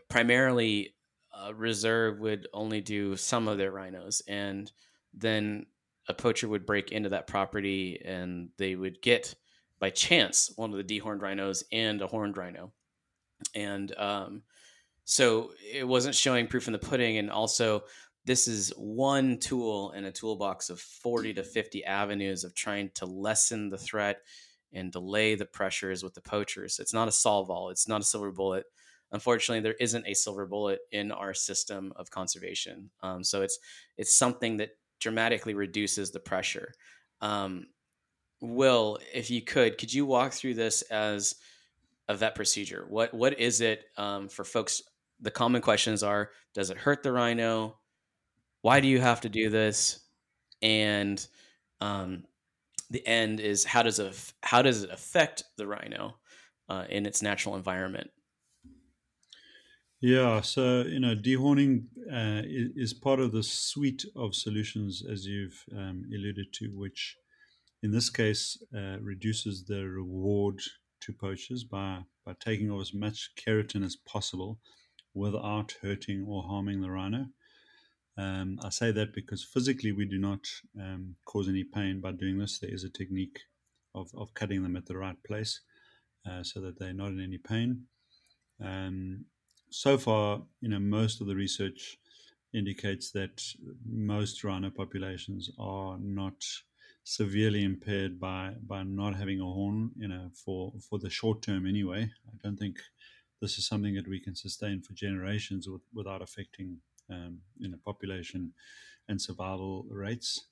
[0.10, 0.96] primarily,
[1.34, 4.72] a reserve would only do some of their rhinos, and
[5.14, 5.68] then
[6.10, 9.36] a poacher would break into that property and they would get
[9.80, 12.72] by chance one of the dehorned rhinos and a horned rhino
[13.56, 14.42] and um,
[15.06, 17.84] so it wasn't showing proof in the pudding and also
[18.26, 23.06] this is one tool in a toolbox of 40 to 50 avenues of trying to
[23.06, 24.22] lessen the threat
[24.74, 26.78] and delay the pressures with the poachers.
[26.80, 28.66] It's not a solve all, it's not a silver bullet.
[29.14, 32.90] Unfortunately, there isn't a silver bullet in our system of conservation.
[33.02, 33.60] Um, so it's
[33.98, 36.74] it's something that dramatically reduces the pressure.
[37.22, 37.68] Um,
[38.42, 41.36] Will, if you could, could you walk through this as
[42.08, 42.86] a vet procedure?
[42.90, 44.82] What what is it um, for folks?
[45.20, 47.78] The common questions are: Does it hurt the rhino?
[48.62, 50.02] why do you have to do this
[50.62, 51.26] and
[51.80, 52.24] um,
[52.90, 56.16] the end is how does it how does it affect the rhino
[56.70, 58.10] uh, in its natural environment
[60.02, 65.64] yeah so you know dehorning uh, is, part of the suite of solutions as you've
[65.74, 67.16] um, alluded to which
[67.84, 70.60] in this case uh, reduces the reward
[71.08, 74.60] to poachers by by taking off as much keratin as possible
[75.16, 77.26] without hurting or harming the rhino
[78.18, 80.48] um, I say that because physically we do not
[80.80, 82.58] um, cause any pain by doing this.
[82.58, 83.40] There is a technique
[83.94, 85.62] of, of cutting them at the right place
[86.30, 87.84] uh, so that they're not in any pain.
[88.64, 89.26] Um,
[89.70, 91.98] so far, you know, most of the research
[92.54, 93.44] indicates that
[93.88, 96.44] most rhino populations are not
[97.10, 101.66] severely impaired by by not having a horn, you know, for for the short term
[101.66, 102.12] anyway.
[102.28, 102.80] I don't think
[103.40, 106.80] this is something that we can sustain for generations with, without affecting
[107.10, 108.52] um, you know population
[109.08, 110.48] and survival rates,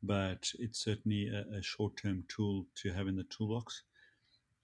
[0.00, 3.82] but it's certainly a, a short-term tool to have in the toolbox.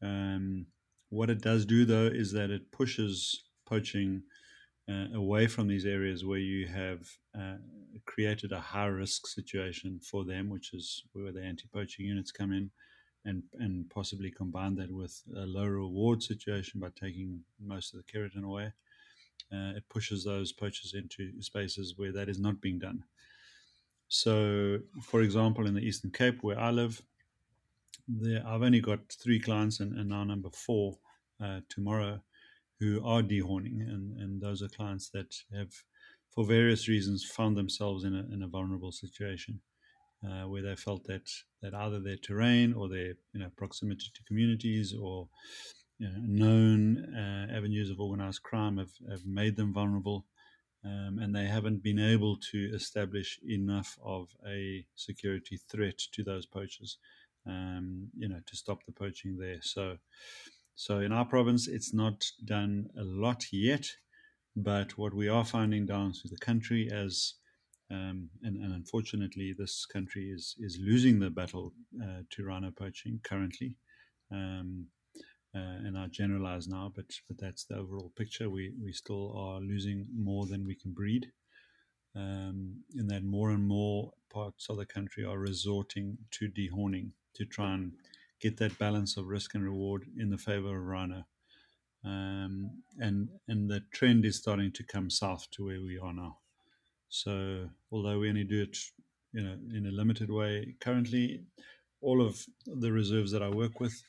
[0.00, 0.66] Um,
[1.08, 4.22] what it does do, though, is that it pushes poaching
[4.88, 7.56] uh, away from these areas where you have uh,
[8.04, 12.52] created a high risk situation for them, which is where the anti poaching units come
[12.52, 12.70] in,
[13.24, 18.12] and, and possibly combine that with a low reward situation by taking most of the
[18.12, 18.72] keratin away
[19.52, 23.04] uh, it pushes those poachers into spaces where that is not being done.
[24.08, 27.02] So, for example, in the Eastern Cape, where I live,
[28.08, 30.98] there I've only got three clients, and, and now number four
[31.42, 32.20] uh, tomorrow,
[32.82, 35.72] who are dehorning, and, and those are clients that have
[36.34, 39.60] for various reasons, found themselves in a, in a vulnerable situation
[40.24, 41.28] uh, where they felt that,
[41.60, 45.28] that either their terrain or their you know, proximity to communities or
[45.98, 50.26] you know, known uh, avenues of organized crime have, have made them vulnerable.
[50.84, 56.44] Um, and they haven't been able to establish enough of a security threat to those
[56.44, 56.98] poachers,
[57.46, 59.58] um, you know, to stop the poaching there.
[59.62, 59.98] So,
[60.74, 63.86] so in our province, it's not done a lot yet,
[64.56, 67.34] but what we are finding down through the country as
[67.90, 73.20] um, and, and, unfortunately, this country is is losing the battle uh, to rhino poaching
[73.22, 73.76] currently.
[74.30, 74.86] Um,
[75.54, 78.48] uh, and I generalize now, but but that's the overall picture.
[78.48, 81.26] We we still are losing more than we can breed,
[82.16, 87.44] um, in that more and more parts of the country are resorting to dehorning to
[87.44, 87.92] try and
[88.42, 91.24] get that balance of risk and reward in the favor of rhino.
[92.04, 96.38] Um, and and the trend is starting to come south to where we are now.
[97.08, 98.76] So although we only do it,
[99.32, 101.44] you know, in a limited way currently,
[102.00, 104.02] all of the reserves that I work with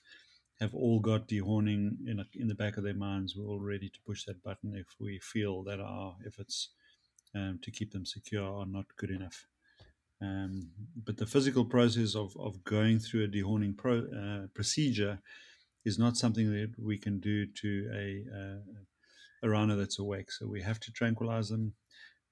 [0.60, 3.36] have all got dehorning in a, in the back of their minds.
[3.36, 6.70] We're all ready to push that button if we feel that our efforts
[7.36, 9.48] um, to keep them secure are not good enough.
[10.22, 10.70] Um,
[11.04, 15.20] but the physical process of, of going through a dehorning pro, uh, procedure
[15.86, 18.74] is not something that we can do to a, uh,
[19.44, 20.32] a rhino that's awake.
[20.32, 21.74] So we have to tranquilize them.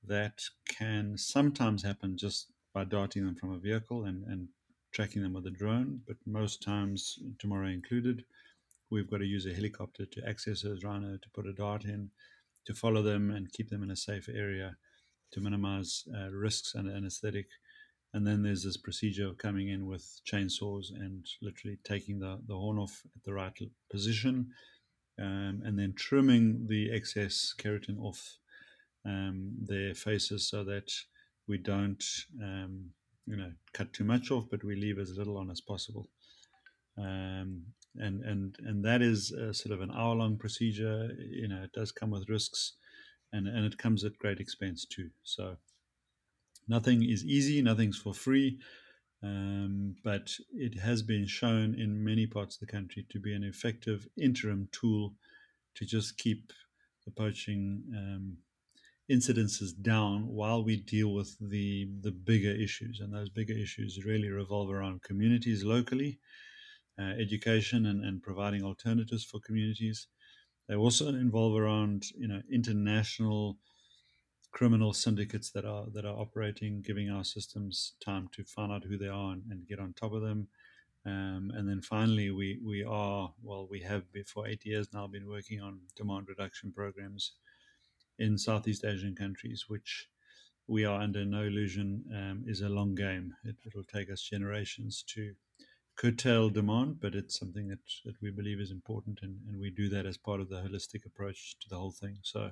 [0.04, 4.48] That can sometimes happen just by darting them from a vehicle and, and
[4.92, 8.24] tracking them with a drone, but most times, tomorrow included,
[8.90, 12.10] we've got to use a helicopter to access those rhino, to put a dart in,
[12.66, 14.76] to follow them and keep them in a safe area
[15.32, 17.48] to minimize uh, risks and anesthetic.
[18.14, 22.56] And then there's this procedure of coming in with chainsaws and literally taking the, the
[22.56, 23.58] horn off at the right
[23.90, 24.52] position
[25.20, 28.38] um, and then trimming the excess keratin off
[29.06, 30.92] um, their faces so that
[31.48, 32.04] we don't
[32.42, 32.92] um,
[33.26, 36.10] you know cut too much off, but we leave as little on as possible.
[36.98, 37.64] Um,
[37.98, 41.10] and and and that is sort of an hour long procedure.
[41.18, 42.74] You know, it does come with risks,
[43.34, 45.10] and and it comes at great expense too.
[45.24, 45.58] So
[46.68, 48.60] nothing is easy, nothing's for free.
[49.24, 53.44] Um, but it has been shown in many parts of the country to be an
[53.44, 55.14] effective interim tool
[55.76, 56.52] to just keep
[57.06, 58.38] the poaching um,
[59.12, 64.30] incidences down while we deal with the the bigger issues and those bigger issues really
[64.30, 66.20] revolve around communities locally
[67.00, 70.08] uh, education and, and providing alternatives for communities
[70.70, 73.58] they also involve around you know international
[74.52, 78.98] criminal syndicates that are that are operating giving our systems time to find out who
[78.98, 80.48] they are and, and get on top of them
[81.06, 85.28] um, and then finally, we, we are, well, we have for eight years now been
[85.28, 87.34] working on demand reduction programs
[88.20, 90.10] in Southeast Asian countries, which
[90.68, 93.34] we are under no illusion um, is a long game.
[93.44, 95.34] It, will take us generations to
[95.96, 99.90] curtail demand, but it's something that, that we believe is important, and, and we do
[99.90, 102.20] that as part of the holistic approach to the whole thing.
[102.22, 102.52] So,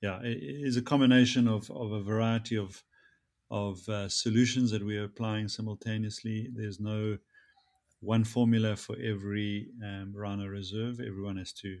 [0.00, 2.82] yeah, it is a combination of, of a variety of
[3.48, 6.48] of uh, solutions that we are applying simultaneously.
[6.52, 7.16] There's no
[8.00, 11.00] one formula for every um, rhino reserve.
[11.00, 11.78] Everyone has to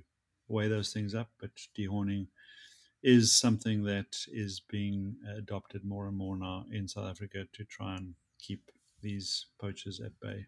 [0.48, 2.28] weigh those things up, but dehorning
[3.02, 7.96] is something that is being adopted more and more now in South Africa to try
[7.96, 8.70] and keep
[9.02, 10.46] these poachers at bay.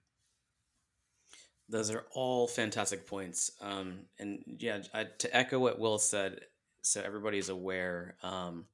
[1.68, 3.50] Those are all fantastic points.
[3.60, 6.40] Um, and yeah, I, to echo what Will said,
[6.88, 8.64] so everybody's aware, um,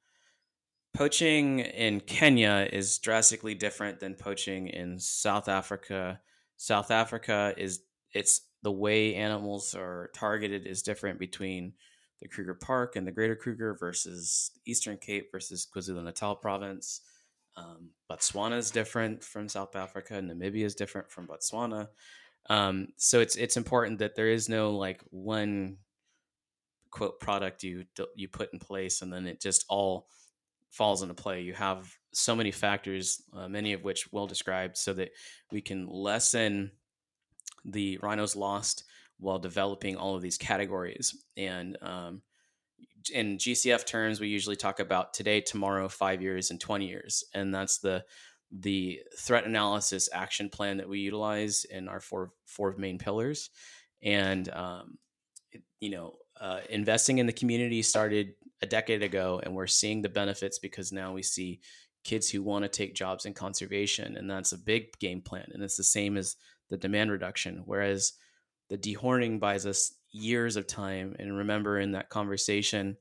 [0.95, 6.21] poaching in Kenya is drastically different than poaching in South Africa.
[6.57, 7.81] South Africa is
[8.13, 11.73] it's the way animals are targeted is different between
[12.23, 17.01] the Kruger Park and the Greater Kruger versus Eastern Cape versus KwaZulu Natal province.
[17.57, 20.15] Um, Botswana is different from South Africa.
[20.15, 21.89] Namibia is different from Botswana.
[22.49, 25.79] Um, so it's it's important that there is no like one
[26.95, 27.85] quote product you
[28.15, 30.07] you put in place and then it just all
[30.71, 31.41] falls into play.
[31.41, 35.11] You have so many factors, uh, many of which well described, so that
[35.51, 36.71] we can lessen
[37.65, 38.85] the rhinos lost
[39.19, 41.17] while developing all of these categories.
[41.37, 42.23] And um,
[43.13, 47.25] in GCF terms, we usually talk about today, tomorrow, five years, and 20 years.
[47.35, 48.05] And that's the
[48.57, 53.51] the threat analysis action plan that we utilize in our four four main pillars.
[54.01, 54.99] And um,
[55.81, 60.09] you know, uh, investing in the community started a decade ago, and we're seeing the
[60.09, 61.61] benefits because now we see
[62.03, 65.47] kids who want to take jobs in conservation, and that's a big game plan.
[65.53, 66.37] And it's the same as
[66.71, 67.63] the demand reduction.
[67.65, 68.13] Whereas
[68.71, 71.15] the dehorning buys us years of time.
[71.19, 72.97] And remember in that conversation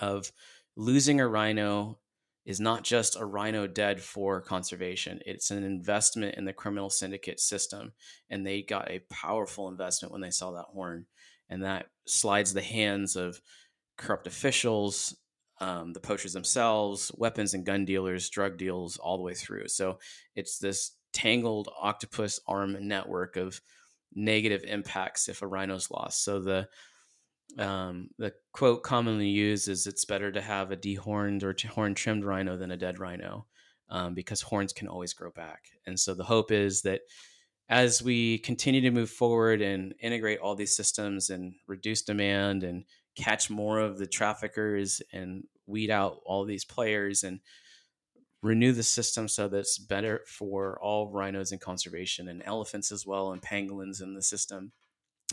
[0.00, 0.30] of
[0.76, 1.98] losing a rhino
[2.44, 5.20] is not just a rhino dead for conservation.
[5.26, 7.92] It's an investment in the criminal syndicate system.
[8.30, 11.06] And they got a powerful investment when they saw that horn.
[11.48, 13.40] And that slides the hands of
[13.96, 15.16] corrupt officials,
[15.60, 19.68] um, the poachers themselves, weapons and gun dealers, drug deals, all the way through.
[19.68, 19.98] So
[20.34, 23.60] it's this tangled octopus arm network of
[24.14, 26.24] negative impacts if a rhino's lost.
[26.24, 26.68] So the
[27.58, 32.24] um, the quote commonly used is it's better to have a dehorned or horn trimmed
[32.24, 33.46] rhino than a dead rhino
[33.88, 35.64] um, because horns can always grow back.
[35.86, 37.02] And so the hope is that
[37.68, 42.84] as we continue to move forward and integrate all these systems and reduce demand and
[43.16, 47.40] catch more of the traffickers and weed out all these players and
[48.42, 53.04] renew the system so that it's better for all rhinos in conservation and elephants as
[53.04, 54.70] well and pangolins in the system.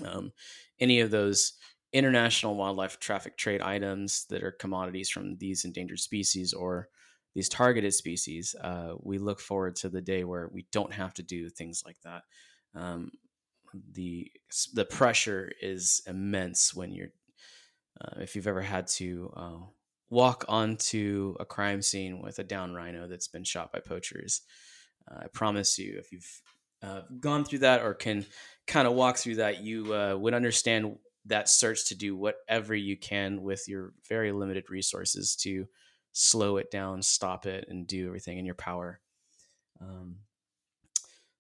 [0.03, 0.31] Um,
[0.79, 1.53] any of those
[1.91, 6.89] international wildlife traffic trade items that are commodities from these endangered species or
[7.33, 11.23] these targeted species, uh, we look forward to the day where we don't have to
[11.23, 12.23] do things like that.
[12.75, 13.11] Um,
[13.93, 14.31] the
[14.73, 17.09] the pressure is immense when you're
[17.99, 19.65] uh, if you've ever had to uh,
[20.09, 24.41] walk onto a crime scene with a down rhino that's been shot by poachers.
[25.09, 26.41] Uh, I promise you, if you've
[26.83, 28.25] uh, gone through that or can
[28.67, 32.97] kind of walk through that, you uh, would understand that search to do whatever you
[32.97, 35.65] can with your very limited resources to
[36.13, 38.99] slow it down, stop it, and do everything in your power.
[39.81, 40.17] Um,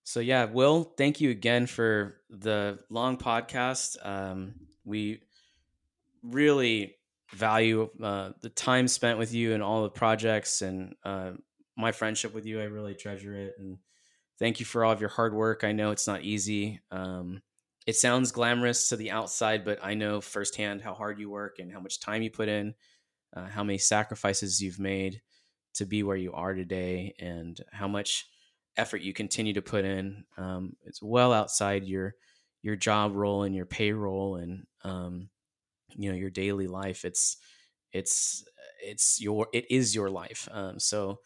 [0.03, 3.95] so yeah, Will, thank you again for the long podcast.
[4.05, 5.21] Um, we
[6.21, 6.95] really
[7.31, 11.31] value uh, the time spent with you and all the projects and uh,
[11.77, 12.59] my friendship with you.
[12.59, 13.77] I really treasure it, and
[14.39, 15.63] thank you for all of your hard work.
[15.63, 16.81] I know it's not easy.
[16.91, 17.41] Um,
[17.85, 21.71] it sounds glamorous to the outside, but I know firsthand how hard you work and
[21.71, 22.75] how much time you put in,
[23.35, 25.21] uh, how many sacrifices you've made
[25.75, 28.27] to be where you are today, and how much
[28.77, 30.23] effort you continue to put in.
[30.37, 32.15] Um, it's well outside your
[32.61, 35.29] your job role and your payroll and um,
[35.95, 37.05] you know your daily life.
[37.05, 37.37] It's
[37.91, 38.43] it's
[38.83, 40.47] it's your it is your life.
[40.51, 41.19] Um, so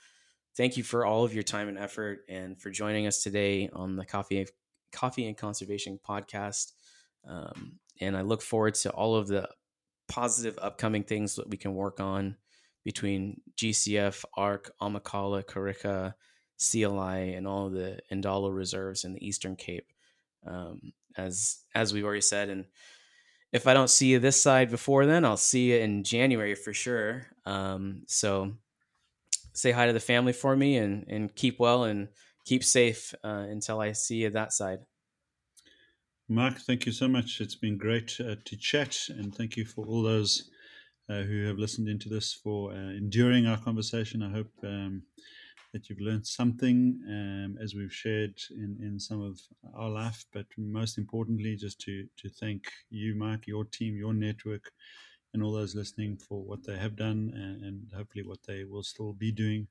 [0.56, 3.96] thank you for all of your time and effort and for joining us today on
[3.96, 4.46] the coffee
[4.92, 6.74] Coffee and Conservation podcast.
[7.28, 9.50] Um, and I look forward to all of the
[10.08, 12.38] positive upcoming things that we can work on
[12.84, 16.14] between GCF, ARC, Amakhala, Kariega,
[16.58, 19.92] CLI, and all the Indalo reserves in the Eastern Cape.
[20.46, 22.66] Um, as as we've already said, and
[23.52, 26.74] if I don't see you this side before then, I'll see you in January for
[26.74, 27.28] sure.
[27.46, 28.54] Um, so
[29.54, 32.08] say hi to the family for me and and keep well and
[32.46, 34.80] keep safe uh, until I see you that side.
[36.30, 37.40] Mark, thank you so much.
[37.40, 40.50] It's been great uh, to chat, and thank you for all those
[41.10, 44.22] uh, who have listened into this for uh, enduring our conversation.
[44.24, 45.04] I hope um,
[45.74, 49.40] that you've learned something um, as we've shared in, in some of
[49.74, 54.72] our life, but most importantly, just to, to thank you, Mark, your team, your network,
[55.34, 58.84] and all those listening for what they have done and, and hopefully what they will
[58.84, 59.68] still be doing.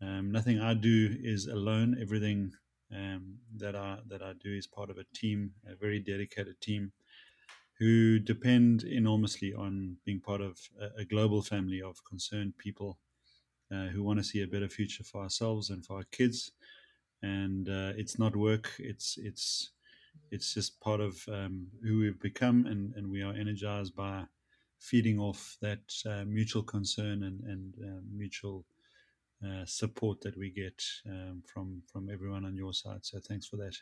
[0.00, 1.96] Um, nothing I do is alone.
[2.00, 2.52] Everything
[2.92, 6.92] um, that I that I do is part of a team, a very dedicated team,
[7.78, 12.98] who depend enormously on being part of a, a global family of concerned people
[13.72, 16.52] uh, who want to see a better future for ourselves and for our kids.
[17.22, 19.70] And uh, it's not work; it's it's
[20.30, 24.24] it's just part of um, who we've become, and, and we are energized by
[24.78, 28.64] feeding off that uh, mutual concern and and uh, mutual
[29.44, 33.00] uh, support that we get um, from from everyone on your side.
[33.02, 33.76] So thanks for that.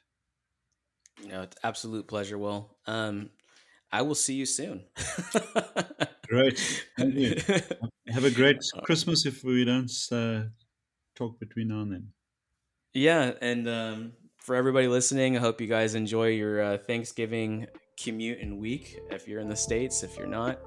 [1.23, 2.39] You know, it's absolute pleasure.
[2.39, 3.31] Will um,
[3.93, 4.85] I will see you soon.
[6.29, 7.37] great, you.
[8.09, 10.45] Have a great Christmas if we don't uh,
[11.17, 12.09] talk between now and then.
[12.95, 17.67] Yeah, and um, for everybody listening, I hope you guys enjoy your uh, Thanksgiving
[18.03, 18.99] commute and week.
[19.11, 20.59] If you're in the states, if you're not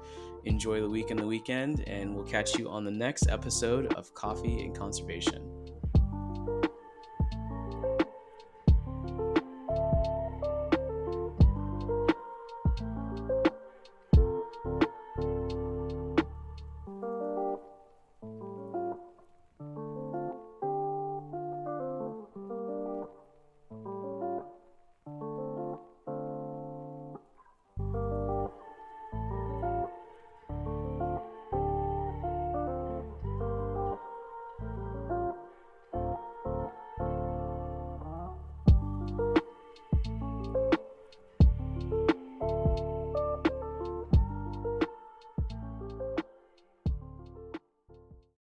[0.46, 4.12] enjoy the week and the weekend, and we'll catch you on the next episode of
[4.14, 5.42] Coffee and Conservation.